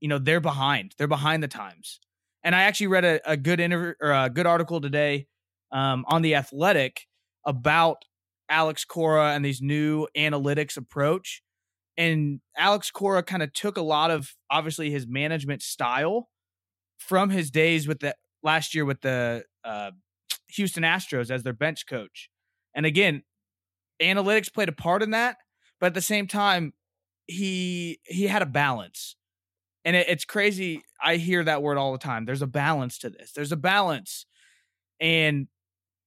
you 0.00 0.08
know, 0.08 0.18
they're 0.18 0.40
behind. 0.40 0.94
They're 0.98 1.06
behind 1.06 1.42
the 1.42 1.48
times. 1.48 2.00
And 2.42 2.54
I 2.54 2.62
actually 2.62 2.86
read 2.86 3.04
a, 3.04 3.30
a 3.30 3.36
good 3.36 3.60
interview 3.60 3.94
or 4.00 4.12
a 4.12 4.30
good 4.30 4.46
article 4.46 4.80
today 4.80 5.26
um, 5.72 6.04
on 6.08 6.22
the 6.22 6.34
Athletic 6.34 7.06
about 7.46 8.04
Alex 8.48 8.84
Cora 8.84 9.32
and 9.32 9.44
these 9.44 9.60
new 9.60 10.06
analytics 10.16 10.76
approach. 10.76 11.42
And 11.96 12.40
Alex 12.56 12.90
Cora 12.90 13.22
kind 13.22 13.42
of 13.42 13.52
took 13.52 13.76
a 13.76 13.82
lot 13.82 14.10
of 14.10 14.34
obviously 14.50 14.90
his 14.90 15.06
management 15.06 15.62
style 15.62 16.28
from 16.98 17.30
his 17.30 17.50
days 17.50 17.86
with 17.86 18.00
the 18.00 18.14
last 18.42 18.74
year 18.74 18.84
with 18.84 19.02
the 19.02 19.44
uh, 19.64 19.90
Houston 20.48 20.82
Astros 20.82 21.30
as 21.30 21.42
their 21.42 21.52
bench 21.52 21.86
coach. 21.86 22.30
And 22.74 22.86
again, 22.86 23.22
analytics 24.00 24.52
played 24.52 24.68
a 24.68 24.72
part 24.72 25.02
in 25.02 25.10
that, 25.10 25.36
but 25.78 25.88
at 25.88 25.94
the 25.94 26.00
same 26.00 26.26
time, 26.26 26.72
he 27.30 28.00
he 28.04 28.26
had 28.26 28.42
a 28.42 28.46
balance. 28.46 29.16
And 29.84 29.96
it, 29.96 30.08
it's 30.08 30.24
crazy. 30.24 30.82
I 31.02 31.16
hear 31.16 31.42
that 31.44 31.62
word 31.62 31.78
all 31.78 31.92
the 31.92 31.98
time. 31.98 32.26
There's 32.26 32.42
a 32.42 32.46
balance 32.46 32.98
to 32.98 33.10
this. 33.10 33.32
There's 33.32 33.52
a 33.52 33.56
balance. 33.56 34.26
And 35.00 35.46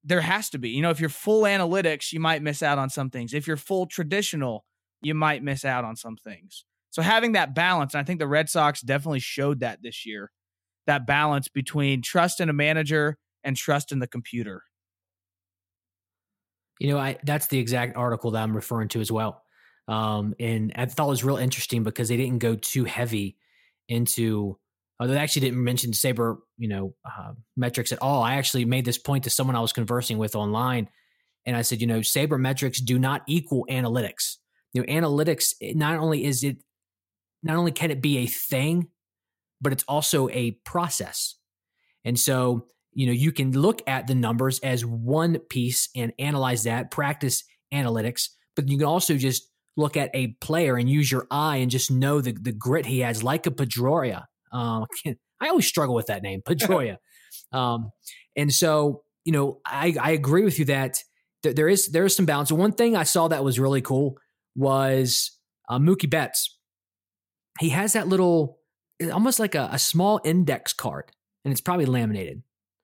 there 0.03 0.21
has 0.21 0.49
to 0.51 0.59
be. 0.59 0.69
You 0.69 0.81
know, 0.81 0.91
if 0.91 0.99
you're 0.99 1.09
full 1.09 1.43
analytics, 1.43 2.11
you 2.11 2.19
might 2.19 2.43
miss 2.43 2.61
out 2.61 2.77
on 2.77 2.89
some 2.89 3.09
things. 3.09 3.33
If 3.33 3.47
you're 3.47 3.57
full 3.57 3.87
traditional, 3.87 4.65
you 5.01 5.15
might 5.15 5.43
miss 5.43 5.65
out 5.65 5.85
on 5.85 5.95
some 5.95 6.17
things. 6.17 6.65
So 6.91 7.01
having 7.01 7.31
that 7.31 7.55
balance, 7.55 7.95
and 7.95 8.01
I 8.01 8.03
think 8.03 8.19
the 8.19 8.27
Red 8.27 8.49
Sox 8.49 8.81
definitely 8.81 9.21
showed 9.21 9.61
that 9.61 9.79
this 9.81 10.05
year. 10.05 10.31
That 10.85 11.07
balance 11.07 11.47
between 11.47 12.01
trust 12.01 12.41
in 12.41 12.49
a 12.49 12.53
manager 12.53 13.17
and 13.43 13.55
trust 13.55 13.91
in 13.91 13.99
the 13.99 14.07
computer. 14.07 14.63
You 16.79 16.89
know, 16.89 16.99
I 16.99 17.17
that's 17.23 17.47
the 17.47 17.59
exact 17.59 17.95
article 17.95 18.31
that 18.31 18.43
I'm 18.43 18.55
referring 18.55 18.89
to 18.89 18.99
as 18.99 19.11
well. 19.11 19.42
Um, 19.87 20.33
and 20.39 20.71
I 20.75 20.85
thought 20.85 21.07
it 21.07 21.09
was 21.09 21.23
real 21.23 21.37
interesting 21.37 21.83
because 21.83 22.09
they 22.09 22.17
didn't 22.17 22.39
go 22.39 22.55
too 22.55 22.85
heavy 22.85 23.37
into. 23.87 24.57
Uh, 24.99 25.07
they 25.07 25.17
actually 25.17 25.41
didn't 25.41 25.63
mention 25.63 25.91
Saber, 25.91 26.39
you 26.57 26.67
know, 26.67 26.93
uh, 27.05 27.33
metrics 27.57 27.91
at 27.91 28.01
all. 28.01 28.21
I 28.21 28.35
actually 28.35 28.63
made 28.63 28.85
this 28.85 28.97
point 28.97 29.23
to 29.25 29.29
someone 29.29 29.55
I 29.55 29.59
was 29.59 29.73
conversing 29.73 30.17
with 30.17 30.35
online, 30.35 30.87
and 31.45 31.55
I 31.55 31.61
said, 31.63 31.81
you 31.81 31.87
know, 31.87 32.01
Saber 32.01 32.37
metrics 32.37 32.79
do 32.79 32.99
not 32.99 33.23
equal 33.27 33.65
analytics. 33.69 34.37
You 34.71 34.81
know, 34.81 34.87
analytics 34.87 35.53
not 35.75 35.97
only 35.99 36.23
is 36.23 36.43
it, 36.43 36.57
not 37.41 37.57
only 37.57 37.71
can 37.71 37.91
it 37.91 38.01
be 38.01 38.19
a 38.19 38.27
thing, 38.27 38.87
but 39.59 39.73
it's 39.73 39.83
also 39.87 40.29
a 40.29 40.51
process. 40.63 41.35
And 42.05 42.19
so 42.19 42.67
you 42.95 43.05
know 43.05 43.11
you 43.11 43.31
can 43.31 43.51
look 43.51 43.81
at 43.87 44.07
the 44.07 44.15
numbers 44.15 44.59
as 44.59 44.85
one 44.85 45.39
piece 45.49 45.89
and 45.95 46.13
analyze 46.19 46.63
that 46.63 46.91
practice 46.91 47.43
analytics 47.73 48.29
but 48.55 48.67
you 48.69 48.77
can 48.77 48.87
also 48.87 49.15
just 49.15 49.49
look 49.75 49.97
at 49.97 50.09
a 50.13 50.27
player 50.39 50.75
and 50.77 50.89
use 50.89 51.11
your 51.11 51.27
eye 51.31 51.57
and 51.57 51.71
just 51.71 51.89
know 51.89 52.21
the, 52.21 52.33
the 52.33 52.51
grit 52.51 52.85
he 52.85 52.99
has 52.99 53.23
like 53.23 53.47
a 53.47 53.51
pedroia. 53.51 54.25
Um, 54.51 54.85
i 55.41 55.49
always 55.49 55.67
struggle 55.67 55.95
with 55.95 56.07
that 56.07 56.23
name 56.23 56.41
pedroia. 56.47 56.97
Um, 57.51 57.91
and 58.35 58.53
so 58.53 59.03
you 59.25 59.31
know 59.31 59.59
I, 59.65 59.95
I 59.99 60.11
agree 60.11 60.43
with 60.43 60.59
you 60.59 60.65
that 60.65 60.99
th- 61.43 61.55
there 61.55 61.69
is 61.69 61.91
there 61.91 62.05
is 62.05 62.15
some 62.15 62.25
balance. 62.25 62.51
One 62.51 62.73
thing 62.73 62.95
i 62.95 63.03
saw 63.03 63.27
that 63.27 63.43
was 63.43 63.59
really 63.59 63.81
cool 63.81 64.17
was 64.55 65.37
uh, 65.69 65.79
mookie 65.79 66.09
betts. 66.09 66.57
He 67.59 67.69
has 67.69 67.93
that 67.93 68.07
little 68.07 68.59
almost 69.11 69.39
like 69.39 69.55
a, 69.55 69.69
a 69.71 69.79
small 69.79 70.19
index 70.23 70.73
card 70.73 71.11
and 71.43 71.51
it's 71.51 71.61
probably 71.61 71.85
laminated. 71.85 72.41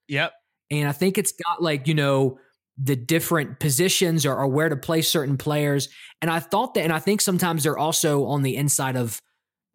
Yep. 0.08 0.34
And 0.71 0.88
I 0.88 0.91
think 0.91 1.17
it's 1.17 1.32
got 1.32 1.62
like, 1.62 1.88
you 1.88 1.93
know, 1.93 2.39
the 2.82 2.96
different 2.96 3.60
positions 3.60 4.26
or, 4.26 4.36
or, 4.36 4.48
where 4.48 4.70
to 4.70 4.78
play 4.78 5.02
certain 5.02 5.38
players. 5.38 5.89
And 6.22 6.32
I 6.32 6.39
thought 6.39 6.76
that, 6.76 6.82
and 6.82 6.94
I 6.94 7.00
think 7.00 7.20
sometimes 7.20 7.63
they're 7.63 7.78
also 7.78 8.26
on 8.26 8.42
the 8.42 8.56
inside 8.56 8.96
of 8.96 9.22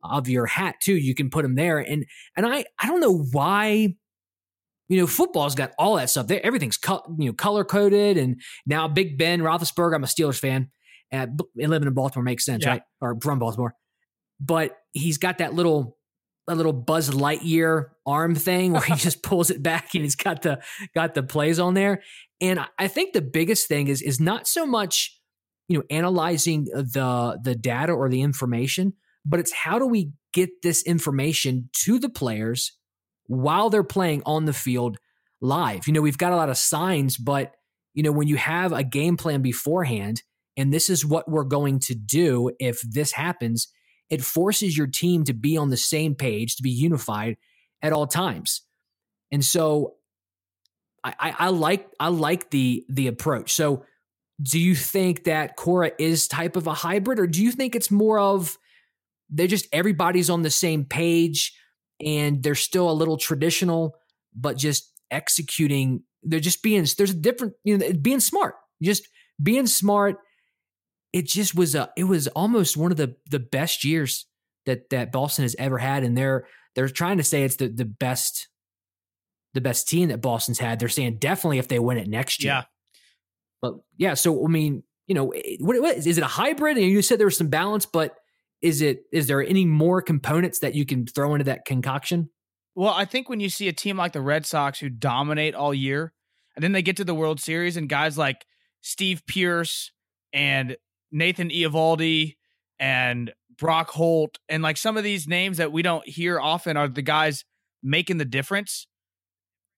of 0.02 0.28
your 0.28 0.46
hat 0.46 0.76
too. 0.82 0.96
You 0.96 1.14
can 1.14 1.30
put 1.30 1.42
them 1.42 1.54
there. 1.54 1.78
And 1.78 2.04
and 2.36 2.46
I 2.46 2.64
I 2.78 2.86
don't 2.86 3.00
know 3.00 3.18
why, 3.32 3.94
you 4.88 4.96
know, 4.96 5.06
football's 5.06 5.54
got 5.54 5.72
all 5.78 5.96
that 5.96 6.10
stuff. 6.10 6.30
Everything's 6.30 6.76
co- 6.76 7.02
you 7.18 7.26
know 7.26 7.32
color 7.32 7.64
coded. 7.64 8.16
And 8.16 8.40
now 8.66 8.88
Big 8.88 9.18
Ben 9.18 9.40
Roethlisberger. 9.40 9.94
I'm 9.94 10.04
a 10.04 10.06
Steelers 10.06 10.38
fan. 10.38 10.70
Uh, 11.12 11.26
and 11.60 11.70
living 11.70 11.86
in 11.86 11.94
Baltimore 11.94 12.24
makes 12.24 12.44
sense, 12.44 12.64
yeah. 12.64 12.70
right? 12.70 12.82
Or 13.00 13.16
from 13.20 13.38
Baltimore. 13.38 13.74
But 14.40 14.76
he's 14.92 15.18
got 15.18 15.38
that 15.38 15.54
little 15.54 15.96
a 16.48 16.54
little 16.54 16.72
Buzz 16.72 17.10
Lightyear 17.10 17.86
arm 18.06 18.34
thing 18.34 18.72
where 18.72 18.82
he 18.82 18.94
just 18.96 19.22
pulls 19.22 19.50
it 19.50 19.62
back 19.62 19.94
and 19.94 20.02
he's 20.02 20.16
got 20.16 20.42
the 20.42 20.62
got 20.94 21.14
the 21.14 21.22
plays 21.22 21.58
on 21.58 21.74
there. 21.74 22.02
And 22.40 22.60
I 22.78 22.88
think 22.88 23.12
the 23.12 23.22
biggest 23.22 23.68
thing 23.68 23.88
is 23.88 24.02
is 24.02 24.20
not 24.20 24.46
so 24.46 24.66
much 24.66 25.18
you 25.68 25.78
know 25.78 25.84
analyzing 25.90 26.64
the 26.64 27.38
the 27.42 27.54
data 27.54 27.92
or 27.92 28.08
the 28.08 28.22
information, 28.22 28.94
but 29.24 29.40
it's 29.40 29.52
how 29.52 29.78
do 29.78 29.86
we 29.86 30.12
get 30.32 30.62
this 30.62 30.82
information 30.82 31.70
to 31.84 31.98
the 31.98 32.08
players 32.08 32.72
while 33.26 33.70
they're 33.70 33.84
playing 33.84 34.22
on 34.26 34.44
the 34.44 34.52
field 34.52 34.98
live. 35.40 35.86
You 35.86 35.92
know, 35.92 36.02
we've 36.02 36.18
got 36.18 36.32
a 36.32 36.36
lot 36.36 36.50
of 36.50 36.56
signs, 36.56 37.16
but 37.16 37.54
you 37.94 38.02
know 38.02 38.12
when 38.12 38.28
you 38.28 38.36
have 38.36 38.72
a 38.72 38.84
game 38.84 39.16
plan 39.16 39.42
beforehand 39.42 40.22
and 40.56 40.72
this 40.72 40.90
is 40.90 41.04
what 41.04 41.28
we're 41.28 41.44
going 41.44 41.80
to 41.80 41.94
do 41.94 42.50
if 42.60 42.80
this 42.82 43.12
happens 43.12 43.68
it 44.10 44.22
forces 44.22 44.76
your 44.76 44.86
team 44.86 45.24
to 45.24 45.32
be 45.32 45.56
on 45.56 45.70
the 45.70 45.76
same 45.76 46.14
page, 46.14 46.56
to 46.56 46.62
be 46.62 46.70
unified 46.70 47.36
at 47.82 47.92
all 47.92 48.06
times. 48.06 48.62
And 49.32 49.44
so 49.44 49.94
I, 51.04 51.34
I, 51.38 51.48
like 51.50 51.88
I 52.00 52.08
like 52.08 52.50
the 52.50 52.84
the 52.88 53.08
approach. 53.08 53.52
So 53.52 53.84
do 54.42 54.58
you 54.58 54.74
think 54.74 55.24
that 55.24 55.54
Cora 55.56 55.92
is 55.98 56.26
type 56.28 56.56
of 56.56 56.66
a 56.66 56.72
hybrid, 56.72 57.18
or 57.18 57.26
do 57.26 57.42
you 57.42 57.52
think 57.52 57.74
it's 57.74 57.90
more 57.90 58.18
of 58.18 58.56
they're 59.28 59.46
just 59.46 59.66
everybody's 59.72 60.30
on 60.30 60.42
the 60.42 60.50
same 60.50 60.84
page 60.84 61.54
and 62.04 62.42
they're 62.42 62.54
still 62.54 62.90
a 62.90 62.92
little 62.92 63.16
traditional, 63.16 63.96
but 64.34 64.56
just 64.56 64.92
executing, 65.10 66.02
they're 66.22 66.40
just 66.40 66.62
being 66.62 66.86
there's 66.96 67.10
a 67.10 67.14
different, 67.14 67.54
you 67.64 67.76
know, 67.76 67.92
being 68.00 68.20
smart. 68.20 68.54
Just 68.82 69.06
being 69.42 69.66
smart 69.66 70.18
it 71.14 71.26
just 71.26 71.54
was 71.54 71.76
a 71.76 71.90
it 71.96 72.04
was 72.04 72.26
almost 72.28 72.76
one 72.76 72.90
of 72.90 72.96
the 72.96 73.14
the 73.30 73.38
best 73.38 73.84
years 73.84 74.26
that 74.66 74.90
that 74.90 75.12
Boston 75.12 75.44
has 75.44 75.54
ever 75.60 75.78
had, 75.78 76.02
and 76.02 76.18
they're 76.18 76.46
they're 76.74 76.88
trying 76.88 77.18
to 77.18 77.22
say 77.22 77.44
it's 77.44 77.56
the 77.56 77.68
the 77.68 77.84
best 77.84 78.48
the 79.54 79.60
best 79.60 79.88
team 79.88 80.08
that 80.08 80.20
Boston's 80.20 80.58
had. 80.58 80.78
They're 80.78 80.88
saying 80.88 81.18
definitely 81.18 81.58
if 81.58 81.68
they 81.68 81.78
win 81.78 81.98
it 81.98 82.08
next 82.08 82.42
year. 82.42 82.52
Yeah. 82.52 82.64
But 83.62 83.74
yeah, 83.96 84.14
so 84.14 84.44
I 84.44 84.48
mean, 84.48 84.82
you 85.06 85.14
know, 85.14 85.30
eh, 85.30 85.56
what, 85.60 85.80
what 85.80 85.96
is 85.96 86.06
it 86.06 86.22
a 86.22 86.26
hybrid? 86.26 86.76
And 86.76 86.86
you 86.86 87.02
said 87.02 87.18
there 87.18 87.26
was 87.26 87.38
some 87.38 87.48
balance, 87.48 87.86
but 87.86 88.14
is 88.60 88.82
it 88.82 89.04
is 89.12 89.26
there 89.26 89.42
any 89.42 89.64
more 89.64 90.02
components 90.02 90.58
that 90.60 90.74
you 90.74 90.84
can 90.84 91.06
throw 91.06 91.34
into 91.34 91.44
that 91.44 91.64
concoction? 91.64 92.30
Well, 92.74 92.92
I 92.92 93.04
think 93.04 93.28
when 93.28 93.40
you 93.40 93.48
see 93.48 93.68
a 93.68 93.72
team 93.72 93.96
like 93.96 94.12
the 94.12 94.20
Red 94.20 94.44
Sox 94.44 94.80
who 94.80 94.88
dominate 94.88 95.54
all 95.54 95.72
year, 95.72 96.12
and 96.56 96.62
then 96.62 96.72
they 96.72 96.82
get 96.82 96.96
to 96.96 97.04
the 97.04 97.14
World 97.14 97.40
Series, 97.40 97.76
and 97.76 97.88
guys 97.88 98.18
like 98.18 98.44
Steve 98.80 99.22
Pearce 99.26 99.92
and 100.32 100.76
Nathan 101.12 101.50
Eovaldi 101.50 102.36
and 102.78 103.32
Brock 103.56 103.90
Holt 103.90 104.38
and 104.48 104.62
like 104.62 104.76
some 104.76 104.96
of 104.96 105.04
these 105.04 105.28
names 105.28 105.58
that 105.58 105.72
we 105.72 105.82
don't 105.82 106.06
hear 106.08 106.40
often 106.40 106.76
are 106.76 106.88
the 106.88 107.02
guys 107.02 107.44
making 107.82 108.18
the 108.18 108.24
difference. 108.24 108.86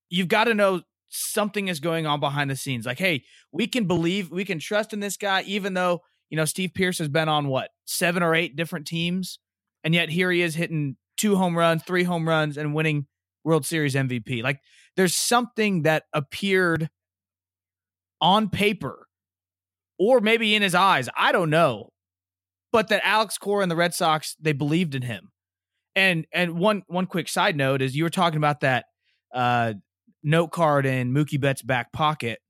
You've 0.09 0.29
got 0.29 0.45
to 0.45 0.55
know 0.55 0.83
something 1.09 1.69
is 1.69 1.81
going 1.81 2.07
on 2.07 2.21
behind 2.21 2.51
the 2.51 2.57
scenes. 2.57 2.87
Like, 2.87 2.99
hey, 2.99 3.25
we 3.53 3.67
can 3.67 3.87
believe, 3.87 4.31
we 4.31 4.45
can 4.45 4.59
trust 4.59 4.93
in 4.93 5.01
this 5.01 5.17
guy, 5.17 5.43
even 5.43 5.75
though, 5.75 6.01
you 6.31 6.37
know, 6.37 6.45
Steve 6.45 6.73
Pearce 6.75 6.99
has 6.99 7.09
been 7.09 7.29
on 7.29 7.49
what, 7.49 7.71
seven 7.85 8.23
or 8.23 8.35
eight 8.35 8.57
different 8.57 8.87
teams. 8.87 9.39
And 9.85 9.95
yet 9.95 10.09
here 10.09 10.31
he 10.31 10.43
is 10.43 10.55
hitting 10.55 10.97
two 11.17 11.37
home 11.37 11.57
runs, 11.57 11.83
three 11.85 12.05
home 12.05 12.29
runs, 12.29 12.57
and 12.57 12.75
winning 12.75 13.07
World 13.45 13.65
Series 13.65 13.95
MVP. 13.95 14.43
Like, 14.43 14.61
there's 14.97 15.17
something 15.17 15.83
that 15.83 16.05
appeared 16.13 16.91
on 18.21 18.49
paper 18.49 19.07
or 19.99 20.21
maybe 20.21 20.55
in 20.55 20.63
his 20.63 20.75
eyes. 20.75 21.09
I 21.17 21.33
don't 21.33 21.51
know. 21.51 21.91
But 22.73 22.89
that 22.89 23.03
Alex 23.05 23.39
Cora 23.39 23.63
and 23.63 23.71
the 23.71 23.77
Red 23.77 23.95
Sox, 23.95 24.37
they 24.41 24.53
believed 24.53 24.95
in 24.95 25.03
him. 25.03 25.31
And 25.95 26.27
and 26.33 26.59
one 26.59 26.83
one 26.89 27.07
quick 27.07 27.29
side 27.29 27.57
note 27.57 27.81
is 27.81 27.97
you 27.97 28.05
were 28.05 28.11
talking 28.11 28.37
about 28.37 28.61
that 28.61 28.85
uh, 29.33 29.75
note 30.27 30.49
card 30.49 30.85
in 30.85 31.15
Mookie 31.15 31.41
Betts' 31.41 31.63
back 31.63 31.93
pocket. 31.93 32.41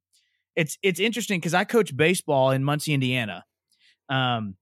It's 0.56 0.78
it's 0.82 0.98
interesting 0.98 1.38
because 1.38 1.54
I 1.54 1.64
coach 1.64 1.96
baseball 1.96 2.50
in 2.50 2.64
Muncie, 2.64 2.94
Indiana. 2.94 3.44
Um, 4.08 4.56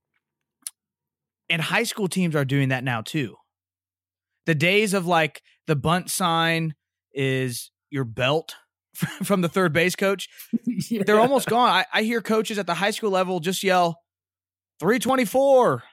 and 1.48 1.62
high 1.62 1.84
school 1.84 2.08
teams 2.08 2.34
are 2.34 2.44
doing 2.44 2.70
that 2.70 2.84
now 2.84 3.00
too. 3.00 3.36
The 4.46 4.54
days 4.54 4.92
of 4.92 5.06
like 5.06 5.42
the 5.66 5.76
bunt 5.76 6.10
sign 6.10 6.74
is 7.12 7.70
your 7.90 8.04
belt 8.04 8.56
from 9.22 9.40
the 9.40 9.48
third 9.48 9.72
base 9.72 9.94
coach. 9.94 10.28
yeah. 10.66 11.04
They're 11.06 11.20
almost 11.20 11.48
gone. 11.48 11.68
I, 11.68 11.86
I 11.92 12.02
hear 12.02 12.20
coaches 12.20 12.58
at 12.58 12.66
the 12.66 12.74
high 12.74 12.90
school 12.90 13.10
level 13.10 13.40
just 13.40 13.62
yell 13.62 14.00
324 14.80 15.84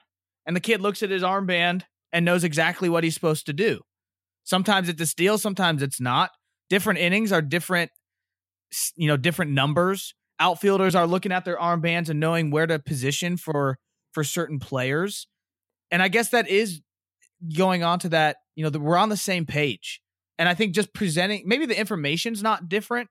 and 0.46 0.56
the 0.56 0.60
kid 0.60 0.80
looks 0.80 1.02
at 1.02 1.10
his 1.10 1.22
armband 1.22 1.82
and 2.12 2.24
knows 2.24 2.42
exactly 2.42 2.88
what 2.88 3.04
he's 3.04 3.14
supposed 3.14 3.46
to 3.46 3.52
do. 3.52 3.80
Sometimes 4.42 4.88
it's 4.88 5.00
a 5.00 5.06
steal, 5.06 5.38
sometimes 5.38 5.82
it's 5.82 6.00
not. 6.00 6.30
Different 6.72 7.00
innings 7.00 7.32
are 7.32 7.42
different, 7.42 7.90
you 8.96 9.06
know, 9.06 9.18
different 9.18 9.50
numbers. 9.50 10.14
Outfielders 10.40 10.94
are 10.94 11.06
looking 11.06 11.30
at 11.30 11.44
their 11.44 11.58
armbands 11.58 12.08
and 12.08 12.18
knowing 12.18 12.50
where 12.50 12.66
to 12.66 12.78
position 12.78 13.36
for 13.36 13.76
for 14.12 14.24
certain 14.24 14.58
players. 14.58 15.26
And 15.90 16.02
I 16.02 16.08
guess 16.08 16.30
that 16.30 16.48
is 16.48 16.80
going 17.54 17.84
on 17.84 17.98
to 17.98 18.08
that, 18.08 18.38
you 18.56 18.64
know, 18.64 18.78
we're 18.78 18.96
on 18.96 19.10
the 19.10 19.18
same 19.18 19.44
page. 19.44 20.00
And 20.38 20.48
I 20.48 20.54
think 20.54 20.74
just 20.74 20.94
presenting, 20.94 21.42
maybe 21.44 21.66
the 21.66 21.78
information's 21.78 22.42
not 22.42 22.70
different, 22.70 23.10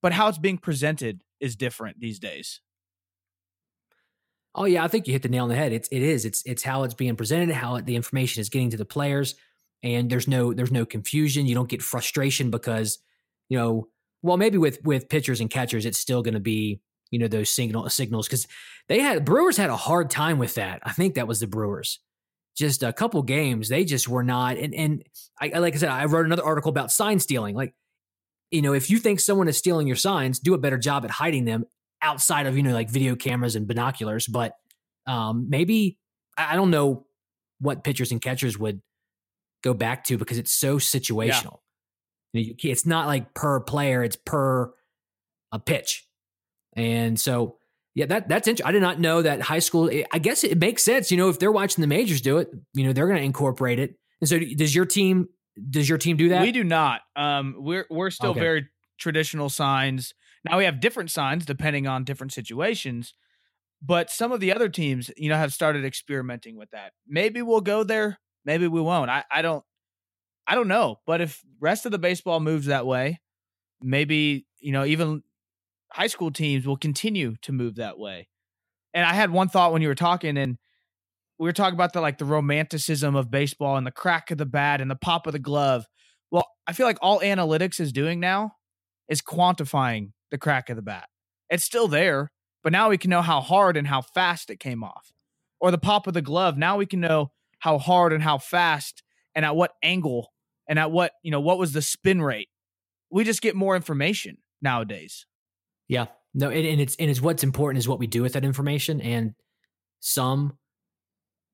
but 0.00 0.14
how 0.14 0.28
it's 0.28 0.38
being 0.38 0.56
presented 0.56 1.20
is 1.40 1.56
different 1.56 2.00
these 2.00 2.18
days. 2.18 2.62
Oh 4.54 4.64
yeah, 4.64 4.82
I 4.82 4.88
think 4.88 5.06
you 5.06 5.12
hit 5.12 5.20
the 5.20 5.28
nail 5.28 5.42
on 5.42 5.50
the 5.50 5.56
head. 5.56 5.74
It's 5.74 5.88
it 5.92 6.00
is. 6.00 6.24
It's 6.24 6.42
it's 6.46 6.62
how 6.62 6.84
it's 6.84 6.94
being 6.94 7.16
presented, 7.16 7.54
how 7.54 7.82
the 7.82 7.96
information 7.96 8.40
is 8.40 8.48
getting 8.48 8.70
to 8.70 8.78
the 8.78 8.86
players, 8.86 9.34
and 9.84 10.08
there's 10.08 10.26
no 10.26 10.52
there's 10.52 10.72
no 10.72 10.86
confusion. 10.86 11.46
You 11.46 11.54
don't 11.54 11.68
get 11.68 11.82
frustration 11.82 12.50
because 12.50 12.98
you 13.50 13.58
know, 13.58 13.88
well, 14.22 14.38
maybe 14.38 14.58
with 14.58 14.82
with 14.82 15.08
pitchers 15.08 15.40
and 15.40 15.50
catchers, 15.50 15.84
it's 15.84 15.98
still 15.98 16.22
going 16.22 16.34
to 16.34 16.40
be 16.40 16.80
you 17.10 17.18
know 17.18 17.28
those 17.28 17.50
signal 17.50 17.88
signals 17.90 18.26
because 18.26 18.48
they 18.88 19.00
had 19.00 19.24
Brewers 19.24 19.58
had 19.58 19.70
a 19.70 19.76
hard 19.76 20.10
time 20.10 20.38
with 20.38 20.54
that. 20.54 20.80
I 20.82 20.92
think 20.92 21.14
that 21.14 21.28
was 21.28 21.40
the 21.40 21.46
Brewers. 21.46 22.00
Just 22.56 22.82
a 22.82 22.92
couple 22.92 23.22
games, 23.22 23.68
they 23.68 23.84
just 23.84 24.08
were 24.08 24.24
not. 24.24 24.56
And 24.56 24.74
and 24.74 25.04
I 25.40 25.58
like 25.58 25.74
I 25.74 25.76
said, 25.76 25.90
I 25.90 26.06
wrote 26.06 26.24
another 26.24 26.44
article 26.44 26.70
about 26.70 26.90
sign 26.90 27.20
stealing. 27.20 27.54
Like, 27.54 27.74
you 28.50 28.62
know, 28.62 28.72
if 28.72 28.88
you 28.88 28.98
think 28.98 29.20
someone 29.20 29.48
is 29.48 29.58
stealing 29.58 29.86
your 29.86 29.96
signs, 29.96 30.38
do 30.38 30.54
a 30.54 30.58
better 30.58 30.78
job 30.78 31.04
at 31.04 31.10
hiding 31.10 31.44
them 31.44 31.66
outside 32.00 32.46
of 32.46 32.56
you 32.56 32.62
know 32.62 32.72
like 32.72 32.88
video 32.88 33.16
cameras 33.16 33.54
and 33.54 33.66
binoculars. 33.66 34.26
But 34.26 34.54
um, 35.06 35.50
maybe 35.50 35.98
I 36.38 36.56
don't 36.56 36.70
know 36.70 37.04
what 37.60 37.84
pitchers 37.84 38.12
and 38.12 38.22
catchers 38.22 38.58
would 38.58 38.80
go 39.64 39.74
back 39.74 40.04
to 40.04 40.18
because 40.18 40.38
it's 40.38 40.52
so 40.52 40.76
situational. 40.76 41.58
Yeah. 42.32 42.52
It's 42.62 42.86
not 42.86 43.06
like 43.06 43.34
per 43.34 43.60
player; 43.60 44.04
it's 44.04 44.16
per 44.16 44.72
a 45.50 45.58
pitch. 45.58 46.06
And 46.76 47.18
so, 47.18 47.56
yeah, 47.94 48.06
that 48.06 48.28
that's 48.28 48.46
interesting. 48.46 48.68
I 48.68 48.72
did 48.72 48.82
not 48.82 49.00
know 49.00 49.22
that 49.22 49.40
high 49.40 49.60
school. 49.60 49.90
I 50.12 50.18
guess 50.18 50.44
it 50.44 50.58
makes 50.58 50.82
sense. 50.82 51.10
You 51.10 51.16
know, 51.16 51.28
if 51.28 51.38
they're 51.38 51.52
watching 51.52 51.80
the 51.80 51.88
majors 51.88 52.20
do 52.20 52.38
it, 52.38 52.50
you 52.74 52.84
know, 52.84 52.92
they're 52.92 53.06
going 53.06 53.18
to 53.18 53.24
incorporate 53.24 53.78
it. 53.78 53.96
And 54.20 54.28
so, 54.28 54.38
does 54.38 54.74
your 54.74 54.84
team? 54.84 55.28
Does 55.70 55.88
your 55.88 55.98
team 55.98 56.16
do 56.16 56.28
that? 56.30 56.42
We 56.42 56.52
do 56.52 56.64
not. 56.64 57.00
Um, 57.14 57.54
we're 57.58 57.86
we're 57.88 58.10
still 58.10 58.30
okay. 58.30 58.40
very 58.40 58.68
traditional 58.98 59.48
signs. 59.48 60.12
Now 60.44 60.58
we 60.58 60.64
have 60.64 60.80
different 60.80 61.10
signs 61.10 61.46
depending 61.46 61.86
on 61.86 62.04
different 62.04 62.32
situations. 62.32 63.14
But 63.80 64.10
some 64.10 64.32
of 64.32 64.40
the 64.40 64.52
other 64.52 64.68
teams, 64.68 65.10
you 65.16 65.28
know, 65.28 65.36
have 65.36 65.52
started 65.52 65.84
experimenting 65.84 66.56
with 66.56 66.70
that. 66.70 66.92
Maybe 67.06 67.42
we'll 67.42 67.60
go 67.60 67.84
there. 67.84 68.18
Maybe 68.44 68.68
we 68.68 68.80
won't. 68.80 69.10
I, 69.10 69.24
I 69.30 69.42
don't 69.42 69.64
I 70.46 70.54
don't 70.54 70.68
know. 70.68 71.00
But 71.06 71.20
if 71.20 71.42
rest 71.60 71.86
of 71.86 71.92
the 71.92 71.98
baseball 71.98 72.40
moves 72.40 72.66
that 72.66 72.86
way, 72.86 73.20
maybe, 73.82 74.46
you 74.60 74.72
know, 74.72 74.84
even 74.84 75.22
high 75.92 76.06
school 76.06 76.30
teams 76.30 76.66
will 76.66 76.76
continue 76.76 77.36
to 77.42 77.52
move 77.52 77.76
that 77.76 77.98
way. 77.98 78.28
And 78.92 79.04
I 79.04 79.14
had 79.14 79.30
one 79.30 79.48
thought 79.48 79.72
when 79.72 79.82
you 79.82 79.88
were 79.88 79.94
talking, 79.94 80.36
and 80.36 80.58
we 81.38 81.48
were 81.48 81.52
talking 81.52 81.74
about 81.74 81.92
the 81.92 82.00
like 82.00 82.18
the 82.18 82.24
romanticism 82.24 83.16
of 83.16 83.30
baseball 83.30 83.76
and 83.76 83.86
the 83.86 83.90
crack 83.90 84.30
of 84.30 84.38
the 84.38 84.46
bat 84.46 84.80
and 84.80 84.90
the 84.90 84.96
pop 84.96 85.26
of 85.26 85.32
the 85.32 85.38
glove. 85.38 85.86
Well, 86.30 86.46
I 86.66 86.72
feel 86.72 86.86
like 86.86 86.98
all 87.00 87.20
analytics 87.20 87.80
is 87.80 87.92
doing 87.92 88.20
now 88.20 88.52
is 89.08 89.20
quantifying 89.20 90.12
the 90.30 90.38
crack 90.38 90.70
of 90.70 90.76
the 90.76 90.82
bat. 90.82 91.08
It's 91.50 91.64
still 91.64 91.88
there, 91.88 92.30
but 92.62 92.72
now 92.72 92.90
we 92.90 92.98
can 92.98 93.10
know 93.10 93.22
how 93.22 93.40
hard 93.40 93.76
and 93.76 93.86
how 93.86 94.00
fast 94.00 94.50
it 94.50 94.60
came 94.60 94.82
off. 94.82 95.10
Or 95.60 95.70
the 95.70 95.78
pop 95.78 96.06
of 96.06 96.14
the 96.14 96.22
glove. 96.22 96.58
Now 96.58 96.76
we 96.76 96.86
can 96.86 97.00
know 97.00 97.32
how 97.58 97.78
hard 97.78 98.12
and 98.12 98.22
how 98.22 98.38
fast 98.38 99.02
and 99.34 99.44
at 99.44 99.56
what 99.56 99.72
angle 99.82 100.32
and 100.68 100.78
at 100.78 100.90
what, 100.90 101.12
you 101.22 101.30
know, 101.30 101.40
what 101.40 101.58
was 101.58 101.72
the 101.72 101.82
spin 101.82 102.22
rate. 102.22 102.48
We 103.10 103.24
just 103.24 103.42
get 103.42 103.54
more 103.54 103.76
information 103.76 104.38
nowadays. 104.60 105.26
Yeah. 105.88 106.06
No, 106.34 106.50
and, 106.50 106.66
and 106.66 106.80
it's 106.80 106.96
and 106.96 107.10
it's 107.10 107.20
what's 107.20 107.44
important 107.44 107.78
is 107.78 107.88
what 107.88 108.00
we 108.00 108.08
do 108.08 108.22
with 108.22 108.32
that 108.32 108.44
information. 108.44 109.00
And 109.00 109.34
some 110.00 110.58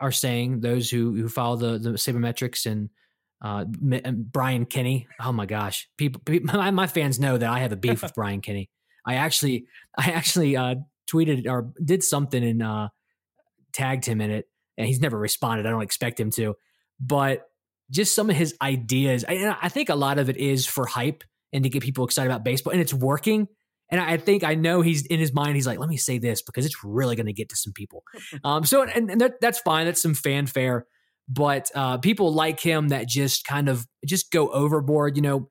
are 0.00 0.12
saying 0.12 0.60
those 0.60 0.88
who 0.88 1.14
who 1.14 1.28
follow 1.28 1.56
the 1.56 1.78
the 1.78 1.90
sabermetrics 1.90 2.64
and 2.64 2.88
uh, 3.42 3.64
and 4.04 4.30
Brian 4.30 4.66
Kenny. 4.66 5.06
Oh 5.20 5.32
my 5.32 5.46
gosh, 5.46 5.88
people, 5.96 6.20
people 6.24 6.54
my, 6.58 6.70
my, 6.70 6.86
fans 6.86 7.18
know 7.18 7.38
that 7.38 7.48
I 7.48 7.60
have 7.60 7.72
a 7.72 7.76
beef 7.76 8.02
with 8.02 8.14
Brian 8.16 8.40
Kenny. 8.40 8.70
I 9.06 9.14
actually, 9.14 9.66
I 9.96 10.10
actually 10.10 10.56
uh, 10.56 10.76
tweeted 11.10 11.46
or 11.46 11.72
did 11.82 12.02
something 12.02 12.42
and 12.42 12.62
uh, 12.62 12.88
tagged 13.72 14.04
him 14.04 14.20
in 14.20 14.30
it, 14.30 14.46
and 14.76 14.86
he's 14.86 15.00
never 15.00 15.18
responded. 15.18 15.66
I 15.66 15.70
don't 15.70 15.82
expect 15.82 16.18
him 16.18 16.30
to, 16.32 16.54
but 17.00 17.46
just 17.90 18.14
some 18.14 18.30
of 18.30 18.36
his 18.36 18.54
ideas. 18.62 19.24
I, 19.28 19.56
I 19.60 19.68
think 19.68 19.88
a 19.88 19.94
lot 19.94 20.18
of 20.18 20.28
it 20.28 20.36
is 20.36 20.66
for 20.66 20.86
hype 20.86 21.24
and 21.52 21.64
to 21.64 21.70
get 21.70 21.82
people 21.82 22.04
excited 22.04 22.30
about 22.30 22.44
baseball, 22.44 22.72
and 22.72 22.80
it's 22.80 22.94
working. 22.94 23.48
And 23.90 24.00
I 24.00 24.16
think 24.18 24.44
I 24.44 24.54
know 24.54 24.82
he's 24.82 25.04
in 25.06 25.18
his 25.18 25.34
mind. 25.34 25.56
He's 25.56 25.66
like, 25.66 25.80
let 25.80 25.88
me 25.88 25.96
say 25.96 26.18
this 26.18 26.42
because 26.42 26.64
it's 26.64 26.84
really 26.84 27.16
going 27.16 27.26
to 27.26 27.32
get 27.32 27.48
to 27.48 27.56
some 27.56 27.72
people. 27.72 28.04
Um, 28.44 28.64
so 28.64 28.82
and, 28.82 29.10
and 29.10 29.20
that, 29.20 29.40
that's 29.40 29.58
fine. 29.60 29.86
That's 29.86 30.00
some 30.00 30.14
fanfare. 30.14 30.86
But 31.28 31.70
uh, 31.74 31.98
people 31.98 32.32
like 32.32 32.60
him 32.60 32.88
that 32.88 33.08
just 33.08 33.44
kind 33.44 33.68
of 33.68 33.86
just 34.06 34.30
go 34.30 34.48
overboard. 34.48 35.16
You 35.16 35.22
know, 35.22 35.50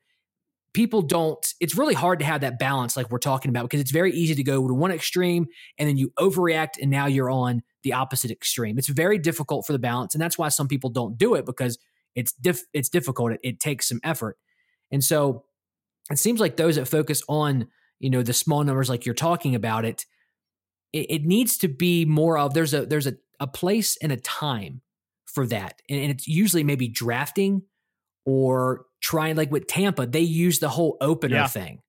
people 0.73 1.01
don't. 1.01 1.45
It's 1.59 1.77
really 1.77 1.93
hard 1.93 2.19
to 2.19 2.25
have 2.25 2.41
that 2.41 2.59
balance, 2.59 2.95
like 2.95 3.09
we're 3.11 3.19
talking 3.19 3.49
about, 3.49 3.63
because 3.63 3.81
it's 3.81 3.91
very 3.91 4.11
easy 4.11 4.35
to 4.35 4.43
go 4.43 4.67
to 4.67 4.73
one 4.73 4.91
extreme 4.91 5.47
and 5.77 5.87
then 5.87 5.97
you 5.97 6.11
overreact, 6.19 6.81
and 6.81 6.89
now 6.91 7.05
you're 7.05 7.29
on 7.29 7.63
the 7.83 7.93
opposite 7.93 8.31
extreme. 8.31 8.77
It's 8.77 8.87
very 8.87 9.17
difficult 9.17 9.65
for 9.65 9.73
the 9.73 9.79
balance, 9.79 10.13
and 10.13 10.21
that's 10.21 10.37
why 10.37 10.49
some 10.49 10.67
people 10.67 10.89
don't 10.89 11.17
do 11.17 11.35
it 11.35 11.45
because 11.45 11.77
it's 12.15 12.31
diff- 12.33 12.67
it's 12.73 12.89
difficult. 12.89 13.33
It, 13.33 13.39
it 13.43 13.59
takes 13.59 13.87
some 13.87 13.99
effort, 14.03 14.37
and 14.91 15.03
so 15.03 15.45
it 16.09 16.17
seems 16.17 16.39
like 16.39 16.57
those 16.57 16.75
that 16.75 16.87
focus 16.87 17.21
on 17.27 17.67
you 17.99 18.09
know 18.09 18.23
the 18.23 18.33
small 18.33 18.63
numbers 18.63 18.89
like 18.89 19.05
you're 19.05 19.15
talking 19.15 19.55
about 19.55 19.85
it 19.85 20.05
it, 20.93 21.05
it 21.09 21.25
needs 21.25 21.57
to 21.57 21.67
be 21.67 22.05
more 22.05 22.37
of 22.37 22.53
there's 22.53 22.73
a 22.73 22.85
there's 22.85 23.07
a, 23.07 23.15
a 23.39 23.47
place 23.47 23.97
and 24.01 24.11
a 24.11 24.17
time 24.17 24.81
for 25.25 25.45
that 25.45 25.81
and, 25.89 25.99
and 25.99 26.11
it's 26.11 26.27
usually 26.27 26.63
maybe 26.63 26.87
drafting 26.87 27.61
or 28.25 28.85
trying 29.01 29.35
like 29.35 29.51
with 29.51 29.67
tampa 29.67 30.05
they 30.05 30.19
use 30.19 30.59
the 30.59 30.69
whole 30.69 30.97
opener 31.01 31.37
yeah. 31.37 31.47
thing 31.47 31.79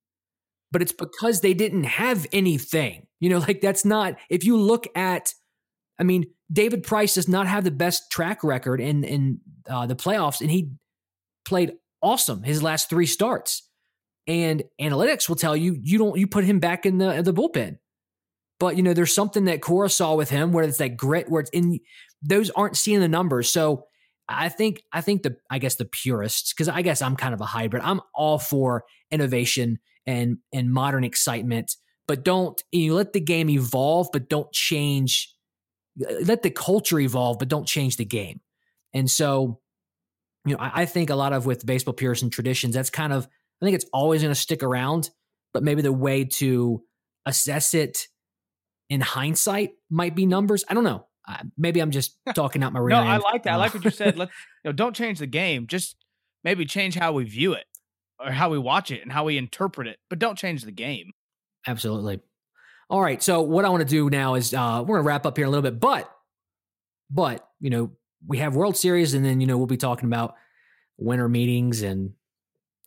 but 0.72 0.82
it's 0.82 0.92
because 0.92 1.40
they 1.40 1.54
didn't 1.54 1.84
have 1.84 2.26
anything 2.32 3.06
you 3.18 3.28
know 3.28 3.38
like 3.38 3.60
that's 3.60 3.84
not 3.84 4.16
if 4.28 4.44
you 4.44 4.56
look 4.56 4.86
at 4.94 5.34
i 5.98 6.04
mean 6.04 6.24
david 6.52 6.82
price 6.82 7.14
does 7.14 7.28
not 7.28 7.46
have 7.46 7.64
the 7.64 7.70
best 7.70 8.10
track 8.10 8.44
record 8.44 8.80
in 8.80 9.04
in 9.04 9.40
uh, 9.68 9.86
the 9.86 9.96
playoffs 9.96 10.40
and 10.40 10.50
he 10.50 10.72
played 11.44 11.72
awesome 12.02 12.42
his 12.42 12.62
last 12.62 12.88
three 12.88 13.06
starts 13.06 13.70
and 14.30 14.62
analytics 14.80 15.28
will 15.28 15.36
tell 15.36 15.56
you 15.56 15.76
you 15.82 15.98
don't 15.98 16.16
you 16.16 16.26
put 16.26 16.44
him 16.44 16.60
back 16.60 16.86
in 16.86 16.98
the 16.98 17.20
the 17.22 17.34
bullpen. 17.34 17.78
But 18.60 18.76
you 18.76 18.82
know, 18.82 18.94
there's 18.94 19.14
something 19.14 19.46
that 19.46 19.60
Cora 19.60 19.88
saw 19.88 20.14
with 20.14 20.30
him 20.30 20.52
where 20.52 20.64
it's 20.64 20.78
that 20.78 20.96
grit, 20.96 21.28
where 21.28 21.40
it's 21.40 21.50
in 21.50 21.80
those 22.22 22.50
aren't 22.50 22.76
seeing 22.76 23.00
the 23.00 23.08
numbers. 23.08 23.50
So 23.52 23.86
I 24.30 24.48
think 24.48 24.82
I 24.92 25.00
think 25.00 25.22
the 25.22 25.36
I 25.50 25.58
guess 25.58 25.76
the 25.76 25.84
purists, 25.84 26.52
because 26.52 26.68
I 26.68 26.82
guess 26.82 27.02
I'm 27.02 27.16
kind 27.16 27.34
of 27.34 27.40
a 27.40 27.46
hybrid. 27.46 27.82
I'm 27.82 28.00
all 28.14 28.38
for 28.38 28.84
innovation 29.10 29.78
and 30.06 30.38
and 30.52 30.72
modern 30.72 31.04
excitement, 31.04 31.76
but 32.06 32.24
don't 32.24 32.62
you 32.72 32.94
let 32.94 33.12
the 33.12 33.20
game 33.20 33.50
evolve, 33.50 34.08
but 34.12 34.28
don't 34.28 34.50
change. 34.52 35.34
Uh, 36.00 36.14
let 36.24 36.42
the 36.42 36.50
culture 36.50 36.98
evolve, 36.98 37.38
but 37.38 37.48
don't 37.48 37.66
change 37.66 37.96
the 37.96 38.04
game. 38.04 38.40
And 38.94 39.10
so, 39.10 39.60
you 40.46 40.54
know, 40.54 40.60
I, 40.60 40.82
I 40.82 40.86
think 40.86 41.10
a 41.10 41.16
lot 41.16 41.32
of 41.32 41.46
with 41.46 41.66
baseball 41.66 41.94
purists 41.94 42.22
and 42.22 42.32
traditions, 42.32 42.74
that's 42.74 42.90
kind 42.90 43.12
of 43.12 43.28
I 43.60 43.64
think 43.64 43.74
it's 43.74 43.86
always 43.92 44.22
going 44.22 44.34
to 44.34 44.40
stick 44.40 44.62
around, 44.62 45.10
but 45.52 45.62
maybe 45.62 45.82
the 45.82 45.92
way 45.92 46.24
to 46.24 46.82
assess 47.26 47.74
it 47.74 48.06
in 48.88 49.00
hindsight 49.00 49.72
might 49.90 50.16
be 50.16 50.26
numbers. 50.26 50.64
I 50.68 50.74
don't 50.74 50.84
know. 50.84 51.06
Maybe 51.56 51.80
I'm 51.80 51.90
just 51.90 52.16
talking 52.34 52.62
out 52.62 52.72
my 52.72 52.80
rear. 52.80 52.90
no, 52.90 53.00
end. 53.00 53.08
I 53.08 53.16
like 53.18 53.44
that. 53.44 53.54
I 53.54 53.56
like 53.56 53.74
what 53.74 53.84
you 53.84 53.90
said. 53.90 54.16
Let 54.16 54.28
you 54.64 54.70
know, 54.70 54.72
don't 54.72 54.94
change 54.94 55.18
the 55.18 55.26
game. 55.26 55.66
Just 55.66 55.96
maybe 56.44 56.64
change 56.64 56.94
how 56.94 57.12
we 57.12 57.24
view 57.24 57.52
it 57.52 57.64
or 58.18 58.30
how 58.30 58.50
we 58.50 58.58
watch 58.58 58.90
it 58.90 59.02
and 59.02 59.12
how 59.12 59.24
we 59.24 59.38
interpret 59.38 59.86
it, 59.86 59.98
but 60.08 60.18
don't 60.18 60.36
change 60.36 60.64
the 60.64 60.72
game. 60.72 61.12
Absolutely. 61.66 62.20
All 62.88 63.00
right. 63.00 63.22
So 63.22 63.40
what 63.42 63.64
I 63.64 63.68
want 63.68 63.82
to 63.82 63.88
do 63.88 64.10
now 64.10 64.34
is 64.34 64.52
uh, 64.52 64.80
we're 64.80 64.96
going 64.96 65.04
to 65.04 65.08
wrap 65.08 65.26
up 65.26 65.36
here 65.36 65.44
in 65.44 65.48
a 65.48 65.50
little 65.50 65.62
bit, 65.62 65.80
but 65.80 66.10
but 67.10 67.48
you 67.60 67.70
know 67.70 67.92
we 68.26 68.38
have 68.38 68.54
World 68.54 68.76
Series, 68.76 69.14
and 69.14 69.24
then 69.24 69.40
you 69.40 69.46
know 69.46 69.56
we'll 69.56 69.66
be 69.66 69.76
talking 69.76 70.06
about 70.06 70.34
winter 70.98 71.28
meetings 71.28 71.80
and 71.80 72.12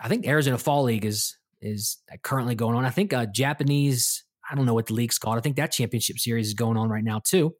I 0.03 0.09
think 0.09 0.27
Arizona 0.27 0.57
Fall 0.57 0.83
League 0.83 1.05
is 1.05 1.37
is 1.61 1.97
currently 2.23 2.55
going 2.55 2.75
on. 2.75 2.85
I 2.85 2.89
think 2.89 3.13
uh, 3.13 3.25
Japanese. 3.25 4.25
I 4.49 4.55
don't 4.55 4.65
know 4.65 4.73
what 4.73 4.87
the 4.87 4.93
league's 4.93 5.17
called. 5.17 5.37
I 5.37 5.41
think 5.41 5.55
that 5.55 5.71
championship 5.71 6.19
series 6.19 6.47
is 6.47 6.53
going 6.53 6.75
on 6.75 6.89
right 6.89 7.03
now 7.03 7.21
too. 7.23 7.55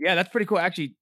Yeah, 0.00 0.14
that's 0.14 0.30
pretty 0.30 0.46
cool. 0.46 0.58
Actually, 0.58 0.96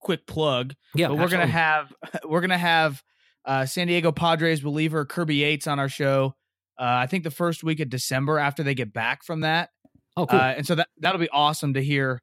quick 0.00 0.26
plug. 0.26 0.74
Yeah, 0.94 1.08
but 1.08 1.18
we're 1.18 1.28
gonna 1.28 1.46
have 1.46 1.92
we're 2.24 2.40
gonna 2.40 2.58
have 2.58 3.02
uh, 3.44 3.66
San 3.66 3.86
Diego 3.86 4.10
Padres 4.10 4.64
reliever 4.64 5.04
Kirby 5.04 5.36
Yates 5.36 5.66
on 5.66 5.78
our 5.78 5.88
show. 5.88 6.34
Uh, 6.78 6.84
I 6.84 7.06
think 7.06 7.24
the 7.24 7.30
first 7.30 7.62
week 7.62 7.80
of 7.80 7.90
December 7.90 8.38
after 8.38 8.62
they 8.62 8.74
get 8.74 8.92
back 8.92 9.24
from 9.24 9.40
that. 9.40 9.70
Oh, 10.16 10.26
cool. 10.26 10.40
Uh, 10.40 10.54
and 10.56 10.66
so 10.66 10.74
that 10.74 10.88
that'll 10.98 11.20
be 11.20 11.28
awesome 11.30 11.74
to 11.74 11.82
hear 11.82 12.22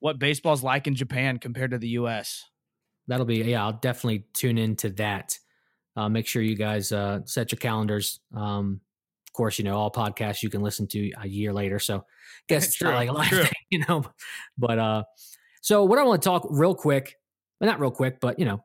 what 0.00 0.18
baseball's 0.18 0.62
like 0.62 0.86
in 0.86 0.94
Japan 0.94 1.38
compared 1.38 1.72
to 1.72 1.78
the 1.78 1.88
U.S. 1.90 2.44
That'll 3.06 3.26
be 3.26 3.36
yeah. 3.36 3.64
I'll 3.64 3.72
definitely 3.72 4.26
tune 4.32 4.58
into 4.58 4.90
that. 4.90 5.38
Uh, 5.96 6.08
make 6.08 6.26
sure 6.26 6.42
you 6.42 6.56
guys 6.56 6.92
uh, 6.92 7.20
set 7.24 7.52
your 7.52 7.58
calendars. 7.58 8.20
Um, 8.34 8.80
course, 9.36 9.58
you 9.58 9.64
know 9.64 9.76
all 9.76 9.90
podcasts 9.90 10.42
you 10.42 10.50
can 10.50 10.62
listen 10.62 10.86
to 10.88 11.10
a 11.20 11.28
year 11.28 11.52
later. 11.52 11.78
So, 11.78 11.98
I 11.98 12.02
guess 12.48 12.66
it's 12.66 12.82
not 12.82 12.94
like 12.94 13.08
a 13.08 13.12
live 13.12 13.30
thing, 13.30 13.50
you 13.70 13.84
know. 13.88 14.04
But 14.58 14.78
uh, 14.78 15.02
so 15.60 15.84
what 15.84 15.98
I 15.98 16.04
want 16.04 16.22
to 16.22 16.28
talk 16.28 16.46
real 16.50 16.74
quick, 16.74 17.16
well, 17.60 17.70
not 17.70 17.80
real 17.80 17.90
quick, 17.90 18.20
but 18.20 18.38
you 18.38 18.44
know, 18.44 18.64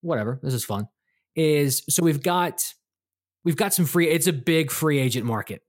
whatever. 0.00 0.38
This 0.42 0.54
is 0.54 0.64
fun. 0.64 0.88
Is 1.34 1.82
so 1.88 2.02
we've 2.02 2.22
got 2.22 2.62
we've 3.44 3.56
got 3.56 3.74
some 3.74 3.86
free. 3.86 4.08
It's 4.08 4.26
a 4.26 4.32
big 4.32 4.70
free 4.70 4.98
agent 4.98 5.26
market. 5.26 5.62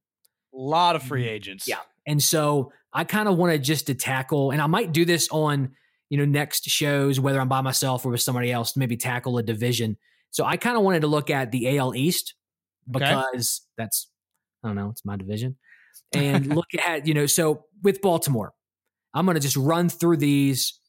A 0.53 0.57
lot 0.57 0.95
of 0.95 1.03
free 1.03 1.27
agents. 1.27 1.67
Yeah, 1.67 1.79
and 2.05 2.21
so 2.21 2.71
I 2.91 3.05
kind 3.05 3.27
of 3.27 3.37
wanted 3.37 3.63
just 3.63 3.87
to 3.87 3.95
tackle, 3.95 4.51
and 4.51 4.61
I 4.61 4.67
might 4.67 4.91
do 4.91 5.05
this 5.05 5.29
on 5.31 5.71
you 6.09 6.17
know 6.17 6.25
next 6.25 6.65
shows, 6.65 7.19
whether 7.19 7.39
I'm 7.39 7.47
by 7.47 7.61
myself 7.61 8.05
or 8.05 8.09
with 8.09 8.21
somebody 8.21 8.51
else, 8.51 8.73
to 8.73 8.79
maybe 8.79 8.97
tackle 8.97 9.37
a 9.37 9.43
division 9.43 9.97
so 10.33 10.43
I 10.45 10.57
kind 10.57 10.75
of 10.75 10.83
wanted 10.83 11.01
to 11.01 11.07
look 11.07 11.29
at 11.29 11.51
the 11.51 11.77
AL 11.77 11.93
East 11.95 12.33
because 12.89 13.61
okay. 13.61 13.83
that's 13.83 14.09
I 14.63 14.67
don't 14.67 14.75
know, 14.75 14.89
it's 14.89 15.05
my 15.05 15.15
division. 15.15 15.57
And 16.15 16.47
look 16.55 16.67
at, 16.85 17.07
you 17.07 17.13
know, 17.13 17.27
so 17.27 17.65
with 17.83 18.01
Baltimore, 18.01 18.51
I'm 19.13 19.25
going 19.25 19.35
to 19.35 19.41
just 19.41 19.57
run 19.57 19.89
through 19.89 20.17
these. 20.17 20.79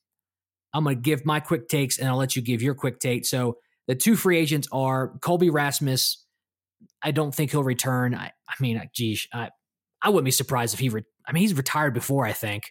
I'm 0.72 0.84
going 0.84 0.96
to 0.96 1.02
give 1.02 1.26
my 1.26 1.40
quick 1.40 1.68
takes 1.68 1.98
and 1.98 2.08
I'll 2.08 2.16
let 2.16 2.36
you 2.36 2.42
give 2.42 2.62
your 2.62 2.74
quick 2.74 3.00
take. 3.00 3.26
So 3.26 3.58
the 3.86 3.94
two 3.94 4.16
free 4.16 4.38
agents 4.38 4.66
are 4.72 5.18
Colby 5.20 5.50
Rasmus. 5.50 6.24
I 7.02 7.10
don't 7.10 7.34
think 7.34 7.50
he'll 7.50 7.64
return. 7.64 8.14
I, 8.14 8.32
I 8.48 8.54
mean, 8.60 8.82
geez, 8.94 9.26
I, 9.32 9.50
I 10.02 10.08
wouldn't 10.08 10.24
be 10.24 10.30
surprised 10.30 10.74
if 10.74 10.80
he, 10.80 10.88
re- 10.88 11.04
I 11.26 11.32
mean, 11.32 11.42
he's 11.42 11.54
retired 11.54 11.94
before, 11.94 12.26
I 12.26 12.32
think, 12.32 12.64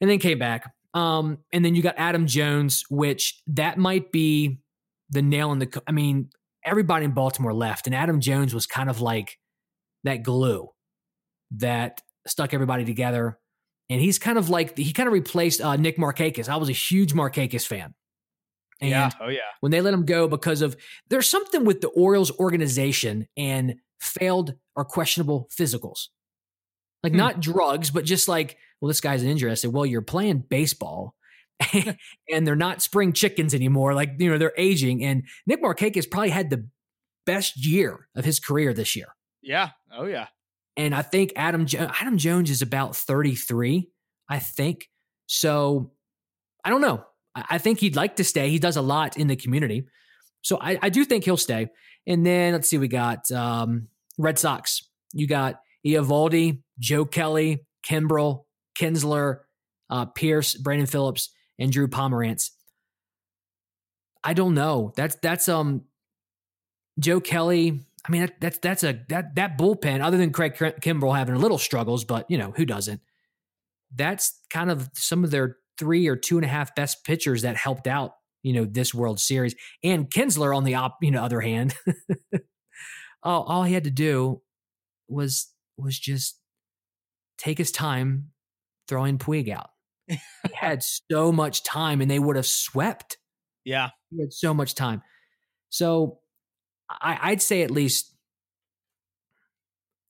and 0.00 0.10
then 0.10 0.18
came 0.18 0.38
back. 0.38 0.72
Um, 0.94 1.38
and 1.52 1.64
then 1.64 1.74
you 1.74 1.82
got 1.82 1.94
Adam 1.98 2.26
Jones, 2.26 2.84
which 2.90 3.40
that 3.48 3.78
might 3.78 4.10
be 4.10 4.58
the 5.10 5.22
nail 5.22 5.52
in 5.52 5.58
the. 5.58 5.82
I 5.86 5.92
mean, 5.92 6.30
everybody 6.64 7.04
in 7.04 7.12
Baltimore 7.12 7.52
left, 7.52 7.86
and 7.86 7.94
Adam 7.94 8.20
Jones 8.20 8.54
was 8.54 8.66
kind 8.66 8.88
of 8.88 9.00
like 9.00 9.38
that 10.04 10.22
glue 10.22 10.68
that 11.52 12.02
stuck 12.26 12.54
everybody 12.54 12.84
together. 12.84 13.38
And 13.90 14.00
he's 14.00 14.18
kind 14.18 14.38
of 14.38 14.50
like 14.50 14.76
he 14.76 14.92
kind 14.92 15.06
of 15.06 15.12
replaced 15.12 15.60
uh, 15.60 15.76
Nick 15.76 15.96
Markakis. 15.96 16.48
I 16.48 16.56
was 16.56 16.68
a 16.68 16.72
huge 16.72 17.14
Markakis 17.14 17.66
fan. 17.66 17.94
And 18.80 18.90
yeah. 18.90 19.10
Oh 19.20 19.28
yeah. 19.28 19.40
When 19.60 19.72
they 19.72 19.80
let 19.80 19.94
him 19.94 20.04
go 20.04 20.28
because 20.28 20.62
of 20.62 20.76
there's 21.08 21.28
something 21.28 21.64
with 21.64 21.80
the 21.80 21.88
Orioles 21.88 22.30
organization 22.38 23.26
and 23.36 23.76
failed 24.00 24.54
or 24.76 24.84
questionable 24.84 25.48
physicals. 25.56 26.08
Like 27.02 27.12
hmm. 27.12 27.18
not 27.18 27.40
drugs, 27.40 27.90
but 27.90 28.04
just 28.04 28.28
like, 28.28 28.56
well, 28.80 28.88
this 28.88 29.00
guy's 29.00 29.22
an 29.22 29.28
injury. 29.28 29.50
I 29.50 29.54
said, 29.54 29.72
well, 29.72 29.86
you're 29.86 30.02
playing 30.02 30.44
baseball 30.48 31.14
and 32.30 32.46
they're 32.46 32.56
not 32.56 32.82
spring 32.82 33.12
chickens 33.12 33.54
anymore. 33.54 33.94
Like, 33.94 34.12
you 34.18 34.30
know, 34.30 34.38
they're 34.38 34.52
aging. 34.56 35.04
And 35.04 35.24
Nick 35.46 35.62
Markakis 35.62 36.10
probably 36.10 36.30
had 36.30 36.50
the 36.50 36.66
best 37.26 37.64
year 37.64 38.08
of 38.16 38.24
his 38.24 38.40
career 38.40 38.72
this 38.72 38.94
year. 38.96 39.08
Yeah. 39.42 39.70
Oh 39.92 40.04
yeah. 40.04 40.26
And 40.76 40.94
I 40.94 41.02
think 41.02 41.32
Adam 41.36 41.66
jo- 41.66 41.90
Adam 42.00 42.18
Jones 42.18 42.50
is 42.50 42.62
about 42.62 42.94
33, 42.96 43.88
I 44.28 44.38
think. 44.38 44.88
So 45.26 45.92
I 46.64 46.70
don't 46.70 46.80
know. 46.80 47.04
I 47.34 47.58
think 47.58 47.80
he'd 47.80 47.96
like 47.96 48.16
to 48.16 48.24
stay. 48.24 48.50
He 48.50 48.58
does 48.58 48.76
a 48.76 48.82
lot 48.82 49.16
in 49.16 49.28
the 49.28 49.36
community. 49.36 49.86
So 50.42 50.58
I, 50.60 50.78
I 50.82 50.88
do 50.88 51.04
think 51.04 51.24
he'll 51.24 51.36
stay. 51.36 51.68
And 52.06 52.24
then 52.24 52.52
let's 52.52 52.68
see, 52.68 52.78
we 52.78 52.88
got 52.88 53.30
um, 53.30 53.88
Red 54.16 54.38
Sox. 54.38 54.88
You 55.12 55.26
got 55.26 55.60
Eovaldi, 55.86 56.62
Joe 56.78 57.04
Kelly, 57.04 57.64
Kimbrel, 57.86 58.44
Kinsler, 58.78 59.40
uh, 59.90 60.06
Pearce, 60.06 60.54
Brandon 60.54 60.86
Phillips, 60.86 61.30
and 61.58 61.70
Drew 61.72 61.88
Pomeranz. 61.88 62.50
I 64.24 64.34
don't 64.34 64.54
know. 64.54 64.92
That's 64.96 65.16
that's 65.22 65.48
um 65.48 65.82
Joe 66.98 67.20
Kelly. 67.20 67.84
I 68.08 68.12
mean 68.12 68.22
that, 68.22 68.40
that's 68.40 68.58
that's 68.58 68.84
a 68.84 69.00
that 69.08 69.34
that 69.34 69.58
bullpen. 69.58 70.02
Other 70.02 70.16
than 70.16 70.32
Craig 70.32 70.54
Kimbrel 70.54 71.16
having 71.16 71.34
a 71.34 71.38
little 71.38 71.58
struggles, 71.58 72.04
but 72.04 72.30
you 72.30 72.38
know 72.38 72.52
who 72.56 72.64
doesn't. 72.64 73.00
That's 73.94 74.38
kind 74.50 74.70
of 74.70 74.88
some 74.94 75.24
of 75.24 75.30
their 75.30 75.56
three 75.78 76.08
or 76.08 76.16
two 76.16 76.36
and 76.36 76.44
a 76.44 76.48
half 76.48 76.74
best 76.74 77.04
pitchers 77.04 77.42
that 77.42 77.56
helped 77.56 77.86
out, 77.86 78.12
you 78.42 78.52
know, 78.52 78.64
this 78.64 78.92
World 78.92 79.20
Series. 79.20 79.54
And 79.84 80.10
Kinsler, 80.10 80.56
on 80.56 80.64
the 80.64 80.74
op, 80.74 80.98
you 81.00 81.10
know, 81.10 81.22
other 81.22 81.40
hand, 81.40 81.74
all, 83.22 83.44
all 83.44 83.62
he 83.62 83.74
had 83.74 83.84
to 83.84 83.90
do 83.90 84.42
was 85.08 85.52
was 85.76 85.98
just 85.98 86.40
take 87.36 87.58
his 87.58 87.70
time 87.70 88.30
throwing 88.88 89.18
Puig 89.18 89.50
out. 89.50 89.70
he 90.06 90.18
had 90.54 90.82
so 90.82 91.30
much 91.30 91.62
time, 91.62 92.00
and 92.00 92.10
they 92.10 92.18
would 92.18 92.36
have 92.36 92.46
swept. 92.46 93.18
Yeah, 93.64 93.90
he 94.10 94.20
had 94.20 94.32
so 94.32 94.54
much 94.54 94.74
time. 94.74 95.02
So 95.68 96.20
I, 96.90 97.18
I'd 97.22 97.42
say 97.42 97.62
at 97.62 97.70
least 97.70 98.14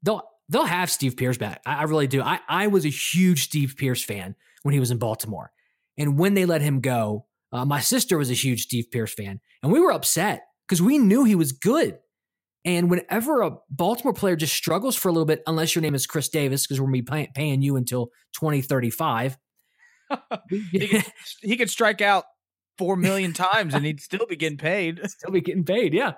they'll 0.03 0.23
they'll 0.49 0.65
have 0.65 0.91
Steve 0.91 1.17
Pearce 1.17 1.39
back. 1.39 1.61
I, 1.67 1.81
I, 1.81 1.83
really 1.85 2.07
do. 2.07 2.23
I, 2.23 2.41
I 2.49 2.67
was 2.69 2.85
a 2.85 2.91
huge 2.91 3.45
Steve 3.45 3.75
Pearce 3.77 4.03
fan 4.03 4.35
when 4.63 4.73
he 4.73 4.81
was 4.81 4.91
in 4.91 4.99
Baltimore. 4.99 5.53
And 5.97 6.19
when 6.19 6.35
they 6.35 6.47
let 6.47 6.63
him 6.63 6.81
go, 6.81 7.27
uh, 7.53 7.65
my 7.65 7.81
sister 7.81 8.19
was 8.19 8.31
a 8.31 8.35
huge 8.35 8.63
Steve 8.63 8.91
Pearce 8.91 9.13
fan, 9.13 9.41
and 9.63 9.73
we 9.73 9.81
were 9.81 9.93
upset 9.93 10.43
because 10.67 10.83
we 10.83 10.99
knew 10.99 11.25
he 11.25 11.35
was 11.35 11.53
good. 11.53 11.99
And 12.65 12.91
whenever 12.91 13.43
a 13.43 13.57
Baltimore 13.71 14.13
player 14.13 14.37
just 14.37 14.55
struggles 14.55 14.97
for 14.97 15.09
a 15.09 15.13
little 15.13 15.25
bit, 15.25 15.43
unless 15.47 15.75
your 15.75 15.83
name 15.83 15.95
is 15.95 16.07
Chris 16.07 16.29
Davis, 16.29 16.67
because 16.67 16.81
we're 16.81 16.87
going 16.87 16.97
to 16.97 17.03
be 17.03 17.11
pay- 17.11 17.33
paying 17.35 17.63
you 17.63 17.77
until 17.77 18.09
2035, 18.35 19.39
he, 20.51 20.89
could, 20.89 21.05
he 21.41 21.57
could 21.57 21.71
strike 21.71 22.03
out 22.03 22.25
four 22.79 22.97
million 22.97 23.33
times 23.35 23.75
and 23.75 23.85
he'd 23.85 24.01
still 24.01 24.27
be 24.27 24.37
getting 24.37 24.57
paid. 24.59 25.01
Still 25.11 25.33
be 25.33 25.41
getting 25.41 25.65
paid, 25.65 25.93
yeah. 25.93 26.13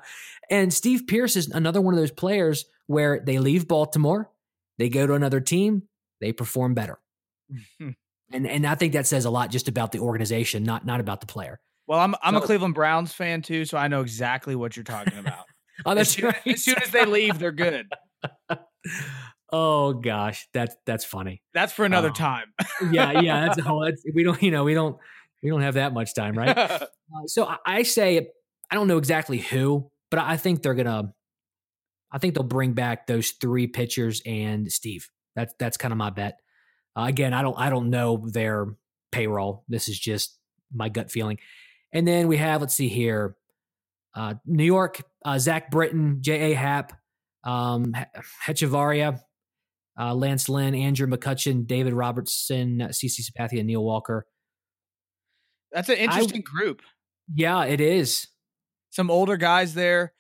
And 0.51 0.73
Steve 0.73 1.07
Pearce 1.07 1.37
is 1.37 1.49
another 1.49 1.81
one 1.81 1.95
of 1.95 2.01
those 2.01 2.11
players 2.11 2.67
where 2.87 3.21
they 3.25 3.39
leave 3.39 3.67
Baltimore, 3.67 4.31
they 4.79 4.89
go 4.89 5.07
to 5.07 5.15
another 5.15 5.41
team, 5.41 5.85
they 6.21 6.33
perform 6.33 6.75
better. 6.75 6.99
And 8.33 8.47
and 8.47 8.65
I 8.65 8.77
think 8.77 8.93
that 8.93 9.09
says 9.09 9.25
a 9.25 9.31
lot 9.31 9.51
just 9.51 9.67
about 9.67 9.91
the 9.91 9.99
organization, 9.99 10.63
not 10.63 10.87
not 10.87 11.01
about 11.01 11.21
the 11.21 11.27
player. 11.27 11.59
Well, 11.89 11.99
I'm 11.99 12.15
I'm 12.23 12.35
so, 12.35 12.41
a 12.41 12.47
Cleveland 12.47 12.77
Browns 12.77 13.13
fan 13.13 13.43
too, 13.43 13.65
so 13.65 13.77
I 13.77 13.89
know 13.89 14.03
exactly 14.03 14.55
what 14.55 14.77
you're 14.77 14.85
talking 14.85 15.19
about. 15.19 15.47
oh, 15.85 15.97
that's 15.97 16.17
as, 16.17 16.23
right. 16.23 16.47
As 16.47 16.63
soon 16.63 16.77
as 16.81 16.91
they 16.91 17.05
leave, 17.07 17.41
they're 17.41 17.51
good. 17.51 17.89
oh 19.53 19.95
gosh, 19.95 20.47
that's 20.55 20.77
that's 20.87 21.05
funny. 21.05 21.43
That's 21.55 21.73
for 21.73 21.85
another 21.85 22.11
uh, 22.11 22.15
time. 22.15 22.53
yeah, 22.93 23.21
yeah, 23.21 23.47
that's 23.47 23.59
a 23.59 23.63
whole. 23.63 23.81
That's, 23.85 24.01
we 24.15 24.23
don't, 24.23 24.41
you 24.41 24.53
know, 24.53 24.63
we 24.63 24.75
don't 24.75 24.97
we 25.43 25.51
don't 25.51 25.63
have 25.63 25.75
that 25.75 25.93
much 25.93 26.15
time, 26.15 26.37
right? 26.37 26.57
uh, 26.59 26.87
so 27.27 27.47
I, 27.47 27.57
I 27.67 27.83
say 27.83 28.29
I 28.71 28.75
don't 28.75 28.89
know 28.89 28.99
exactly 28.99 29.39
who, 29.39 29.91
but 30.11 30.21
I 30.21 30.37
think 30.37 30.63
they're 30.63 30.75
gonna. 30.75 31.13
I 32.13 32.19
think 32.19 32.35
they'll 32.35 32.43
bring 32.43 32.73
back 32.73 33.07
those 33.07 33.31
three 33.31 33.67
pitchers 33.67 34.21
and 34.27 34.71
Steve. 34.71 35.09
That's 35.37 35.55
that's 35.59 35.77
kind 35.77 35.93
of 35.93 35.99
my 35.99 36.11
bet. 36.11 36.39
Uh, 36.97 37.05
again, 37.05 37.33
I 37.35 37.43
don't 37.43 37.59
I 37.59 37.71
don't 37.71 37.91
know 37.91 38.27
their 38.31 38.67
payroll. 39.13 39.65
This 39.69 39.89
is 39.89 39.99
just 39.99 40.39
my 40.73 40.89
gut 40.89 41.11
feeling. 41.11 41.39
And 41.93 42.07
then 42.07 42.29
we 42.29 42.37
have 42.37 42.61
let's 42.61 42.75
see 42.75 42.89
here, 42.89 43.37
uh, 44.15 44.35
New 44.47 44.65
York, 44.65 45.03
uh, 45.25 45.39
Zach 45.39 45.71
Britton, 45.71 46.19
J. 46.21 46.53
A. 46.53 46.55
Happ, 46.55 46.93
um, 47.45 47.95
uh, 49.99 50.15
Lance 50.15 50.49
Lynn, 50.49 50.75
Andrew 50.75 51.07
McCutchen, 51.07 51.67
David 51.67 51.93
Robertson, 51.93 52.79
CC 52.91 53.21
Sabathia, 53.21 53.65
Neil 53.65 53.85
Walker. 53.85 54.27
That's 55.73 55.89
an 55.89 55.97
interesting 55.97 56.43
I, 56.47 56.51
group. 56.51 56.83
Yeah, 57.33 57.65
it 57.65 57.81
is. 57.81 58.29
Some 58.91 59.11
older 59.11 59.37
guys 59.37 59.75
there. 59.75 60.13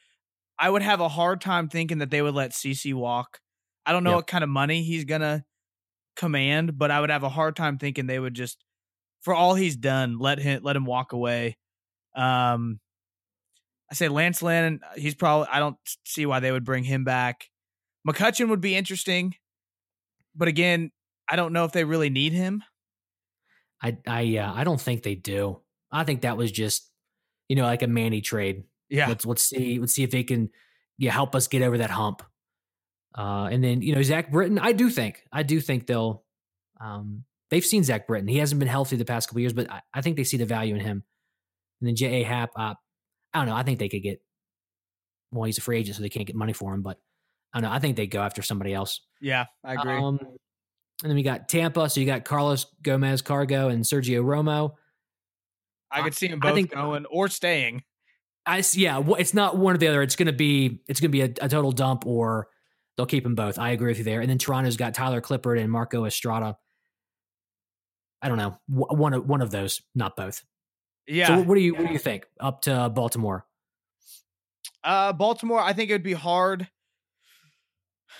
I 0.58 0.70
would 0.70 0.82
have 0.82 1.00
a 1.00 1.08
hard 1.08 1.40
time 1.40 1.68
thinking 1.68 1.98
that 1.98 2.10
they 2.10 2.22
would 2.22 2.34
let 2.34 2.52
CC 2.52 2.94
walk. 2.94 3.40
I 3.86 3.92
don't 3.92 4.04
know 4.04 4.10
yep. 4.10 4.16
what 4.18 4.26
kind 4.26 4.44
of 4.44 4.50
money 4.50 4.82
he's 4.82 5.04
gonna 5.04 5.44
command, 6.16 6.78
but 6.78 6.90
I 6.90 7.00
would 7.00 7.10
have 7.10 7.22
a 7.22 7.28
hard 7.28 7.56
time 7.56 7.78
thinking 7.78 8.06
they 8.06 8.18
would 8.18 8.34
just, 8.34 8.62
for 9.22 9.34
all 9.34 9.54
he's 9.54 9.76
done, 9.76 10.18
let 10.18 10.38
him 10.38 10.62
let 10.62 10.76
him 10.76 10.84
walk 10.84 11.12
away. 11.12 11.56
Um, 12.14 12.78
I 13.90 13.94
say 13.94 14.08
Lance 14.08 14.42
Lynn, 14.42 14.80
he's 14.96 15.14
probably 15.14 15.48
I 15.50 15.58
don't 15.58 15.76
see 16.04 16.26
why 16.26 16.40
they 16.40 16.52
would 16.52 16.64
bring 16.64 16.84
him 16.84 17.04
back. 17.04 17.46
McCutchen 18.06 18.48
would 18.50 18.60
be 18.60 18.76
interesting, 18.76 19.34
but 20.34 20.48
again, 20.48 20.90
I 21.28 21.36
don't 21.36 21.52
know 21.52 21.64
if 21.64 21.72
they 21.72 21.84
really 21.84 22.10
need 22.10 22.32
him. 22.32 22.62
I 23.82 23.98
I 24.06 24.36
uh, 24.38 24.52
I 24.54 24.64
don't 24.64 24.80
think 24.80 25.02
they 25.02 25.14
do. 25.14 25.60
I 25.90 26.04
think 26.04 26.22
that 26.22 26.36
was 26.36 26.52
just 26.52 26.90
you 27.48 27.56
know 27.56 27.64
like 27.64 27.82
a 27.82 27.86
Manny 27.86 28.20
trade. 28.20 28.64
Yeah, 28.88 29.08
let's 29.08 29.26
let's 29.26 29.42
see 29.42 29.78
let's 29.78 29.94
see 29.94 30.02
if 30.02 30.10
they 30.10 30.22
can 30.22 30.50
yeah 30.98 31.12
help 31.12 31.34
us 31.34 31.48
get 31.48 31.62
over 31.62 31.78
that 31.78 31.90
hump. 31.90 32.22
Uh, 33.16 33.48
and 33.50 33.62
then 33.62 33.82
you 33.82 33.94
know 33.94 34.02
Zach 34.02 34.30
Britton, 34.30 34.58
I 34.58 34.72
do 34.72 34.88
think 34.88 35.22
I 35.32 35.42
do 35.42 35.60
think 35.60 35.86
they'll 35.86 36.24
um, 36.80 37.24
they've 37.50 37.64
seen 37.64 37.84
Zach 37.84 38.06
Britton. 38.06 38.28
He 38.28 38.38
hasn't 38.38 38.58
been 38.58 38.68
healthy 38.68 38.96
the 38.96 39.04
past 39.04 39.28
couple 39.28 39.40
years, 39.40 39.52
but 39.52 39.70
I, 39.70 39.80
I, 39.92 40.00
think 40.00 40.16
they 40.16 40.24
see 40.24 40.36
the 40.36 40.46
value 40.46 40.74
in 40.74 40.80
him. 40.80 41.04
And 41.80 41.88
then 41.88 41.96
J. 41.96 42.20
A. 42.20 42.22
Happ, 42.22 42.50
uh, 42.56 42.74
I 43.34 43.38
don't 43.38 43.46
know. 43.46 43.54
I 43.54 43.62
think 43.62 43.78
they 43.78 43.88
could 43.88 44.02
get. 44.02 44.22
Well, 45.32 45.44
he's 45.44 45.58
a 45.58 45.60
free 45.60 45.78
agent, 45.78 45.96
so 45.96 46.02
they 46.02 46.08
can't 46.08 46.26
get 46.26 46.36
money 46.36 46.52
for 46.52 46.72
him. 46.74 46.82
But 46.82 46.98
I 47.52 47.60
don't 47.60 47.70
know. 47.70 47.74
I 47.74 47.78
think 47.78 47.96
they 47.96 48.06
go 48.06 48.20
after 48.20 48.42
somebody 48.42 48.72
else. 48.74 49.00
Yeah, 49.20 49.46
I 49.64 49.74
agree. 49.74 49.92
Um, 49.92 50.18
and 51.02 51.10
then 51.10 51.16
we 51.16 51.22
got 51.22 51.48
Tampa. 51.48 51.88
So 51.88 52.00
you 52.00 52.06
got 52.06 52.24
Carlos 52.24 52.66
Gomez 52.82 53.22
Cargo 53.22 53.68
and 53.68 53.84
Sergio 53.84 54.22
Romo. 54.22 54.74
I 55.90 56.02
could 56.02 56.14
see 56.14 56.28
them 56.28 56.40
both 56.40 56.54
think, 56.54 56.72
going 56.72 57.06
or 57.06 57.28
staying. 57.28 57.82
I 58.46 58.62
yeah. 58.74 59.02
It's 59.18 59.34
not 59.34 59.56
one 59.56 59.74
or 59.74 59.78
the 59.78 59.88
other. 59.88 60.02
It's 60.02 60.16
gonna 60.16 60.32
be 60.32 60.82
it's 60.88 61.00
gonna 61.00 61.10
be 61.10 61.22
a, 61.22 61.32
a 61.40 61.48
total 61.48 61.72
dump 61.72 62.06
or 62.06 62.48
they'll 62.96 63.06
keep 63.06 63.24
them 63.24 63.34
both. 63.34 63.58
I 63.58 63.70
agree 63.70 63.88
with 63.88 63.98
you 63.98 64.04
there. 64.04 64.20
And 64.20 64.30
then 64.30 64.38
Toronto's 64.38 64.76
got 64.76 64.94
Tyler 64.94 65.20
Clippard 65.20 65.60
and 65.60 65.70
Marco 65.70 66.04
Estrada. 66.04 66.56
I 68.22 68.28
don't 68.28 68.38
know 68.38 68.58
one 68.66 69.14
of 69.14 69.26
one 69.26 69.40
of 69.40 69.50
those, 69.50 69.80
not 69.94 70.16
both. 70.16 70.44
Yeah. 71.06 71.28
So 71.28 71.42
what 71.42 71.54
do 71.54 71.60
you 71.60 71.74
what 71.74 71.86
do 71.86 71.92
you 71.92 71.98
think 71.98 72.26
up 72.38 72.62
to 72.62 72.88
Baltimore? 72.90 73.46
Uh, 74.84 75.12
Baltimore. 75.12 75.60
I 75.60 75.72
think 75.72 75.90
it 75.90 75.94
would 75.94 76.02
be 76.02 76.12
hard. 76.12 76.68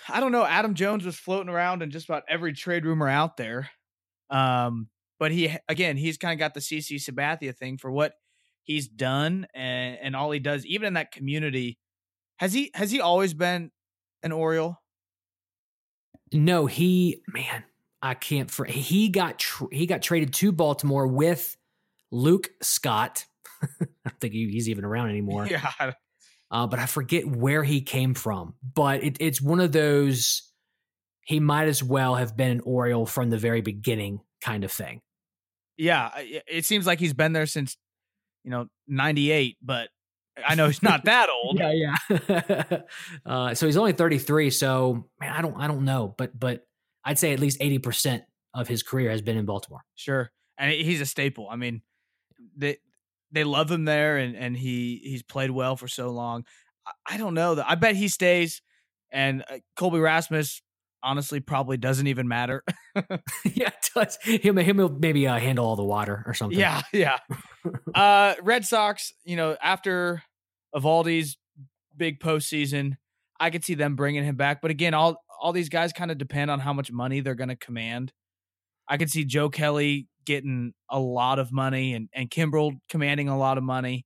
I 0.09 0.19
don't 0.19 0.31
know. 0.31 0.45
Adam 0.45 0.73
Jones 0.73 1.05
was 1.05 1.15
floating 1.15 1.49
around 1.49 1.81
in 1.83 1.91
just 1.91 2.07
about 2.07 2.23
every 2.27 2.53
trade 2.53 2.85
rumor 2.85 3.07
out 3.07 3.37
there. 3.37 3.69
Um, 4.29 4.87
but 5.19 5.31
he 5.31 5.55
again, 5.67 5.97
he's 5.97 6.17
kind 6.17 6.33
of 6.33 6.39
got 6.39 6.53
the 6.53 6.59
CC 6.59 6.95
Sabathia 6.95 7.55
thing 7.55 7.77
for 7.77 7.91
what 7.91 8.13
he's 8.63 8.87
done 8.87 9.47
and, 9.53 9.97
and 10.01 10.15
all 10.15 10.31
he 10.31 10.39
does, 10.39 10.65
even 10.65 10.87
in 10.87 10.93
that 10.93 11.11
community 11.11 11.77
Has 12.37 12.53
he 12.53 12.71
has 12.73 12.91
he 12.91 13.01
always 13.01 13.33
been 13.33 13.71
an 14.23 14.31
Oriole? 14.31 14.77
No, 16.33 16.65
he 16.65 17.21
man, 17.27 17.63
I 18.01 18.13
can't. 18.13 18.49
For, 18.49 18.65
he 18.65 19.09
got 19.09 19.39
tr- 19.39 19.65
he 19.71 19.85
got 19.85 20.01
traded 20.01 20.33
to 20.35 20.51
Baltimore 20.51 21.05
with 21.07 21.57
Luke 22.09 22.49
Scott. 22.61 23.25
I 23.63 23.85
don't 24.05 24.19
think 24.19 24.33
he's 24.33 24.69
even 24.69 24.85
around 24.85 25.09
anymore. 25.11 25.45
Yeah. 25.45 25.91
Uh, 26.51 26.67
but 26.67 26.79
I 26.79 26.85
forget 26.85 27.25
where 27.25 27.63
he 27.63 27.81
came 27.81 28.13
from. 28.13 28.55
But 28.61 29.03
it, 29.03 29.17
it's 29.19 29.41
one 29.41 29.59
of 29.59 29.71
those. 29.71 30.43
He 31.25 31.39
might 31.39 31.67
as 31.67 31.81
well 31.81 32.15
have 32.15 32.35
been 32.35 32.51
an 32.51 32.61
Oriole 32.61 33.05
from 33.05 33.29
the 33.29 33.37
very 33.37 33.61
beginning, 33.61 34.19
kind 34.43 34.63
of 34.63 34.71
thing. 34.71 35.01
Yeah, 35.77 36.11
it 36.17 36.65
seems 36.65 36.85
like 36.85 36.99
he's 36.99 37.13
been 37.13 37.31
there 37.31 37.45
since 37.45 37.77
you 38.43 38.51
know 38.51 38.67
'98, 38.87 39.57
but 39.61 39.89
I 40.45 40.55
know 40.55 40.67
he's 40.67 40.83
not 40.83 41.05
that 41.05 41.29
old. 41.29 41.57
Yeah, 41.57 41.95
yeah. 42.09 42.81
uh, 43.25 43.53
so 43.53 43.65
he's 43.65 43.77
only 43.77 43.93
33. 43.93 44.49
So 44.49 45.07
man, 45.19 45.31
I 45.31 45.41
don't, 45.41 45.55
I 45.55 45.67
don't 45.67 45.85
know, 45.85 46.13
but 46.17 46.37
but 46.37 46.65
I'd 47.05 47.17
say 47.17 47.33
at 47.33 47.39
least 47.39 47.57
80 47.61 47.79
percent 47.79 48.23
of 48.53 48.67
his 48.67 48.83
career 48.83 49.09
has 49.11 49.21
been 49.21 49.37
in 49.37 49.45
Baltimore. 49.45 49.81
Sure, 49.95 50.31
and 50.57 50.71
he's 50.71 50.99
a 50.99 51.05
staple. 51.05 51.47
I 51.49 51.55
mean, 51.55 51.81
they 52.57 52.77
they 53.31 53.43
love 53.43 53.71
him 53.71 53.85
there, 53.85 54.17
and 54.17 54.35
and 54.35 54.55
he 54.55 55.01
he's 55.03 55.23
played 55.23 55.51
well 55.51 55.75
for 55.75 55.87
so 55.87 56.09
long. 56.09 56.43
I, 56.85 57.15
I 57.15 57.17
don't 57.17 57.33
know. 57.33 57.61
I 57.65 57.75
bet 57.75 57.95
he 57.95 58.07
stays, 58.07 58.61
and 59.11 59.43
uh, 59.49 59.57
Colby 59.75 59.99
Rasmus 59.99 60.61
honestly 61.03 61.39
probably 61.39 61.77
doesn't 61.77 62.07
even 62.07 62.27
matter. 62.27 62.63
yeah, 62.95 63.69
it 63.69 63.89
does. 63.95 64.17
Him, 64.23 64.57
him 64.57 64.77
will 64.77 64.89
maybe 64.89 65.27
uh, 65.27 65.39
handle 65.39 65.65
all 65.65 65.75
the 65.75 65.83
water 65.83 66.23
or 66.25 66.33
something. 66.33 66.59
yeah, 66.59 66.81
yeah. 66.91 67.17
uh, 67.95 68.35
Red 68.41 68.65
Sox, 68.65 69.13
you 69.23 69.35
know, 69.35 69.55
after 69.61 70.23
Eovaldi's 70.75 71.37
big 71.95 72.19
postseason, 72.19 72.97
I 73.39 73.49
could 73.49 73.63
see 73.63 73.75
them 73.75 73.95
bringing 73.95 74.23
him 74.23 74.35
back. 74.35 74.61
But 74.61 74.71
again, 74.71 74.93
all 74.93 75.23
all 75.41 75.53
these 75.53 75.69
guys 75.69 75.91
kind 75.91 76.11
of 76.11 76.17
depend 76.17 76.51
on 76.51 76.59
how 76.59 76.73
much 76.73 76.91
money 76.91 77.19
they're 77.19 77.35
going 77.35 77.49
to 77.49 77.55
command. 77.55 78.13
I 78.91 78.97
could 78.97 79.09
see 79.09 79.23
Joe 79.23 79.49
Kelly 79.49 80.09
getting 80.25 80.73
a 80.89 80.99
lot 80.99 81.39
of 81.39 81.51
money 81.53 81.93
and 81.93 82.09
and 82.13 82.29
Kimbrel 82.29 82.73
commanding 82.89 83.29
a 83.29 83.37
lot 83.37 83.57
of 83.57 83.63
money. 83.63 84.05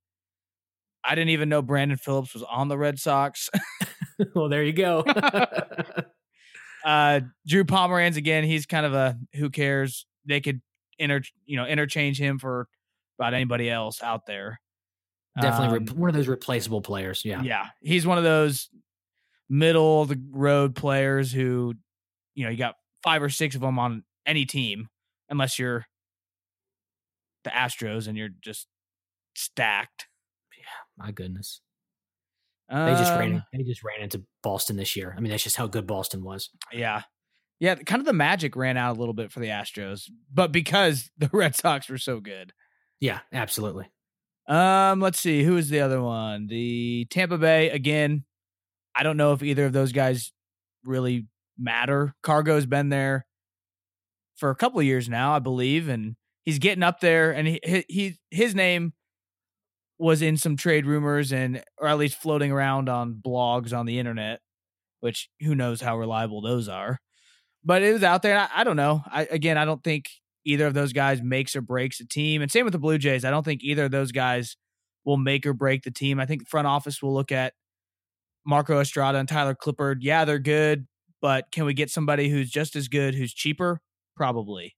I 1.04 1.16
didn't 1.16 1.30
even 1.30 1.50
know 1.50 1.64
Brandon 1.64 1.98
Phillips 1.98 2.36
was 2.36 2.44
on 2.44 2.68
the 2.68 2.78
Red 2.78 3.00
Sox. 3.00 3.50
well, 4.36 4.48
there 4.48 4.64
you 4.64 4.74
go. 4.74 5.04
uh 6.86 7.22
Drew 7.48 7.64
Pomeranz 7.64 8.16
again, 8.16 8.44
he's 8.44 8.68
kind 8.68 8.86
of 8.86 8.94
a 8.94 9.18
who 9.34 9.50
cares. 9.50 10.06
They 10.26 10.40
could 10.40 10.62
inter 11.00 11.22
you 11.46 11.58
know 11.58 11.66
interchange 11.66 12.20
him 12.20 12.38
for 12.38 12.68
about 13.20 13.34
anybody 13.34 13.70
else 13.70 14.04
out 14.04 14.28
there. 14.28 14.60
Definitely 15.42 15.78
Um, 15.80 15.86
re- 15.86 15.94
one 15.96 16.10
of 16.10 16.16
those 16.16 16.28
replaceable 16.28 16.82
players. 16.82 17.26
Yeah. 17.26 17.42
Yeah, 17.42 17.66
he's 17.82 18.06
one 18.06 18.18
of 18.20 18.24
those 18.24 18.70
middle 19.50 20.02
of 20.04 20.08
the 20.10 20.22
road 20.32 20.76
players 20.76 21.32
who, 21.32 21.74
you 22.36 22.46
know, 22.46 22.50
you 22.52 22.58
got 22.58 22.76
five 23.04 23.22
or 23.22 23.30
six 23.30 23.54
of 23.56 23.62
them 23.62 23.78
on 23.78 24.04
any 24.26 24.46
team, 24.46 24.90
unless 25.30 25.60
you're 25.60 25.86
the 27.44 27.50
Astros 27.52 28.08
and 28.08 28.18
you're 28.18 28.30
just 28.42 28.68
stacked. 29.36 30.08
Yeah, 30.58 31.06
my 31.06 31.12
goodness. 31.12 31.62
They 32.70 32.76
just 32.98 33.12
ran. 33.12 33.34
Um, 33.36 33.44
They 33.54 33.64
just 33.64 33.84
ran 33.84 34.02
into 34.02 34.24
Boston 34.42 34.76
this 34.76 34.96
year. 34.96 35.14
I 35.16 35.22
mean, 35.22 35.30
that's 35.30 35.44
just 35.44 35.56
how 35.56 35.68
good 35.68 35.86
Boston 35.86 36.24
was. 36.24 36.50
Yeah. 36.74 37.04
Yeah, 37.60 37.76
kind 37.76 38.02
of 38.02 38.06
the 38.06 38.14
magic 38.14 38.56
ran 38.56 38.76
out 38.76 38.98
a 38.98 39.00
little 39.00 39.14
bit 39.14 39.32
for 39.32 39.40
the 39.40 39.48
Astros, 39.48 40.10
but 40.34 40.52
because 40.52 41.10
the 41.18 41.30
Red 41.32 41.56
Sox 41.56 41.88
were 41.88 41.98
so 41.98 42.20
good. 42.20 42.52
Yeah, 43.00 43.20
absolutely. 43.32 43.86
Um, 44.48 45.00
let's 45.00 45.20
see, 45.20 45.44
who 45.44 45.58
is 45.58 45.70
the 45.70 45.80
other 45.82 46.02
one? 46.02 46.48
The 46.48 47.06
Tampa 47.10 47.38
Bay 47.38 47.70
again. 47.70 48.26
I 48.96 49.04
don't 49.04 49.18
know 49.18 49.34
if 49.34 49.42
either 49.44 49.66
of 49.66 49.74
those 49.74 49.92
guys 49.92 50.32
really 50.84 51.28
matter. 51.58 52.14
Cargo's 52.24 52.66
been 52.66 52.90
there 52.90 53.26
for 54.36 54.50
a 54.50 54.56
couple 54.56 54.82
years 54.82 55.10
now, 55.10 55.34
I 55.34 55.40
believe, 55.40 55.88
and 55.90 56.16
he's 56.44 56.60
getting 56.60 56.84
up 56.84 57.00
there. 57.00 57.32
And 57.32 57.48
he, 57.48 57.60
he, 57.64 57.86
he 57.88 58.16
his 58.32 58.56
name 58.56 58.94
was 59.98 60.22
in 60.22 60.38
some 60.38 60.58
trade 60.58 60.86
rumors 60.86 61.32
and 61.32 61.64
or 61.78 61.88
at 61.88 61.98
least 61.98 62.18
floating 62.22 62.52
around 62.52 62.90
on 62.90 63.22
blogs 63.26 63.78
on 63.78 63.86
the 63.86 64.00
internet, 64.00 64.42
which 65.00 65.30
who 65.42 65.56
knows 65.56 65.82
how 65.82 65.98
reliable 65.98 66.42
those 66.42 66.68
are. 66.68 67.00
But 67.64 67.82
it 67.82 67.94
was 67.94 68.04
out 68.04 68.22
there. 68.22 68.38
I, 68.38 68.62
I 68.62 68.64
don't 68.64 68.76
know. 68.78 69.04
I 69.08 69.28
again, 69.32 69.58
I 69.58 69.66
don't 69.66 69.84
think 69.84 70.10
either 70.46 70.68
of 70.68 70.74
those 70.74 70.94
guys 70.94 71.22
makes 71.22 71.56
or 71.56 71.62
breaks 71.62 72.00
a 72.00 72.08
team. 72.08 72.42
And 72.42 72.52
same 72.52 72.66
with 72.66 72.74
the 72.74 72.80
Blue 72.80 72.98
Jays. 72.98 73.26
I 73.26 73.32
don't 73.32 73.44
think 73.44 73.64
either 73.64 73.86
of 73.86 73.92
those 73.92 74.12
guys 74.12 74.56
will 75.04 75.18
make 75.18 75.46
or 75.46 75.54
break 75.54 75.84
the 75.84 75.92
team. 75.92 76.20
I 76.20 76.26
think 76.26 76.42
the 76.42 76.50
front 76.50 76.68
office 76.68 77.02
will 77.02 77.14
look 77.14 77.32
at 77.32 77.54
Marco 78.46 78.80
Estrada 78.80 79.18
and 79.18 79.28
Tyler 79.28 79.56
Clippard. 79.56 79.98
Yeah, 80.02 80.26
they're 80.26 80.40
good, 80.40 80.88
but 81.22 81.52
can 81.52 81.66
we 81.66 81.74
get 81.74 81.90
somebody 81.90 82.30
who's 82.30 82.52
just 82.52 82.76
as 82.76 82.88
good, 82.88 83.16
who's 83.16 83.34
cheaper? 83.34 83.82
Probably. 84.16 84.76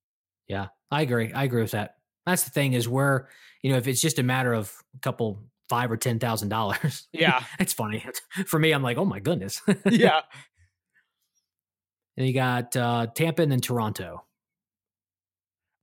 Yeah, 0.48 0.68
I 0.92 1.02
agree. 1.02 1.32
I 1.34 1.44
agree 1.44 1.62
with 1.62 1.72
that. 1.72 1.96
That's 2.26 2.44
the 2.44 2.52
thing 2.52 2.74
is 2.74 2.88
where 2.88 3.30
you 3.62 3.72
know 3.72 3.78
if 3.78 3.88
it's 3.88 4.02
just 4.02 4.20
a 4.20 4.24
matter 4.24 4.54
of 4.54 4.72
a 4.96 5.00
couple 5.00 5.40
five 5.70 5.92
or 5.92 5.98
ten 5.98 6.20
thousand 6.20 6.50
dollars. 6.50 7.08
Yeah. 7.14 7.44
it's 7.60 7.74
funny 7.74 8.04
for 8.46 8.60
me. 8.60 8.72
I'm 8.72 8.84
like, 8.84 8.98
oh 8.98 9.06
my 9.06 9.20
goodness. 9.20 9.62
yeah. 9.86 10.22
And 12.18 12.26
you 12.26 12.34
got 12.34 12.76
uh, 12.76 13.06
Tampa 13.14 13.44
and 13.44 13.52
then 13.52 13.62
Toronto. 13.62 14.26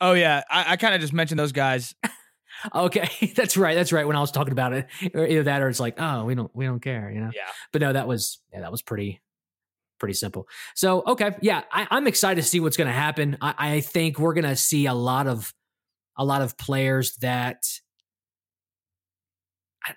Oh 0.00 0.14
yeah. 0.14 0.42
I, 0.50 0.72
I 0.72 0.76
kind 0.76 0.92
of 0.92 1.00
just 1.00 1.12
mentioned 1.12 1.38
those 1.38 1.52
guys. 1.52 1.94
Okay, 2.74 3.32
that's 3.36 3.56
right. 3.56 3.74
That's 3.74 3.92
right. 3.92 4.06
When 4.06 4.16
I 4.16 4.20
was 4.20 4.30
talking 4.32 4.52
about 4.52 4.72
it, 4.72 4.86
either 5.02 5.44
that 5.44 5.62
or 5.62 5.68
it's 5.68 5.80
like, 5.80 5.94
oh, 5.98 6.24
we 6.24 6.34
don't, 6.34 6.50
we 6.54 6.64
don't 6.64 6.80
care, 6.80 7.10
you 7.10 7.20
know. 7.20 7.30
Yeah. 7.34 7.42
But 7.72 7.82
no, 7.82 7.92
that 7.92 8.08
was 8.08 8.40
yeah, 8.52 8.60
that 8.60 8.70
was 8.72 8.82
pretty, 8.82 9.20
pretty 9.98 10.14
simple. 10.14 10.46
So 10.74 11.02
okay, 11.06 11.32
yeah, 11.40 11.62
I, 11.72 11.86
I'm 11.90 12.06
excited 12.06 12.42
to 12.42 12.48
see 12.48 12.60
what's 12.60 12.76
going 12.76 12.88
to 12.88 12.94
happen. 12.94 13.36
I, 13.40 13.54
I 13.58 13.80
think 13.80 14.18
we're 14.18 14.34
going 14.34 14.44
to 14.44 14.56
see 14.56 14.86
a 14.86 14.94
lot 14.94 15.26
of, 15.26 15.52
a 16.16 16.24
lot 16.24 16.42
of 16.42 16.56
players 16.56 17.16
that. 17.16 17.62
I, 19.84 19.94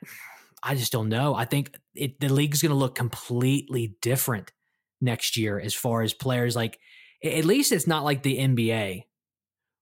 I 0.64 0.76
just 0.76 0.92
don't 0.92 1.10
know. 1.10 1.36
I 1.36 1.46
think 1.46 1.78
it, 1.96 2.20
the 2.20 2.30
league's 2.30 2.62
going 2.62 2.72
to 2.72 2.76
look 2.76 2.96
completely 2.96 3.96
different 4.02 4.52
next 5.00 5.38
year 5.38 5.60
as 5.60 5.74
far 5.74 6.02
as 6.02 6.14
players. 6.14 6.56
Like, 6.56 6.80
at 7.24 7.46
least 7.46 7.72
it's 7.72 7.88
not 7.88 8.04
like 8.04 8.24
the 8.24 8.38
NBA, 8.38 9.04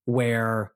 where 0.05 0.73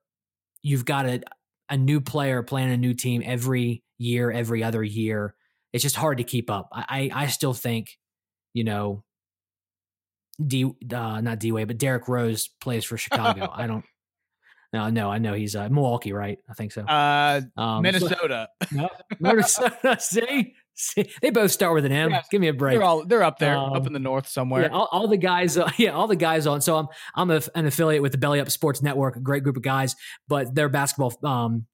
you've 0.63 0.85
got 0.85 1.05
a 1.05 1.21
a 1.69 1.77
new 1.77 2.01
player 2.01 2.41
playing 2.43 2.71
a 2.71 2.77
new 2.77 2.93
team 2.93 3.21
every 3.23 3.83
year, 3.97 4.31
every 4.31 4.63
other 4.63 4.83
year. 4.83 5.35
It's 5.71 5.83
just 5.83 5.95
hard 5.95 6.17
to 6.17 6.23
keep 6.23 6.49
up. 6.49 6.69
I, 6.73 7.11
I 7.13 7.27
still 7.27 7.53
think, 7.53 7.97
you 8.53 8.63
know, 8.63 9.03
D 10.45 10.65
uh, 10.93 11.21
not 11.21 11.39
D 11.39 11.51
Way, 11.51 11.65
but 11.65 11.77
Derrick 11.77 12.07
Rose 12.07 12.49
plays 12.61 12.85
for 12.85 12.97
Chicago. 12.97 13.49
I 13.53 13.67
don't. 13.67 13.83
No, 14.71 14.87
no, 14.91 15.09
I 15.09 15.17
know 15.17 15.33
he's 15.33 15.55
uh, 15.55 15.67
Milwaukee, 15.67 16.13
right? 16.13 16.37
I 16.47 16.53
think 16.53 16.71
so. 16.71 16.83
Uh, 16.83 17.41
Um, 17.57 17.81
Minnesota. 17.81 18.49
no, 18.71 18.87
Minnesota. 19.19 19.97
see, 19.99 20.53
see, 20.75 21.09
they 21.23 21.31
both 21.31 21.49
start 21.49 21.73
with 21.73 21.85
an 21.85 21.91
M. 21.91 22.13
Give 22.29 22.39
me 22.39 22.49
a 22.49 22.53
break. 22.53 22.75
They're 22.77 22.83
all 22.85 23.03
they're 23.03 23.23
up 23.23 23.39
there, 23.39 23.57
Um, 23.57 23.73
up 23.73 23.87
in 23.87 23.93
the 23.93 23.99
north 23.99 24.27
somewhere. 24.27 24.61
Yeah, 24.61 24.67
all, 24.67 24.87
all 24.91 25.07
the 25.07 25.17
guys. 25.17 25.57
Uh, 25.57 25.71
yeah, 25.79 25.93
all 25.93 26.05
the 26.05 26.15
guys 26.15 26.45
on. 26.45 26.61
So 26.61 26.77
I'm 26.77 26.87
I'm 27.15 27.31
a, 27.31 27.41
an 27.55 27.65
affiliate 27.65 28.03
with 28.03 28.11
the 28.11 28.19
Belly 28.19 28.39
Up 28.39 28.51
Sports 28.51 28.83
Network, 28.83 29.15
a 29.15 29.21
great 29.21 29.41
group 29.41 29.57
of 29.57 29.63
guys. 29.63 29.95
But 30.27 30.53
their 30.53 30.69
basketball 30.69 31.17
um, 31.23 31.65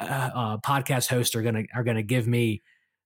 uh, 0.00 0.04
uh, 0.04 0.56
podcast 0.56 1.06
hosts 1.08 1.36
are 1.36 1.42
gonna 1.42 1.62
are 1.72 1.84
gonna 1.84 2.02
give 2.02 2.26
me 2.26 2.62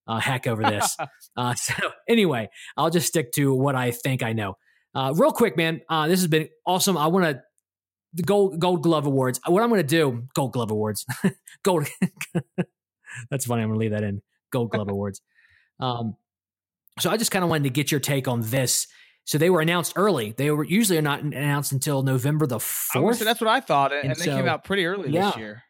uh, 0.06 0.20
heck 0.20 0.46
over 0.46 0.62
this. 0.62 0.96
uh, 1.36 1.52
so 1.52 1.74
anyway, 2.08 2.48
I'll 2.78 2.88
just 2.88 3.08
stick 3.08 3.30
to 3.32 3.52
what 3.54 3.74
I 3.74 3.90
think 3.90 4.22
I 4.22 4.32
know. 4.32 4.56
Uh, 4.94 5.12
real 5.16 5.32
quick, 5.32 5.56
man. 5.56 5.80
Uh, 5.88 6.06
this 6.08 6.20
has 6.20 6.28
been 6.28 6.48
awesome. 6.66 6.96
I 6.96 7.08
want 7.08 7.24
to 7.26 7.42
the 8.14 8.22
gold 8.22 8.58
Gold 8.58 8.82
Glove 8.82 9.06
Awards. 9.06 9.40
What 9.46 9.62
I'm 9.62 9.68
going 9.68 9.80
to 9.80 9.86
do, 9.86 10.28
Gold 10.34 10.52
Glove 10.52 10.70
Awards, 10.70 11.04
Gold. 11.62 11.88
That's 13.30 13.44
funny. 13.46 13.62
I'm 13.62 13.68
going 13.68 13.78
to 13.78 13.80
leave 13.80 13.90
that 13.90 14.04
in. 14.04 14.22
Gold 14.50 14.70
Glove 14.70 14.88
Awards. 14.90 15.20
Um, 15.80 16.16
so 17.00 17.10
I 17.10 17.16
just 17.16 17.32
kind 17.32 17.42
of 17.42 17.50
wanted 17.50 17.64
to 17.64 17.70
get 17.70 17.90
your 17.90 18.00
take 18.00 18.28
on 18.28 18.40
this. 18.42 18.86
So 19.24 19.38
they 19.38 19.50
were 19.50 19.60
announced 19.60 19.94
early. 19.96 20.34
They 20.36 20.50
were 20.50 20.64
usually 20.64 21.00
not 21.00 21.22
announced 21.22 21.72
until 21.72 22.02
November 22.02 22.46
the 22.46 22.56
I 22.56 22.58
was 22.58 22.90
gonna 22.92 23.06
fourth. 23.06 23.18
that's 23.20 23.40
what 23.40 23.50
I 23.50 23.60
thought, 23.60 23.92
and, 23.92 24.10
And 24.10 24.16
they 24.16 24.26
came 24.26 24.46
out 24.46 24.64
pretty 24.64 24.84
early 24.84 25.10
yeah. 25.10 25.30
this 25.30 25.36
year. 25.38 25.62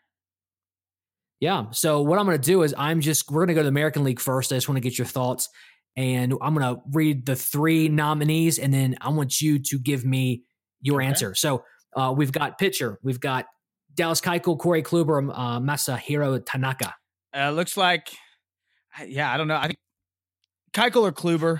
Yeah. 1.40 1.66
So 1.70 2.02
what 2.02 2.18
I'm 2.18 2.26
going 2.26 2.38
to 2.40 2.44
do 2.44 2.62
is 2.62 2.74
I'm 2.76 3.00
just 3.00 3.30
we're 3.30 3.46
going 3.46 3.48
to 3.48 3.54
go 3.54 3.60
to 3.60 3.64
the 3.64 3.68
American 3.68 4.04
League 4.04 4.20
first. 4.20 4.52
I 4.52 4.56
just 4.56 4.68
want 4.68 4.76
to 4.76 4.80
get 4.80 4.98
your 4.98 5.06
thoughts, 5.06 5.48
and 5.96 6.34
I'm 6.42 6.54
going 6.54 6.74
to 6.76 6.82
read 6.92 7.26
the 7.26 7.36
three 7.36 7.88
nominees, 7.88 8.58
and 8.58 8.72
then 8.74 8.96
I 9.00 9.10
want 9.10 9.40
you 9.40 9.58
to 9.60 9.78
give 9.78 10.04
me 10.04 10.42
your 10.80 11.00
Okay. 11.00 11.08
answer. 11.08 11.34
So 11.34 11.64
uh, 11.96 12.12
we've 12.16 12.32
got 12.32 12.58
pitcher, 12.58 12.98
we've 13.02 13.20
got 13.20 13.46
Dallas 13.94 14.20
Keuchel, 14.20 14.58
Corey 14.58 14.82
Kluber, 14.82 15.30
uh, 15.32 15.60
Masahiro 15.60 16.42
Tanaka. 16.44 16.94
Uh, 17.36 17.50
looks 17.50 17.76
like, 17.76 18.10
yeah, 19.06 19.32
I 19.32 19.36
don't 19.36 19.48
know. 19.48 19.56
I 19.56 19.66
think 19.68 19.78
Keuchel 20.72 21.02
or 21.02 21.12
Kluber. 21.12 21.58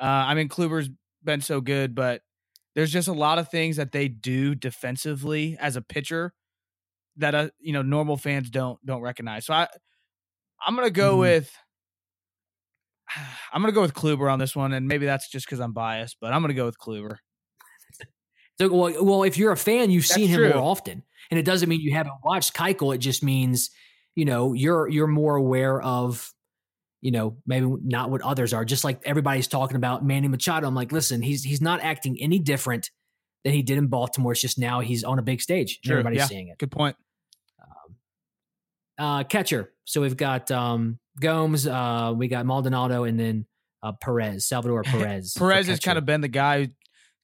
Uh, 0.00 0.04
I 0.04 0.34
mean, 0.34 0.48
Kluber's 0.48 0.90
been 1.24 1.40
so 1.40 1.60
good, 1.60 1.94
but 1.94 2.22
there's 2.74 2.92
just 2.92 3.08
a 3.08 3.12
lot 3.12 3.38
of 3.38 3.48
things 3.48 3.76
that 3.76 3.92
they 3.92 4.08
do 4.08 4.54
defensively 4.54 5.56
as 5.60 5.76
a 5.76 5.82
pitcher 5.82 6.32
that 7.16 7.34
uh, 7.34 7.48
you 7.58 7.72
know 7.72 7.82
normal 7.82 8.16
fans 8.16 8.48
don't 8.50 8.84
don't 8.86 9.00
recognize. 9.02 9.46
So 9.46 9.54
I, 9.54 9.66
I'm 10.64 10.74
gonna 10.76 10.90
go 10.90 11.16
Mhm. 11.16 11.20
with. 11.20 11.52
I'm 13.52 13.62
gonna 13.62 13.72
go 13.72 13.80
with 13.82 13.94
Kluber 13.94 14.32
on 14.32 14.38
this 14.38 14.54
one, 14.56 14.72
and 14.72 14.86
maybe 14.86 15.06
that's 15.06 15.28
just 15.28 15.46
because 15.46 15.60
I'm 15.60 15.72
biased, 15.72 16.16
but 16.20 16.32
I'm 16.32 16.42
gonna 16.42 16.54
go 16.54 16.66
with 16.66 16.78
Kluber. 16.78 17.16
So, 18.60 18.68
well, 18.72 19.04
well, 19.04 19.22
if 19.22 19.38
you're 19.38 19.52
a 19.52 19.56
fan, 19.56 19.88
you've 19.88 20.02
That's 20.02 20.14
seen 20.14 20.26
him 20.26 20.38
true. 20.38 20.48
more 20.48 20.58
often, 20.58 21.04
and 21.30 21.38
it 21.38 21.44
doesn't 21.44 21.68
mean 21.68 21.80
you 21.80 21.92
haven't 21.94 22.16
watched 22.24 22.54
Keuchel. 22.54 22.92
It 22.92 22.98
just 22.98 23.22
means 23.22 23.70
you 24.16 24.24
know 24.24 24.52
you're 24.52 24.88
you're 24.88 25.06
more 25.06 25.36
aware 25.36 25.80
of 25.80 26.32
you 27.00 27.12
know 27.12 27.36
maybe 27.46 27.72
not 27.84 28.10
what 28.10 28.20
others 28.22 28.52
are. 28.52 28.64
Just 28.64 28.82
like 28.82 29.00
everybody's 29.04 29.46
talking 29.46 29.76
about 29.76 30.04
Manny 30.04 30.26
Machado, 30.26 30.66
I'm 30.66 30.74
like, 30.74 30.90
listen, 30.90 31.22
he's 31.22 31.44
he's 31.44 31.60
not 31.60 31.80
acting 31.82 32.18
any 32.20 32.40
different 32.40 32.90
than 33.44 33.52
he 33.52 33.62
did 33.62 33.78
in 33.78 33.86
Baltimore. 33.86 34.32
It's 34.32 34.40
just 34.40 34.58
now 34.58 34.80
he's 34.80 35.04
on 35.04 35.20
a 35.20 35.22
big 35.22 35.40
stage. 35.40 35.78
and 35.82 35.88
True, 35.88 35.92
Everybody's 36.00 36.18
yeah. 36.18 36.26
seeing 36.26 36.48
it. 36.48 36.58
Good 36.58 36.72
point. 36.72 36.96
Uh, 38.98 39.22
catcher. 39.24 39.72
So 39.84 40.00
we've 40.00 40.16
got 40.16 40.50
um, 40.50 40.98
Gomes, 41.20 41.66
uh, 41.66 42.12
we 42.16 42.28
got 42.28 42.44
Maldonado, 42.46 43.04
and 43.04 43.18
then 43.18 43.46
uh, 43.82 43.92
Perez, 43.92 44.46
Salvador 44.46 44.82
Perez. 44.84 45.34
Perez 45.38 45.66
has 45.68 45.78
kind 45.80 45.98
of 45.98 46.04
been 46.04 46.20
the 46.20 46.28
guy, 46.28 46.68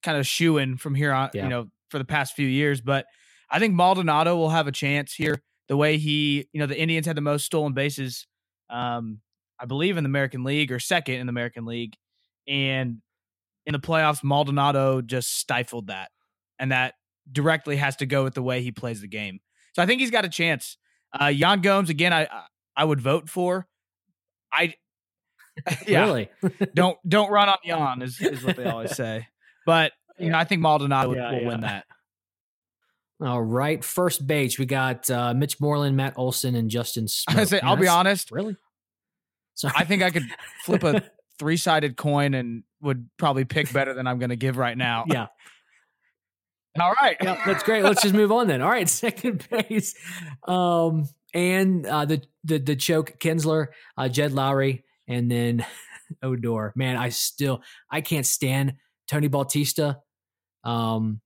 kind 0.02 0.16
of 0.18 0.26
shooing 0.26 0.76
from 0.76 0.94
here 0.94 1.12
on, 1.12 1.30
Yeah. 1.34 1.44
you 1.44 1.48
know, 1.48 1.66
for 1.90 1.98
the 1.98 2.04
past 2.04 2.34
few 2.34 2.46
years. 2.46 2.80
But 2.80 3.06
I 3.50 3.58
think 3.58 3.74
Maldonado 3.74 4.36
will 4.36 4.50
have 4.50 4.66
a 4.66 4.72
chance 4.72 5.12
here. 5.14 5.42
The 5.68 5.76
way 5.76 5.96
he, 5.96 6.46
you 6.52 6.60
know, 6.60 6.66
the 6.66 6.78
Indians 6.78 7.06
had 7.06 7.16
the 7.16 7.22
most 7.22 7.44
stolen 7.44 7.72
bases, 7.72 8.26
um, 8.70 9.20
I 9.58 9.64
believe, 9.64 9.96
in 9.96 10.04
the 10.04 10.08
American 10.08 10.44
League 10.44 10.70
or 10.70 10.78
second 10.78 11.16
in 11.16 11.26
the 11.26 11.30
American 11.30 11.64
League, 11.64 11.94
and 12.46 12.98
in 13.66 13.72
the 13.72 13.78
playoffs, 13.80 14.22
Maldonado 14.22 15.00
just 15.00 15.38
stifled 15.38 15.86
that, 15.86 16.10
and 16.58 16.70
that 16.70 16.94
directly 17.32 17.76
has 17.76 17.96
to 17.96 18.06
go 18.06 18.22
with 18.24 18.34
the 18.34 18.42
way 18.42 18.62
he 18.62 18.70
plays 18.72 19.00
the 19.00 19.08
game. 19.08 19.40
So 19.74 19.82
I 19.82 19.86
think 19.86 20.00
he's 20.00 20.10
got 20.10 20.24
a 20.26 20.28
chance. 20.28 20.76
Uh, 21.18 21.26
Yan 21.26 21.60
Gomes 21.60 21.90
again, 21.90 22.12
I 22.12 22.28
I 22.76 22.84
would 22.84 23.00
vote 23.00 23.28
for. 23.28 23.66
I 24.52 24.74
yeah, 25.86 26.04
really. 26.04 26.28
don't 26.74 26.98
don't 27.08 27.30
run 27.30 27.48
on 27.48 27.56
Jan 27.64 28.02
is, 28.02 28.20
is 28.20 28.42
what 28.44 28.56
they 28.56 28.64
always 28.64 28.90
say. 28.96 29.28
But 29.66 29.92
you 30.18 30.30
know, 30.30 30.38
I 30.38 30.44
think 30.44 30.60
Maldonado 30.62 31.08
will, 31.10 31.16
Yeah, 31.16 31.32
will 31.32 31.40
yeah. 31.42 31.48
win 31.48 31.60
that. 31.62 31.84
All 33.20 33.42
right, 33.42 33.82
first 33.84 34.26
base 34.26 34.58
we 34.58 34.66
got 34.66 35.08
uh, 35.08 35.32
Mitch 35.34 35.60
Moreland, 35.60 35.96
Matt 35.96 36.14
Olson, 36.16 36.56
and 36.56 36.68
Justin. 36.68 37.06
Smoak. 37.06 37.36
I 37.36 37.44
say, 37.44 37.56
Man, 37.62 37.68
I'll 37.70 37.76
be 37.76 37.86
honest. 37.88 38.30
Really? 38.32 38.56
Sorry. 39.54 39.72
I 39.76 39.84
think 39.84 40.02
I 40.02 40.10
could 40.10 40.24
flip 40.64 40.82
a 40.82 41.02
three 41.38 41.56
sided 41.56 41.96
coin 41.96 42.34
and 42.34 42.64
would 42.82 43.08
probably 43.16 43.44
pick 43.44 43.72
better 43.72 43.94
than 43.94 44.06
I'm 44.08 44.18
going 44.18 44.30
to 44.30 44.36
give 44.36 44.56
right 44.56 44.76
now. 44.76 45.04
yeah, 45.06 45.28
All 46.80 46.92
right. 47.00 47.16
yeah, 47.22 47.40
that's 47.46 47.62
great. 47.62 47.84
Let's 47.84 48.02
just 48.02 48.14
move 48.14 48.32
on 48.32 48.46
then. 48.48 48.60
All 48.62 48.68
right, 48.70 48.88
second 48.88 49.46
base, 49.50 49.94
um, 50.48 51.08
and 51.32 51.86
uh, 51.86 52.04
the 52.04 52.22
the 52.44 52.58
the 52.58 52.76
choke 52.76 53.18
Kinsler, 53.20 53.68
uh, 53.96 54.08
Jed 54.08 54.32
Lowrie, 54.32 54.82
and 55.06 55.30
then 55.30 55.64
Odor. 56.22 56.72
Man, 56.76 56.96
I 56.96 57.10
still 57.10 57.62
I 57.90 58.00
can't 58.00 58.26
stand 58.26 58.74
Tony 59.08 59.28
Bautista. 59.28 59.98
Um, 60.64 61.20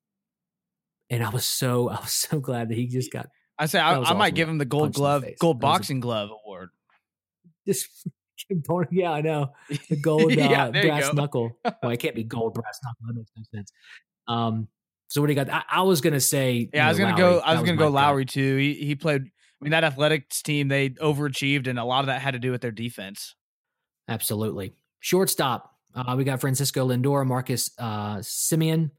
and 1.11 1.25
I 1.25 1.31
was 1.31 1.47
so 1.47 1.89
I 1.91 2.01
was 2.01 2.13
so 2.13 2.41
glad 2.41 2.69
that 2.69 2.75
he 2.77 2.87
just 2.87 3.11
got 3.13 3.29
I 3.59 3.67
say 3.67 3.79
I, 3.81 3.99
I 4.01 4.13
might 4.15 4.35
give 4.35 4.49
him 4.49 4.59
the 4.59 4.65
gold 4.65 4.95
Punch 4.95 4.97
in 4.97 5.03
the 5.03 5.09
glove, 5.09 5.25
gold 5.41 5.61
That 5.61 5.67
was 5.67 5.77
a- 5.77 5.79
boxing 5.79 6.01
glove 6.01 6.31
award. 6.45 6.69
just 7.67 7.89
yeah 8.91 9.11
I 9.13 9.21
know 9.21 9.53
the 9.89 9.97
gold 9.97 10.25
uh, 10.33 10.35
Yeah, 10.35 10.71
brass 10.71 11.13
knuckle. 11.13 11.53
Well, 11.83 11.93
it 11.93 11.99
can't 11.99 12.15
be 12.15 12.25
gold 12.25 12.55
brass 12.55 12.79
knuckle. 12.85 13.07
That 13.09 13.15
makes 13.17 13.31
no 13.37 13.43
sense. 13.59 13.73
Um, 14.29 14.69
so 15.09 15.21
what 15.21 15.27
do 15.27 15.33
you 15.33 15.45
got? 15.45 15.51
I, 15.51 15.63
I 15.69 15.83
was 15.83 16.01
gonna 16.01 16.21
say, 16.21 16.69
Yeah, 16.73 16.87
I 16.87 16.89
was 16.91 16.99
know, 16.99 17.05
gonna 17.11 17.17
Lowrie. 17.17 17.19
go. 17.19 17.39
I 17.41 17.53
was 17.55 17.63
gonna 17.65 17.77
go 17.77 17.87
pick. 17.91 17.95
Lowrie 17.95 18.29
too. 18.29 18.57
He 18.57 18.75
he 18.75 18.95
played. 18.95 19.23
I 19.23 19.65
mean, 19.65 19.73
that 19.73 19.83
athletics 19.83 20.41
team 20.43 20.69
they 20.69 20.91
overachieved, 20.91 21.67
and 21.67 21.79
a 21.79 21.85
lot 21.85 22.01
of 22.01 22.07
that 22.07 22.21
had 22.23 22.33
to 22.33 22.39
do 22.39 22.53
with 22.53 22.61
their 22.61 22.71
defense. 22.71 23.35
Absolutely. 24.09 24.75
Shortstop. 25.01 25.75
Uh, 25.95 26.15
we 26.17 26.25
got 26.25 26.41
Francisco 26.41 26.89
Lindor, 26.89 27.27
Marcus 27.27 27.71
uh, 27.79 28.17
Semien, 28.19 28.91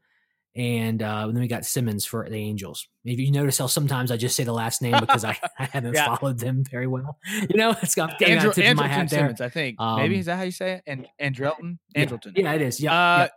and 0.54 1.02
uh, 1.02 1.26
then 1.28 1.40
we 1.40 1.46
got 1.48 1.64
Simmons 1.64 2.04
for 2.04 2.28
the 2.28 2.36
Angels. 2.36 2.86
If 3.04 3.18
you 3.18 3.30
notice 3.30 3.56
how 3.58 3.66
sometimes 3.68 4.10
I 4.10 4.16
just 4.16 4.36
say 4.36 4.44
the 4.44 4.52
last 4.52 4.82
name 4.82 4.96
because 5.00 5.24
I, 5.24 5.38
I 5.58 5.64
haven't 5.66 5.94
Yeah. 5.94 6.14
followed 6.16 6.38
them 6.38 6.64
very 6.70 6.86
well. 6.86 7.16
You 7.48 7.56
know, 7.56 7.74
it's 7.82 7.94
got, 7.94 8.20
Andrew, 8.22 8.50
a 8.50 8.54
tip 8.54 8.70
of 8.72 8.76
my 8.76 8.88
hat 8.88 9.08
there. 9.08 9.20
Simmons, 9.20 9.40
I 9.40 9.48
think. 9.48 9.78
Maybe 9.80 10.14
Um, 10.16 10.20
is 10.20 10.26
that 10.26 10.36
how 10.36 10.42
you 10.42 10.50
say 10.50 10.72
it? 10.74 10.82
And 10.86 11.06
Andrelton, 11.20 11.78
Yeah. 11.94 12.04
Andrelton. 12.04 12.32
Yeah, 12.36 12.52
it 12.52 12.62
is. 12.62 12.80
Yeah. 12.80 12.92
Uh, 12.92 13.18
yeah. 13.18 13.28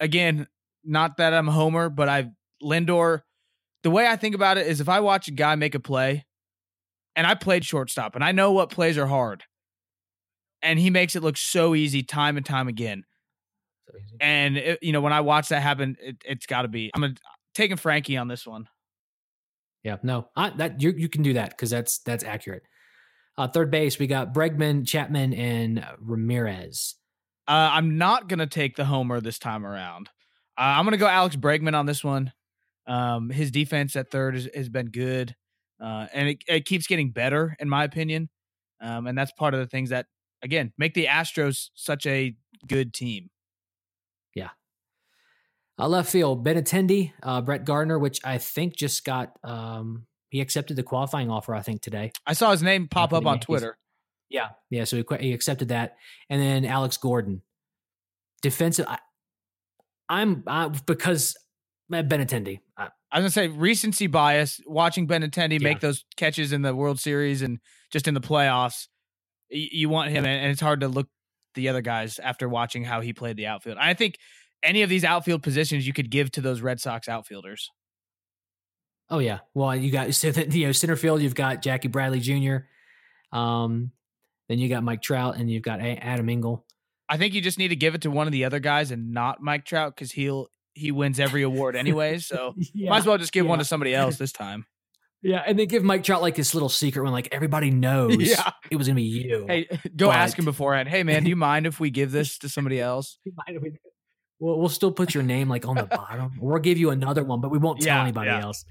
again, 0.00 0.46
not 0.84 1.16
that 1.18 1.34
I'm 1.34 1.48
a 1.48 1.52
homer, 1.52 1.88
but 1.88 2.08
I 2.08 2.30
Lindor. 2.62 3.20
The 3.82 3.90
way 3.90 4.06
I 4.06 4.16
think 4.16 4.34
about 4.34 4.56
it 4.56 4.66
is, 4.66 4.80
if 4.80 4.88
I 4.88 5.00
watch 5.00 5.28
a 5.28 5.32
guy 5.32 5.54
make 5.56 5.74
a 5.74 5.80
play, 5.80 6.24
and 7.16 7.26
I 7.26 7.34
played 7.34 7.64
shortstop, 7.64 8.14
and 8.14 8.24
I 8.24 8.32
know 8.32 8.52
what 8.52 8.70
plays 8.70 8.96
are 8.98 9.06
hard, 9.06 9.44
and 10.62 10.78
he 10.78 10.90
makes 10.90 11.16
it 11.16 11.22
look 11.22 11.36
so 11.36 11.74
easy 11.74 12.02
time 12.02 12.36
and 12.36 12.46
time 12.46 12.68
again. 12.68 13.04
And 14.20 14.56
it, 14.56 14.78
you 14.82 14.92
know, 14.92 15.00
when 15.00 15.12
I 15.12 15.20
watch 15.20 15.48
that 15.50 15.62
happen, 15.62 15.96
it, 16.00 16.16
it's 16.24 16.46
got 16.46 16.62
to 16.62 16.68
be. 16.68 16.90
I'm 16.94 17.02
gonna, 17.02 17.14
taking 17.54 17.76
Frankie 17.76 18.16
on 18.16 18.28
this 18.28 18.46
one. 18.46 18.66
Yeah, 19.82 19.96
no, 20.02 20.28
I, 20.34 20.50
that 20.50 20.80
you 20.80 20.94
you 20.96 21.08
can 21.08 21.22
do 21.22 21.34
that 21.34 21.50
because 21.50 21.70
that's 21.70 21.98
that's 21.98 22.24
accurate. 22.24 22.62
Uh, 23.36 23.48
third 23.48 23.70
base, 23.70 23.98
we 23.98 24.06
got 24.06 24.32
Bregman, 24.32 24.86
Chapman, 24.86 25.34
and 25.34 25.80
uh, 25.80 25.92
Ramirez. 26.00 26.94
Uh, 27.46 27.70
I'm 27.72 27.98
not 27.98 28.28
gonna 28.28 28.46
take 28.46 28.76
the 28.76 28.86
homer 28.86 29.20
this 29.20 29.38
time 29.38 29.66
around. 29.66 30.08
Uh, 30.56 30.62
I'm 30.76 30.84
gonna 30.84 30.96
go 30.96 31.06
Alex 31.06 31.36
Bregman 31.36 31.74
on 31.74 31.86
this 31.86 32.04
one. 32.04 32.32
Um, 32.86 33.30
his 33.30 33.50
defense 33.50 33.96
at 33.96 34.10
third 34.10 34.34
has, 34.34 34.48
has 34.54 34.68
been 34.68 34.86
good, 34.86 35.34
uh, 35.82 36.06
and 36.12 36.28
it, 36.28 36.44
it 36.46 36.64
keeps 36.66 36.86
getting 36.86 37.10
better, 37.10 37.56
in 37.58 37.68
my 37.68 37.84
opinion. 37.84 38.28
Um, 38.80 39.06
and 39.06 39.16
that's 39.16 39.32
part 39.32 39.54
of 39.54 39.60
the 39.60 39.66
things 39.66 39.90
that, 39.90 40.06
again, 40.42 40.72
make 40.76 40.94
the 40.94 41.06
Astros 41.06 41.70
such 41.74 42.06
a 42.06 42.36
good 42.66 42.92
team. 42.92 43.30
Yeah. 44.34 44.50
Uh, 45.78 45.88
left 45.88 46.10
field, 46.10 46.44
Benintendi, 46.44 47.12
uh, 47.22 47.40
Brett 47.40 47.64
Gardner, 47.64 47.98
which 47.98 48.20
I 48.24 48.38
think 48.38 48.76
just 48.76 49.04
got 49.04 49.32
um, 49.42 50.06
he 50.28 50.40
accepted 50.40 50.76
the 50.76 50.82
qualifying 50.82 51.30
offer. 51.30 51.54
I 51.54 51.62
think 51.62 51.80
today. 51.80 52.12
I 52.26 52.34
saw 52.34 52.50
his 52.50 52.62
name 52.62 52.88
pop 52.88 53.12
up 53.12 53.24
on 53.26 53.40
Twitter. 53.40 53.78
Yeah, 54.28 54.50
yeah. 54.70 54.84
So 54.84 54.96
he, 54.96 55.04
he 55.20 55.32
accepted 55.32 55.68
that, 55.68 55.96
and 56.28 56.42
then 56.42 56.64
Alex 56.64 56.96
Gordon, 56.96 57.42
defensive. 58.42 58.86
I, 58.86 58.98
I'm 60.14 60.42
I, 60.46 60.68
because 60.68 61.36
uh, 61.92 61.96
Benintendi. 62.02 62.60
I, 62.76 62.88
I 63.12 63.18
was 63.20 63.22
gonna 63.22 63.30
say 63.30 63.48
recency 63.48 64.06
bias. 64.06 64.60
Watching 64.66 65.06
Benintendi 65.06 65.52
Yeah. 65.60 65.68
make 65.68 65.80
those 65.80 66.04
catches 66.16 66.52
in 66.52 66.62
the 66.62 66.74
World 66.74 67.00
Series 67.00 67.42
and 67.42 67.58
just 67.90 68.08
in 68.08 68.14
the 68.14 68.20
playoffs, 68.20 68.88
y- 69.50 69.68
you 69.72 69.88
want 69.88 70.10
him, 70.10 70.24
and 70.24 70.42
and 70.42 70.50
it's 70.50 70.60
hard 70.60 70.80
to 70.80 70.88
look 70.88 71.08
the 71.54 71.68
other 71.68 71.82
guys 71.82 72.18
after 72.18 72.48
watching 72.48 72.84
how 72.84 73.00
he 73.00 73.12
played 73.12 73.36
the 73.36 73.46
outfield. 73.46 73.78
I 73.80 73.94
think 73.94 74.16
any 74.62 74.82
of 74.82 74.88
these 74.88 75.04
outfield 75.04 75.42
positions 75.42 75.86
you 75.86 75.92
could 75.92 76.10
give 76.10 76.30
to 76.32 76.40
those 76.40 76.60
Red 76.60 76.80
Sox 76.80 77.08
outfielders. 77.08 77.70
oh 79.10 79.18
yeah. 79.18 79.40
Well, 79.54 79.74
you 79.76 79.90
got 79.92 80.12
so 80.14 80.30
that 80.32 80.52
you 80.54 80.66
know 80.66 80.72
center 80.72 80.96
field. 80.96 81.22
You've 81.22 81.34
got 81.34 81.62
Jackie 81.62 81.88
Bradley 81.88 82.20
Jr. 82.20 82.56
Um, 83.36 83.92
then 84.48 84.58
you 84.58 84.68
got 84.68 84.82
Mike 84.82 85.02
Trout, 85.02 85.36
and 85.36 85.50
you've 85.50 85.62
got 85.62 85.80
Adam 85.80 86.28
Engel. 86.28 86.64
I 87.08 87.16
think 87.16 87.34
you 87.34 87.40
just 87.40 87.58
need 87.58 87.68
to 87.68 87.76
give 87.76 87.94
it 87.94 88.02
to 88.02 88.10
one 88.10 88.26
of 88.26 88.32
the 88.32 88.44
other 88.44 88.60
guys 88.60 88.90
and 88.90 89.12
not 89.12 89.40
Mike 89.42 89.64
Trout 89.64 89.94
because 89.94 90.12
he'll 90.12 90.48
he 90.74 90.90
wins 90.90 91.20
every 91.20 91.42
award 91.42 91.76
anyway. 91.76 92.18
So 92.18 92.54
yeah. 92.74 92.90
might 92.90 92.98
as 92.98 93.06
well 93.06 93.18
just 93.18 93.32
give 93.32 93.46
one 93.46 93.58
to 93.58 93.64
somebody 93.64 93.94
else 93.94 94.16
this 94.16 94.32
time. 94.32 94.66
Yeah, 95.26 95.42
and 95.46 95.58
they 95.58 95.64
give 95.64 95.82
Mike 95.82 96.04
Trout 96.04 96.20
like 96.20 96.34
this 96.34 96.52
little 96.52 96.68
secret 96.68 97.02
when 97.02 97.10
like 97.12 97.28
everybody 97.32 97.70
knows 97.86 98.14
Yeah. 98.18 98.50
it 98.70 98.76
was 98.76 98.86
gonna 98.88 98.96
be 98.96 99.04
you. 99.04 99.46
Hey, 99.48 99.66
go 99.96 100.10
ask 100.12 100.38
him 100.38 100.44
beforehand. 100.44 100.86
Hey 100.86 101.02
man, 101.02 101.24
do 101.24 101.30
you 101.30 101.36
mind 101.36 101.66
if 101.66 101.80
we 101.80 101.88
give 101.88 102.12
this 102.12 102.36
to 102.40 102.48
somebody 102.50 102.78
else? 102.78 103.16
We'll, 104.38 104.58
we'll 104.58 104.68
still 104.68 104.92
put 104.92 105.14
your 105.14 105.22
name 105.22 105.48
like 105.48 105.66
on 105.66 105.76
the 105.76 105.84
bottom. 105.84 106.32
We'll 106.38 106.58
give 106.58 106.76
you 106.76 106.90
another 106.90 107.24
one, 107.24 107.40
but 107.40 107.50
we 107.50 107.56
won't 107.56 107.80
tell 107.80 107.96
Yeah, 107.96 108.02
anybody 108.02 108.28
yeah. 108.32 108.42
else. 108.42 108.66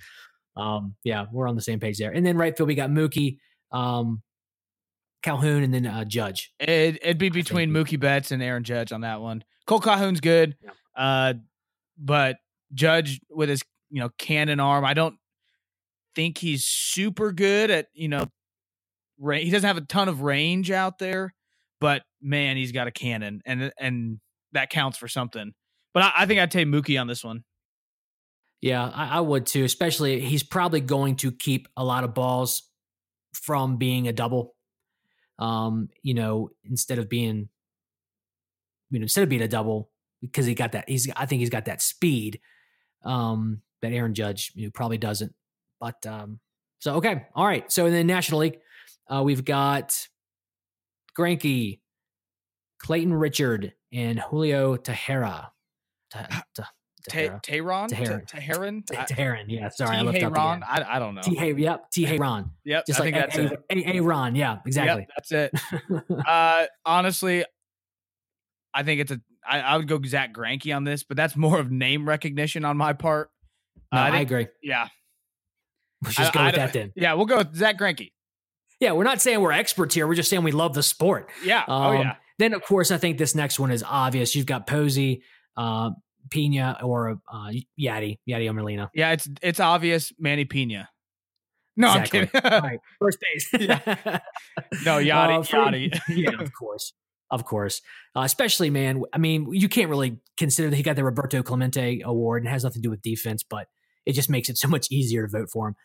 Um, 0.55 0.93
yeah, 1.03 1.25
we're 1.31 1.47
on 1.47 1.55
the 1.55 1.61
same 1.63 1.79
page 1.79 1.97
there. 1.97 2.11
And 2.11 2.23
then 2.23 2.38
right 2.38 2.55
field, 2.55 2.67
we 2.67 2.75
got 2.75 2.91
Mookie, 2.91 3.38
um, 3.71 4.21
Calhoun, 5.24 5.63
and 5.63 5.74
then 5.74 5.86
uh, 5.88 6.03
Judge. 6.05 6.51
It, 6.59 6.97
it'd 7.01 7.17
be 7.17 7.30
between 7.30 7.74
we- 7.74 7.84
Mookie 7.84 7.99
Betts 7.99 8.32
and 8.32 8.43
Aaron 8.43 8.63
Judge 8.63 8.91
on 8.91 9.01
that 9.01 9.21
one. 9.21 9.43
Cole 9.65 9.80
Calhoun's 9.80 10.19
good, 10.19 10.55
Yeah. 10.61 10.69
uh, 10.95 11.34
but 11.97 12.38
Judge 12.74 13.19
with 13.30 13.49
his 13.49 13.61
you 13.89 13.99
know 14.01 14.09
cannon 14.17 14.59
arm, 14.59 14.84
I 14.86 14.93
don't 14.93 15.15
think 16.15 16.38
he's 16.38 16.65
super 16.65 17.32
good 17.32 17.71
at 17.71 17.88
you 17.93 18.07
know. 18.09 18.26
Ra- 19.19 19.38
he 19.38 19.49
doesn't 19.51 19.67
have 19.67 19.78
a 19.78 19.82
ton 19.82 20.09
of 20.09 20.21
range 20.21 20.69
out 20.71 20.99
there, 20.99 21.34
but 21.80 22.01
man, 22.21 22.57
he's 22.57 22.71
got 22.71 22.88
a 22.88 22.91
cannon, 22.91 23.41
and 23.45 23.71
and 23.80 24.19
that 24.51 24.69
counts 24.69 24.97
for 24.97 25.07
something. 25.07 25.53
But 25.93 26.03
I, 26.03 26.11
I 26.17 26.26
think 26.26 26.39
I'd 26.41 26.51
take 26.51 26.67
Mookie 26.67 26.99
on 26.99 27.07
this 27.07 27.24
one. 27.24 27.43
Yeah, 28.61 28.89
I, 28.93 29.17
I 29.17 29.19
would 29.21 29.45
too. 29.45 29.63
Especially, 29.63 30.19
he's 30.19 30.43
probably 30.43 30.82
going 30.82 31.15
to 31.17 31.32
keep 31.32 31.67
a 31.78 31.84
lot 31.84 32.03
of 32.03 32.13
balls 32.13 32.63
from 33.34 33.78
being 33.78 34.07
a 34.07 34.13
double. 34.13 34.53
Um, 35.43 35.89
you 36.01 36.13
know, 36.13 36.51
instead 36.63 36.99
of 36.99 37.09
being, 37.09 37.49
you 38.91 38.99
know, 38.99 39.03
instead 39.03 39.23
of 39.23 39.29
being 39.29 39.41
a 39.41 39.47
double, 39.47 39.89
because 40.21 40.45
he 40.45 40.55
got 40.55 40.71
that. 40.71 40.87
He's, 40.87 41.11
I 41.17 41.25
think 41.25 41.41
he's 41.41 41.49
got 41.49 41.65
that 41.65 41.81
speed. 41.81 42.39
Um, 43.03 43.61
that 43.81 43.91
Aaron 43.91 44.13
Judge, 44.13 44.53
you 44.55 44.65
know, 44.65 44.71
probably 44.73 44.97
doesn't. 44.97 45.33
But 45.81 46.05
um, 46.05 46.39
so 46.79 46.95
okay, 46.95 47.25
all 47.35 47.45
right. 47.45 47.69
So 47.69 47.85
in 47.85 47.93
the 47.93 48.03
National 48.03 48.39
League, 48.39 48.59
uh, 49.13 49.21
we've 49.21 49.43
got 49.43 50.07
Greinke, 51.17 51.79
Clayton 52.79 53.13
Richard 53.13 53.73
and 53.91 54.19
Julio 54.19 54.77
Tejera. 54.77 55.49
Te- 56.13 56.19
te- 56.55 56.63
Tehran? 57.10 57.39
Teheran. 57.41 57.89
Te- 57.89 57.95
Teheran? 58.38 58.86
Te- 58.86 58.97
I- 58.97 59.43
Yeah, 59.47 59.70
sorry, 59.70 59.97
I 59.97 60.01
looked 60.01 60.24
up 60.24 60.34
Tehran? 60.34 60.64
I, 60.64 60.95
I 60.95 60.99
don't 60.99 61.16
know. 61.16 61.22
T. 61.22 61.36
Hay, 61.36 61.54
yep, 61.54 61.89
T. 61.91 62.06
Hayron. 62.06 62.49
Yep, 62.64 62.86
Just 62.88 62.99
like 62.99 63.14
that's 63.14 63.38
it. 63.38 63.60
A. 63.70 63.97
A. 63.97 63.99
Ron. 64.01 64.36
Yeah, 64.36 64.60
exactly. 64.66 65.08
That's 65.16 65.32
it. 65.32 65.51
uh, 66.28 66.66
honestly, 66.86 67.45
I 68.74 68.84
think 68.84 69.01
it's 69.01 69.12
a. 69.12 69.22
I, 69.47 69.60
I 69.60 69.78
would 69.78 69.88
go 69.88 69.99
Zack 70.06 70.34
Greinke 70.34 70.74
on 70.76 70.86
this, 70.86 71.04
but 71.04 71.18
that's 71.18 71.36
more 71.36 71.60
of 71.60 71.70
name 71.70 72.08
recognition 72.08 72.64
on 72.64 72.78
my 72.78 72.93
part. 72.93 73.30
No, 73.91 73.99
Uh, 73.99 74.04
I, 74.04 74.20
agree. 74.22 74.47
Yeah, 74.62 74.88
Let's 76.04 76.16
just 76.16 76.34
go 76.34 76.45
with 76.45 76.56
that 76.56 76.72
then. 76.74 76.93
yeah, 76.95 77.14
we'll 77.14 77.26
go 77.26 77.38
with 77.39 77.56
Zack 77.56 77.78
Greinke. 77.78 78.12
Yeah, 78.80 78.93
we're 78.93 79.04
not 79.04 79.22
saying 79.22 79.39
we're 79.41 79.51
experts 79.51 79.93
here. 79.95 80.08
We're 80.08 80.16
just 80.16 80.30
saying 80.30 80.43
we 80.43 80.51
love 80.51 80.74
the 80.74 80.84
sport. 80.84 81.30
Yeah. 81.43 81.64
oh 81.68 81.74
Um, 81.95 82.01
yeah. 82.01 82.16
Then, 82.39 82.54
of 82.54 82.64
course, 82.64 82.89
I 82.91 82.97
think 82.97 83.18
this 83.18 83.36
next 83.36 83.60
one 83.60 83.70
is 83.72 83.84
obvious. 83.88 84.36
You've 84.36 84.45
got 84.47 84.66
Posey, 84.66 85.22
uh, 85.56 85.91
Pina, 86.30 86.78
or 86.84 87.19
uh, 87.32 87.49
Yadi, 87.80 88.19
Yadi 88.30 88.49
Omerlina. 88.49 88.89
Yeah, 88.93 89.11
it's 89.11 89.28
it's 89.41 89.59
obvious. 89.59 90.11
Manny 90.19 90.45
Pina. 90.45 90.89
No, 91.76 91.88
Exactly. 91.89 92.19
I'm 92.21 92.28
kidding. 92.28 92.61
Right, 92.61 92.80
first 92.99 93.17
base. 93.19 93.49
no, 94.86 94.99
Yachty, 94.99 95.39
Uh, 95.39 95.43
for- 95.43 96.11
yeah, 96.13 96.39
of 96.39 96.51
course. 96.53 96.93
Of 97.32 97.45
course. 97.45 97.82
Uh, 98.15 98.21
especially, 98.21 98.69
man, 98.69 99.01
I 99.11 99.17
mean, 99.17 99.47
you 99.51 99.67
can't 99.67 99.89
really 99.89 100.19
consider 100.38 100.69
that 100.69 100.76
he 100.76 100.84
got 100.84 100.95
the 100.95 101.03
Roberto 101.03 101.41
Clemente 101.41 102.01
award 102.05 102.43
and 102.43 102.49
has 102.51 102.63
nothing 102.63 102.82
to 102.82 102.88
do 102.88 102.91
with 102.91 103.01
defense, 103.01 103.43
but 103.47 103.65
it 104.05 104.13
just 104.13 104.30
makes 104.30 104.49
it 104.49 104.57
so 104.59 104.67
much 104.67 104.88
easier 104.91 105.26
to 105.26 105.32
vote 105.32 105.49
for 105.51 105.69
him. 105.69 105.76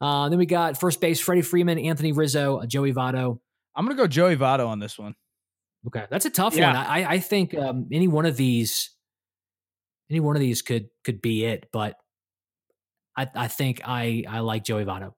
Uh, 0.00 0.28
then 0.28 0.38
we 0.38 0.46
got 0.46 0.78
first 0.78 1.00
base 1.00 1.18
Freddie 1.18 1.42
Freeman, 1.42 1.78
Anthony 1.80 2.12
Rizzo, 2.12 2.58
uh, 2.58 2.66
Joey 2.66 2.92
Votto. 2.92 3.40
I'm 3.74 3.84
gonna 3.86 3.96
go 3.96 4.06
Joey 4.06 4.36
Votto 4.36 4.68
on 4.68 4.78
this 4.78 4.96
one. 4.96 5.14
Okay, 5.88 6.04
that's 6.10 6.26
a 6.26 6.30
tough 6.30 6.54
Yeah. 6.54 6.68
one. 6.68 6.76
I, 6.76 7.14
I 7.14 7.18
think 7.18 7.54
um, 7.56 7.88
any 7.92 8.06
one 8.06 8.24
of 8.26 8.36
these, 8.36 8.90
any 10.10 10.20
one 10.20 10.36
of 10.36 10.40
these 10.40 10.62
could 10.62 10.88
could 11.04 11.22
be 11.22 11.44
it. 11.44 11.68
But 11.72 11.96
I, 13.16 13.28
I 13.34 13.48
think 13.48 13.82
I 13.84 14.24
I 14.28 14.40
like 14.40 14.64
Joey 14.64 14.84
Votto. 14.84 15.12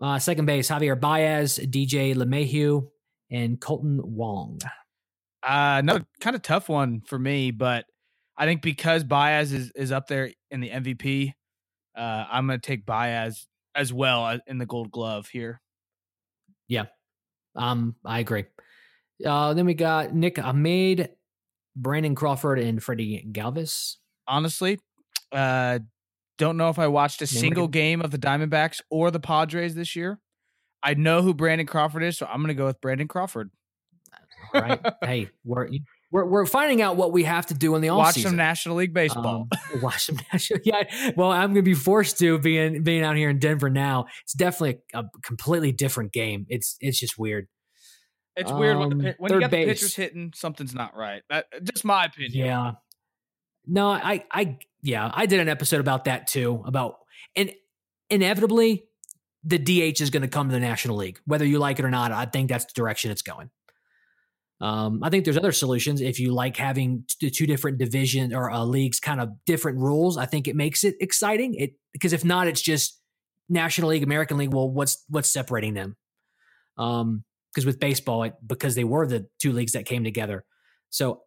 Uh, 0.00 0.18
second 0.18 0.46
base 0.46 0.68
Javier 0.68 1.00
Baez, 1.00 1.58
DJ 1.58 2.14
LeMahieu, 2.14 2.88
and 3.30 3.58
Kolten 3.58 4.02
Wong. 4.02 4.60
Uh, 5.42 5.76
another 5.78 6.04
kind 6.20 6.36
of 6.36 6.42
tough 6.42 6.68
one 6.68 7.00
for 7.06 7.18
me, 7.18 7.50
but 7.50 7.86
I 8.36 8.44
think 8.44 8.62
because 8.62 9.04
Baez 9.04 9.52
is, 9.52 9.70
is 9.74 9.92
up 9.92 10.06
there 10.08 10.30
in 10.50 10.60
the 10.60 10.70
MVP, 10.70 11.32
uh, 11.96 12.24
I'm 12.30 12.46
going 12.46 12.60
to 12.60 12.66
take 12.66 12.84
Baez 12.84 13.46
as 13.74 13.92
well 13.92 14.38
in 14.46 14.58
the 14.58 14.66
Gold 14.66 14.90
Glove 14.90 15.28
here. 15.28 15.60
Yeah, 16.68 16.86
um, 17.54 17.94
I 18.04 18.18
agree. 18.18 18.44
Uh, 19.24 19.54
then 19.54 19.64
we 19.66 19.74
got 19.74 20.14
Nick 20.14 20.38
Ahmed, 20.38 21.10
Brandon 21.76 22.14
Crawford, 22.14 22.58
and 22.58 22.82
Freddy 22.82 23.24
Galvis. 23.30 23.96
Honestly, 24.26 24.80
uh, 25.30 25.78
don't 26.38 26.56
know 26.56 26.68
if 26.68 26.78
I 26.78 26.88
watched 26.88 27.22
a 27.22 27.26
single 27.26 27.68
game 27.68 28.00
of 28.00 28.10
the 28.10 28.18
Diamondbacks 28.18 28.80
or 28.90 29.10
the 29.10 29.20
Padres 29.20 29.74
this 29.74 29.94
year. 29.94 30.18
I 30.82 30.94
know 30.94 31.22
who 31.22 31.34
Brandon 31.34 31.66
Crawford 31.66 32.02
is, 32.02 32.18
so 32.18 32.26
I'm 32.26 32.38
going 32.38 32.48
to 32.48 32.54
go 32.54 32.66
with 32.66 32.80
Brandon 32.80 33.08
Crawford. 33.08 33.50
All 34.54 34.60
right. 34.60 34.80
hey, 35.02 35.30
we're, 35.44 35.68
we're 36.10 36.26
we're 36.26 36.46
finding 36.46 36.82
out 36.82 36.96
what 36.96 37.12
we 37.12 37.24
have 37.24 37.46
to 37.46 37.54
do 37.54 37.74
in 37.74 37.82
the 37.82 37.88
off 37.88 37.98
Watch 37.98 38.14
season. 38.14 38.30
some 38.30 38.36
National 38.36 38.76
League 38.76 38.94
baseball. 38.94 39.48
Um, 39.50 39.80
watch 39.82 40.04
some 40.06 40.18
national. 40.32 40.60
Yeah, 40.64 41.12
well, 41.16 41.30
I'm 41.30 41.48
going 41.48 41.56
to 41.56 41.62
be 41.62 41.74
forced 41.74 42.18
to 42.20 42.38
being 42.38 42.82
being 42.82 43.02
out 43.02 43.16
here 43.16 43.30
in 43.30 43.38
Denver 43.38 43.70
now. 43.70 44.06
It's 44.22 44.32
definitely 44.32 44.80
a, 44.94 45.00
a 45.00 45.20
completely 45.22 45.72
different 45.72 46.12
game. 46.12 46.46
It's 46.48 46.76
it's 46.80 46.98
just 46.98 47.18
weird. 47.18 47.48
It's 48.36 48.52
weird 48.52 48.78
when, 48.78 48.90
the, 48.90 48.94
um, 48.94 49.14
when 49.18 49.32
you 49.32 49.40
third 49.40 49.40
get 49.40 49.50
the 49.50 49.64
pitchers 49.64 49.94
hitting, 49.94 50.32
something's 50.34 50.74
not 50.74 50.96
right. 50.96 51.22
That, 51.30 51.46
just 51.64 51.84
my 51.84 52.04
opinion. 52.04 52.46
Yeah. 52.46 52.72
No, 53.66 53.88
I 53.88 54.24
I 54.30 54.58
yeah, 54.82 55.10
I 55.12 55.26
did 55.26 55.40
an 55.40 55.48
episode 55.48 55.80
about 55.80 56.04
that 56.04 56.26
too. 56.26 56.62
About 56.66 56.98
and 57.34 57.52
inevitably 58.10 58.84
the 59.42 59.58
DH 59.58 60.00
is 60.00 60.10
going 60.10 60.22
to 60.22 60.28
come 60.28 60.48
to 60.48 60.52
the 60.52 60.60
National 60.60 60.96
League, 60.96 61.20
whether 61.24 61.44
you 61.44 61.58
like 61.58 61.78
it 61.78 61.84
or 61.84 61.90
not. 61.90 62.12
I 62.12 62.26
think 62.26 62.48
that's 62.48 62.64
the 62.64 62.72
direction 62.74 63.10
it's 63.10 63.22
going. 63.22 63.50
Um, 64.60 65.00
I 65.02 65.10
think 65.10 65.24
there's 65.24 65.36
other 65.36 65.52
solutions. 65.52 66.00
If 66.00 66.18
you 66.18 66.32
like 66.32 66.56
having 66.56 67.04
t- 67.20 67.30
two 67.30 67.46
different 67.46 67.78
division 67.78 68.34
or 68.34 68.50
uh, 68.50 68.64
leagues, 68.64 69.00
kind 69.00 69.20
of 69.20 69.30
different 69.44 69.78
rules, 69.78 70.16
I 70.16 70.26
think 70.26 70.48
it 70.48 70.56
makes 70.56 70.82
it 70.82 70.96
exciting. 71.00 71.54
It 71.54 71.74
because 71.92 72.12
if 72.12 72.24
not, 72.24 72.48
it's 72.48 72.62
just 72.62 73.00
National 73.48 73.90
League, 73.90 74.02
American 74.02 74.36
League. 74.36 74.52
Well, 74.52 74.70
what's 74.70 75.04
what's 75.08 75.30
separating 75.30 75.74
them? 75.74 75.96
Um, 76.78 77.24
because 77.56 77.64
with 77.64 77.80
baseball, 77.80 78.22
it, 78.24 78.34
because 78.46 78.74
they 78.74 78.84
were 78.84 79.06
the 79.06 79.26
two 79.40 79.52
leagues 79.52 79.72
that 79.72 79.86
came 79.86 80.04
together. 80.04 80.44
So 80.90 81.22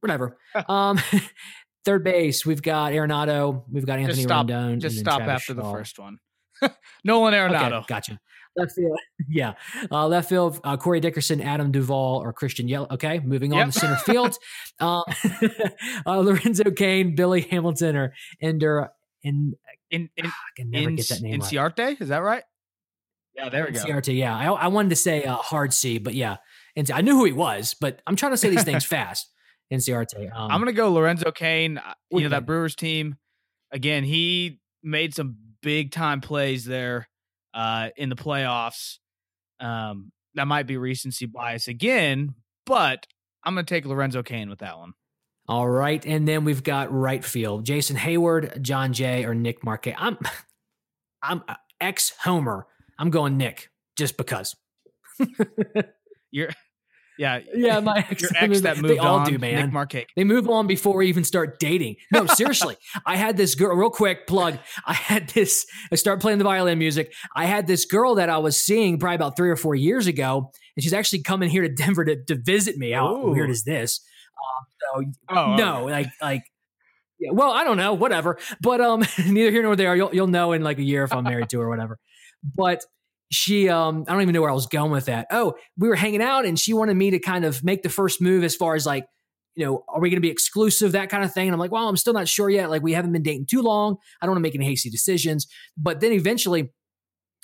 whatever. 0.00 0.36
um, 0.68 0.98
third 1.84 2.02
base, 2.02 2.44
we've 2.44 2.60
got 2.62 2.90
Arenado, 2.92 3.62
we've 3.70 3.86
got 3.86 4.00
Anthony 4.00 4.22
stop- 4.22 4.48
Rendon, 4.48 4.72
and 4.72 4.80
Just 4.82 4.98
stop 4.98 5.18
Travis 5.18 5.34
after 5.42 5.54
the 5.54 5.62
first 5.62 6.00
one. 6.00 6.18
Nolan 7.04 7.32
Arenado. 7.32 7.78
Okay, 7.78 7.84
gotcha. 7.86 8.18
Left 8.56 8.72
field, 8.72 8.98
yeah. 9.28 9.52
Uh, 9.88 10.08
left 10.08 10.28
field, 10.28 10.60
uh, 10.64 10.76
Corey 10.76 10.98
Dickerson, 10.98 11.40
Adam 11.40 11.70
Duvall, 11.70 12.18
or 12.20 12.32
Christian 12.32 12.66
Yell. 12.66 12.88
Okay, 12.90 13.20
moving 13.20 13.52
on 13.52 13.58
Yep. 13.58 13.66
to 13.68 13.72
center 13.78 13.96
field. 13.98 14.34
Uh, 14.80 15.02
uh, 16.04 16.16
Lorenzo 16.18 16.70
Cain, 16.72 17.14
Billy 17.14 17.42
Hamilton, 17.42 17.94
or 17.94 18.14
Ender. 18.42 18.88
And 19.22 19.54
In 19.92 20.10
in 20.16 20.26
I 20.26 20.30
can 20.56 20.70
never 20.70 20.88
in, 20.88 20.96
get 20.96 21.08
that 21.08 21.20
name 21.22 21.34
in 21.34 21.40
right. 21.40 21.52
Ciarte, 21.52 22.00
is 22.00 22.08
that 22.08 22.18
right? 22.22 22.42
Yeah, 23.38 23.48
there 23.48 23.64
we 23.66 23.72
go. 23.72 23.80
CRT, 23.84 24.16
yeah. 24.18 24.36
I, 24.36 24.46
I 24.46 24.66
wanted 24.66 24.90
to 24.90 24.96
say 24.96 25.24
uh, 25.24 25.36
hard 25.36 25.72
C, 25.72 25.98
but 25.98 26.12
yeah. 26.14 26.36
And 26.76 26.90
I 26.90 27.00
knew 27.00 27.14
who 27.16 27.24
he 27.24 27.32
was, 27.32 27.74
but 27.80 28.02
I'm 28.06 28.16
trying 28.16 28.32
to 28.32 28.36
say 28.36 28.50
these 28.50 28.64
things 28.64 28.84
fast. 28.96 29.30
NCRT. 29.72 30.32
Um, 30.34 30.50
I'm 30.50 30.60
gonna 30.60 30.72
go 30.72 30.92
Lorenzo 30.92 31.30
Cain. 31.30 31.78
uh, 31.78 31.92
You 32.10 32.22
know 32.22 32.28
that 32.30 32.46
Brewers 32.46 32.74
team. 32.74 33.16
Again, 33.70 34.02
he 34.02 34.60
made 34.82 35.14
some 35.14 35.36
big 35.62 35.92
time 35.92 36.20
plays 36.20 36.64
there 36.64 37.06
uh, 37.54 37.90
in 37.96 38.08
the 38.08 38.16
playoffs. 38.16 38.96
Um, 39.60 40.10
that 40.34 40.46
might 40.46 40.66
be 40.66 40.76
recency 40.78 41.26
bias 41.26 41.68
again, 41.68 42.34
but 42.64 43.06
I'm 43.44 43.54
gonna 43.54 43.64
take 43.64 43.84
Lorenzo 43.84 44.22
Cain 44.22 44.48
with 44.48 44.60
that 44.60 44.78
one. 44.78 44.92
All 45.48 45.68
right, 45.68 46.04
and 46.06 46.26
then 46.26 46.44
we've 46.44 46.62
got 46.62 46.92
right 46.92 47.24
field: 47.24 47.64
Jason 47.66 47.96
Heyward, 47.96 48.62
Jon 48.62 48.92
Jay, 48.94 49.24
or 49.24 49.34
Nick 49.34 49.60
Markakis. 49.62 49.96
I'm, 49.98 50.16
I'm 51.22 51.42
ex 51.80 52.14
Homer. 52.24 52.66
I'm 52.98 53.10
going 53.10 53.36
Nick 53.36 53.70
just 53.96 54.16
because. 54.16 54.56
You're, 56.30 56.50
yeah, 57.18 57.40
Yeah, 57.52 57.80
my 57.80 57.98
ex. 58.10 58.22
your 58.22 58.30
I 58.40 58.46
mean, 58.46 58.62
that 58.62 58.76
they 58.76 58.82
moved 58.82 59.00
all 59.00 59.18
on, 59.18 59.26
do, 59.30 59.38
man. 59.38 59.66
Nick 59.66 59.74
Markakis. 59.74 60.06
They 60.16 60.24
move 60.24 60.48
on 60.48 60.68
before 60.68 60.96
we 60.96 61.08
even 61.08 61.24
start 61.24 61.58
dating. 61.58 61.96
No, 62.12 62.26
seriously. 62.26 62.76
I 63.04 63.16
had 63.16 63.36
this 63.36 63.56
girl, 63.56 63.76
real 63.76 63.90
quick 63.90 64.28
plug. 64.28 64.58
I 64.86 64.94
had 64.94 65.28
this, 65.30 65.66
I 65.90 65.96
started 65.96 66.20
playing 66.20 66.38
the 66.38 66.44
violin 66.44 66.78
music. 66.78 67.12
I 67.34 67.46
had 67.46 67.66
this 67.66 67.84
girl 67.84 68.14
that 68.14 68.30
I 68.30 68.38
was 68.38 68.56
seeing 68.56 68.98
probably 68.98 69.16
about 69.16 69.36
three 69.36 69.50
or 69.50 69.56
four 69.56 69.74
years 69.74 70.06
ago, 70.06 70.52
and 70.76 70.84
she's 70.84 70.92
actually 70.92 71.22
coming 71.22 71.50
here 71.50 71.62
to 71.62 71.68
Denver 71.68 72.04
to, 72.04 72.22
to 72.26 72.36
visit 72.36 72.76
me. 72.76 72.92
How 72.92 73.16
Ooh. 73.16 73.32
weird 73.32 73.50
is 73.50 73.64
this? 73.64 74.00
Um, 74.38 75.12
so, 75.28 75.36
Oh 75.36 75.56
no, 75.56 75.86
like, 75.86 76.06
like, 76.22 76.44
yeah, 77.18 77.30
well, 77.32 77.50
I 77.50 77.64
don't 77.64 77.76
know, 77.76 77.94
whatever. 77.94 78.38
But 78.60 78.80
um, 78.80 79.00
neither 79.26 79.50
here 79.50 79.64
nor 79.64 79.74
there. 79.74 79.96
You'll, 79.96 80.14
you'll 80.14 80.28
know 80.28 80.52
in 80.52 80.62
like 80.62 80.78
a 80.78 80.84
year 80.84 81.02
if 81.02 81.12
I'm 81.12 81.24
married 81.24 81.48
to 81.50 81.58
her 81.58 81.66
or 81.66 81.68
whatever. 81.68 81.98
But 82.42 82.84
she 83.30 83.68
um 83.68 84.04
I 84.08 84.12
don't 84.12 84.22
even 84.22 84.34
know 84.34 84.40
where 84.40 84.50
I 84.50 84.54
was 84.54 84.66
going 84.66 84.90
with 84.90 85.06
that. 85.06 85.26
Oh, 85.30 85.54
we 85.76 85.88
were 85.88 85.96
hanging 85.96 86.22
out 86.22 86.46
and 86.46 86.58
she 86.58 86.72
wanted 86.72 86.94
me 86.94 87.10
to 87.10 87.18
kind 87.18 87.44
of 87.44 87.62
make 87.62 87.82
the 87.82 87.88
first 87.88 88.22
move 88.22 88.42
as 88.42 88.54
far 88.56 88.74
as 88.74 88.86
like, 88.86 89.06
you 89.54 89.66
know, 89.66 89.84
are 89.88 90.00
we 90.00 90.08
going 90.08 90.16
to 90.16 90.22
be 90.22 90.30
exclusive 90.30 90.92
that 90.92 91.10
kind 91.10 91.24
of 91.24 91.32
thing? 91.32 91.48
And 91.48 91.54
I'm 91.54 91.60
like, 91.60 91.72
well, 91.72 91.88
I'm 91.88 91.96
still 91.96 92.14
not 92.14 92.28
sure 92.28 92.48
yet. 92.48 92.70
Like 92.70 92.82
we 92.82 92.92
haven't 92.92 93.12
been 93.12 93.22
dating 93.22 93.46
too 93.46 93.60
long. 93.60 93.96
I 94.20 94.26
don't 94.26 94.34
want 94.34 94.38
to 94.38 94.48
make 94.48 94.54
any 94.54 94.64
hasty 94.64 94.88
decisions. 94.88 95.46
But 95.76 96.00
then 96.00 96.12
eventually 96.12 96.72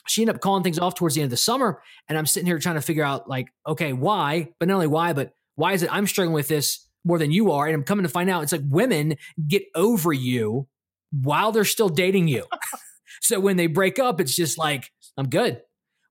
she 0.09 0.23
ended 0.23 0.37
up 0.37 0.41
calling 0.41 0.63
things 0.63 0.79
off 0.79 0.95
towards 0.95 1.15
the 1.15 1.23
end 1.23 1.27
of 1.27 1.31
the 1.31 1.37
summer 1.37 1.83
and 2.09 2.17
I'm 2.17 2.27
sitting 2.27 2.47
here 2.47 2.59
trying 2.59 2.77
to 2.77 2.83
figure 2.83 3.05
out 3.05 3.29
like, 3.29 3.49
okay, 3.67 3.93
why? 3.93 4.51
But 4.59 4.69
not 4.69 4.75
only 4.75 4.87
why, 4.87 5.13
but 5.13 5.33
why 5.57 5.73
is 5.73 5.83
it 5.83 5.93
I'm 5.93 6.07
struggling 6.07 6.35
with 6.35 6.49
this 6.49 6.89
more 7.05 7.19
than 7.19 7.31
you 7.31 7.53
are 7.53 7.67
and 7.67 7.75
I'm 7.75 7.85
coming 7.85 8.05
to 8.05 8.09
find 8.09 8.31
out 8.31 8.43
it's 8.43 8.53
like 8.53 8.63
women 8.69 9.17
get 9.47 9.65
over 9.75 10.13
you 10.13 10.67
while 11.11 11.53
they're 11.53 11.65
still 11.65 11.89
dating 11.89 12.29
you. 12.29 12.45
so 13.25 13.41
when 13.41 13.57
they 13.57 13.67
break 13.67 13.99
up 13.99 14.21
it's 14.21 14.35
just 14.37 14.59
like 14.59 14.91
I'm 15.17 15.29
good. 15.29 15.61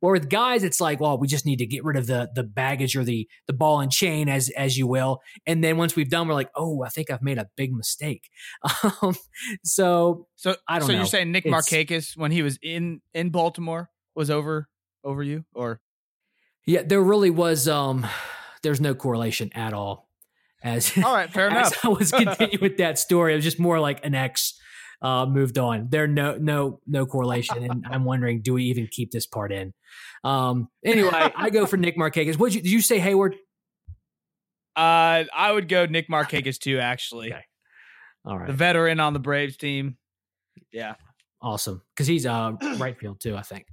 Or 0.02 0.12
with 0.12 0.30
guys, 0.30 0.66
it's 0.66 0.82
like, 0.82 1.00
well, 1.00 1.18
we 1.18 1.30
just 1.30 1.46
need 1.46 1.60
to 1.60 1.66
get 1.66 1.86
rid 1.86 1.96
of 1.96 2.08
the 2.08 2.30
the 2.36 2.44
baggage 2.44 2.98
or 2.98 3.06
the 3.06 3.26
the 3.48 3.54
ball 3.54 3.80
and 3.80 3.90
chain, 3.90 4.28
as 4.28 4.50
as 4.50 4.78
you 4.78 4.86
will. 4.86 5.22
And 5.48 5.64
then 5.64 5.78
once 5.78 5.96
we've 5.96 6.10
done, 6.10 6.28
we're 6.28 6.34
like, 6.34 6.50
oh, 6.58 6.84
I 6.84 6.90
think 6.90 7.10
I've 7.10 7.22
made 7.22 7.38
a 7.38 7.48
big 7.56 7.72
mistake. 7.74 8.28
Um, 9.02 9.16
so 9.64 10.28
So 10.36 10.56
I 10.68 10.80
don't 10.80 10.88
so 10.88 10.92
know. 10.94 11.00
you're 11.00 11.06
saying 11.08 11.32
Nick 11.32 11.46
It's- 11.46 11.70
Markakis 11.70 12.18
when 12.18 12.32
he 12.32 12.42
was 12.42 12.60
in 12.62 13.02
in 13.14 13.30
Baltimore 13.30 13.90
was 14.14 14.30
over 14.30 14.68
over 15.06 15.24
you 15.24 15.46
or 15.56 15.80
yeah, 16.66 16.82
there 16.84 17.02
really 17.02 17.30
was 17.30 17.68
um, 17.70 18.06
there's 18.62 18.82
no 18.82 18.94
correlation 18.96 19.52
at 19.54 19.74
all. 19.74 20.10
As 20.62 20.92
all 20.98 21.14
right, 21.16 21.32
fair 21.32 21.48
enough. 21.52 21.84
I 21.86 21.90
was 21.90 22.12
continuing 22.24 22.60
with 22.62 22.78
that 22.78 23.00
story, 23.00 23.34
it 23.34 23.36
was 23.38 23.46
just 23.46 23.60
more 23.60 23.80
like 23.80 24.06
an 24.06 24.16
ex 24.16 24.54
uh, 25.04 25.26
moved 25.28 25.58
on. 25.60 25.90
There 25.90 26.08
no 26.08 26.38
no 26.38 26.80
no 26.88 27.06
correlation, 27.06 27.64
and 27.64 27.86
I'm 27.92 28.06
wondering, 28.06 28.42
do 28.42 28.54
we 28.54 28.64
even 28.66 28.88
keep 28.90 29.12
this 29.12 29.28
part 29.28 29.52
in? 29.52 29.74
Um, 30.24 30.70
anyway, 30.84 31.12
I 31.36 31.50
go 31.52 31.66
for 31.68 31.78
Nick 31.78 31.98
Markakis. 31.98 32.38
What 32.40 32.48
did 32.52 32.56
you, 32.56 32.62
did 32.62 32.72
you 32.72 32.82
say, 32.82 33.00
Heyward? 33.00 33.34
Uh, 34.76 35.26
I 35.36 35.52
would 35.52 35.70
go 35.70 35.86
Nick 35.86 36.10
Markakis 36.10 36.58
too. 36.58 36.80
Actually, 36.80 37.32
Okay. 37.32 37.42
All 38.26 38.38
right. 38.40 38.48
the 38.48 38.54
veteran 38.54 39.00
on 39.00 39.14
the 39.14 39.20
Braves 39.20 39.58
team. 39.58 39.98
Yeah. 40.72 40.96
awesome. 41.42 41.82
Because 41.94 42.08
he's 42.08 42.26
uh 42.26 42.54
right 42.78 42.98
field 42.98 43.20
too, 43.20 43.36
I 43.36 43.42
think. 43.44 43.68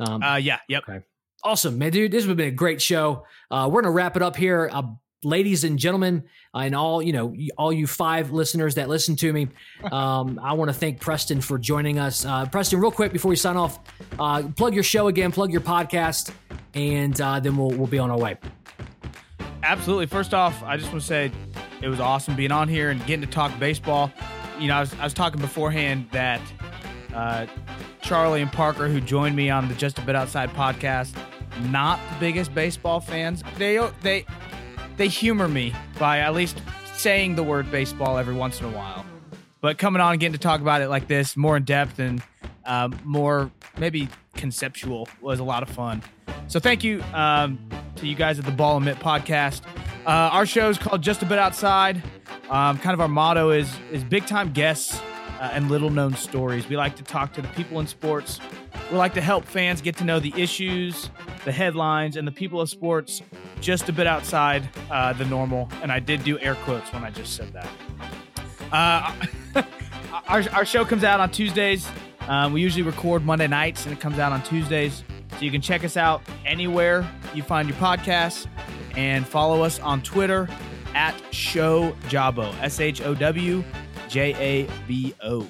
Um, 0.00 0.22
Uh, 0.22 0.36
yeah. 0.36 0.60
Yep. 0.68 0.84
Awesome, 1.44 1.76
man, 1.78 1.90
dude. 1.92 2.10
This 2.12 2.24
has 2.24 2.34
been 2.34 2.48
a 2.48 2.50
great 2.50 2.80
show. 2.80 3.26
Uh, 3.50 3.68
we're 3.70 3.82
gonna 3.82 3.92
wrap 3.92 4.16
it 4.16 4.22
up 4.22 4.36
here, 4.36 4.70
uh, 4.72 4.82
ladies 5.22 5.64
and 5.64 5.78
gentlemen, 5.78 6.24
and 6.54 6.74
all 6.74 7.02
you 7.02 7.12
know, 7.12 7.34
all 7.58 7.72
you 7.72 7.86
five 7.86 8.30
listeners 8.30 8.76
that 8.76 8.88
listen 8.88 9.16
to 9.16 9.32
me. 9.32 9.48
Um, 9.92 10.40
I 10.42 10.52
want 10.54 10.68
to 10.68 10.74
thank 10.74 11.00
Preston 11.00 11.40
for 11.40 11.58
joining 11.58 11.98
us. 11.98 12.24
Uh, 12.24 12.46
Preston, 12.46 12.80
real 12.80 12.90
quick 12.90 13.12
before 13.12 13.28
we 13.28 13.36
sign 13.36 13.56
off, 13.56 13.78
uh, 14.18 14.42
plug 14.56 14.74
your 14.74 14.82
show 14.82 15.06
again, 15.06 15.30
plug 15.32 15.52
your 15.52 15.60
podcast, 15.60 16.32
and 16.74 17.18
uh, 17.20 17.38
then 17.40 17.56
we'll 17.56 17.70
we'll 17.70 17.86
be 17.86 17.98
on 17.98 18.10
our 18.10 18.18
way. 18.18 18.36
Absolutely. 19.62 20.06
First 20.06 20.34
off, 20.34 20.62
I 20.62 20.76
just 20.76 20.90
want 20.90 21.00
to 21.00 21.06
say 21.06 21.30
it 21.82 21.88
was 21.88 22.00
awesome 22.00 22.36
being 22.36 22.52
on 22.52 22.68
here 22.68 22.90
and 22.90 23.04
getting 23.06 23.24
to 23.26 23.30
talk 23.30 23.56
baseball. 23.58 24.12
You 24.58 24.68
know, 24.68 24.76
I 24.76 24.80
was, 24.80 24.94
I 24.94 25.04
was 25.04 25.14
talking 25.14 25.40
beforehand 25.40 26.08
that 26.12 26.40
uh, 27.14 27.46
Charlie 28.00 28.42
and 28.42 28.52
Parker, 28.52 28.88
who 28.88 29.00
joined 29.00 29.36
me 29.36 29.50
on 29.50 29.68
the 29.68 29.74
Just 29.74 29.98
a 29.98 30.02
Bit 30.02 30.16
Outside 30.16 30.50
podcast, 30.50 31.16
not 31.64 31.98
the 32.10 32.16
biggest 32.20 32.54
baseball 32.54 33.00
fans. 33.00 33.42
They 33.58 33.78
they 34.02 34.24
they 34.96 35.08
humor 35.08 35.48
me 35.48 35.74
by 35.98 36.18
at 36.20 36.34
least 36.34 36.60
saying 36.94 37.36
the 37.36 37.42
word 37.42 37.70
baseball 37.70 38.18
every 38.18 38.34
once 38.34 38.60
in 38.60 38.66
a 38.66 38.70
while. 38.70 39.04
But 39.60 39.78
coming 39.78 40.00
on 40.00 40.18
getting 40.18 40.32
to 40.32 40.38
talk 40.38 40.60
about 40.60 40.80
it 40.82 40.88
like 40.88 41.08
this, 41.08 41.36
more 41.36 41.56
in 41.56 41.64
depth 41.64 41.98
and 41.98 42.22
um, 42.64 42.98
more 43.04 43.50
maybe 43.78 44.08
conceptual, 44.34 45.08
was 45.20 45.40
a 45.40 45.44
lot 45.44 45.62
of 45.62 45.68
fun. 45.68 46.02
So 46.48 46.60
thank 46.60 46.84
you 46.84 47.02
um, 47.12 47.58
to 47.96 48.06
you 48.06 48.14
guys 48.14 48.38
at 48.38 48.44
the 48.44 48.52
Ball 48.52 48.76
and 48.76 48.84
Mitt 48.84 48.98
podcast. 48.98 49.62
Uh, 50.06 50.10
our 50.10 50.46
show 50.46 50.68
is 50.68 50.78
called 50.78 51.02
Just 51.02 51.22
a 51.22 51.26
Bit 51.26 51.38
Outside. 51.38 52.02
Um, 52.48 52.78
kind 52.78 52.94
of 52.94 53.00
our 53.00 53.08
motto 53.08 53.50
is 53.50 53.74
is 53.90 54.04
big 54.04 54.26
time 54.26 54.52
guests 54.52 55.00
uh, 55.40 55.50
and 55.52 55.68
little 55.68 55.90
known 55.90 56.14
stories. 56.14 56.68
We 56.68 56.76
like 56.76 56.94
to 56.96 57.02
talk 57.02 57.32
to 57.34 57.42
the 57.42 57.48
people 57.48 57.80
in 57.80 57.86
sports. 57.86 58.40
We 58.90 58.96
like 58.96 59.14
to 59.14 59.20
help 59.20 59.44
fans 59.44 59.80
get 59.80 59.96
to 59.96 60.04
know 60.04 60.20
the 60.20 60.32
issues, 60.36 61.10
the 61.44 61.52
headlines, 61.52 62.16
and 62.16 62.26
the 62.26 62.32
people 62.32 62.60
of 62.60 62.70
sports 62.70 63.22
just 63.60 63.88
a 63.88 63.92
bit 63.92 64.06
outside 64.06 64.68
uh, 64.90 65.12
the 65.12 65.24
normal. 65.24 65.68
And 65.82 65.90
I 65.90 65.98
did 65.98 66.22
do 66.22 66.38
air 66.38 66.54
quotes 66.56 66.92
when 66.92 67.02
I 67.02 67.10
just 67.10 67.34
said 67.34 67.52
that. 67.52 67.68
Uh, 68.72 69.62
our, 70.28 70.42
our 70.52 70.64
show 70.64 70.84
comes 70.84 71.04
out 71.04 71.20
on 71.20 71.30
Tuesdays. 71.30 71.88
Um, 72.28 72.52
we 72.52 72.60
usually 72.60 72.82
record 72.82 73.24
Monday 73.24 73.46
nights 73.46 73.84
and 73.84 73.92
it 73.92 74.00
comes 74.00 74.18
out 74.18 74.32
on 74.32 74.42
Tuesdays. 74.42 75.02
So 75.32 75.38
you 75.40 75.50
can 75.50 75.60
check 75.60 75.84
us 75.84 75.96
out 75.96 76.22
anywhere 76.44 77.08
you 77.34 77.42
find 77.42 77.68
your 77.68 77.76
podcasts 77.78 78.46
and 78.96 79.26
follow 79.26 79.62
us 79.62 79.78
on 79.80 80.02
Twitter 80.02 80.48
at 80.94 81.14
Show 81.32 81.92
Jabo. 82.08 82.54
S 82.62 82.80
H 82.80 83.02
O 83.02 83.14
W 83.14 83.62
J 84.08 84.34
A 84.34 84.86
B 84.86 85.14
O. 85.22 85.46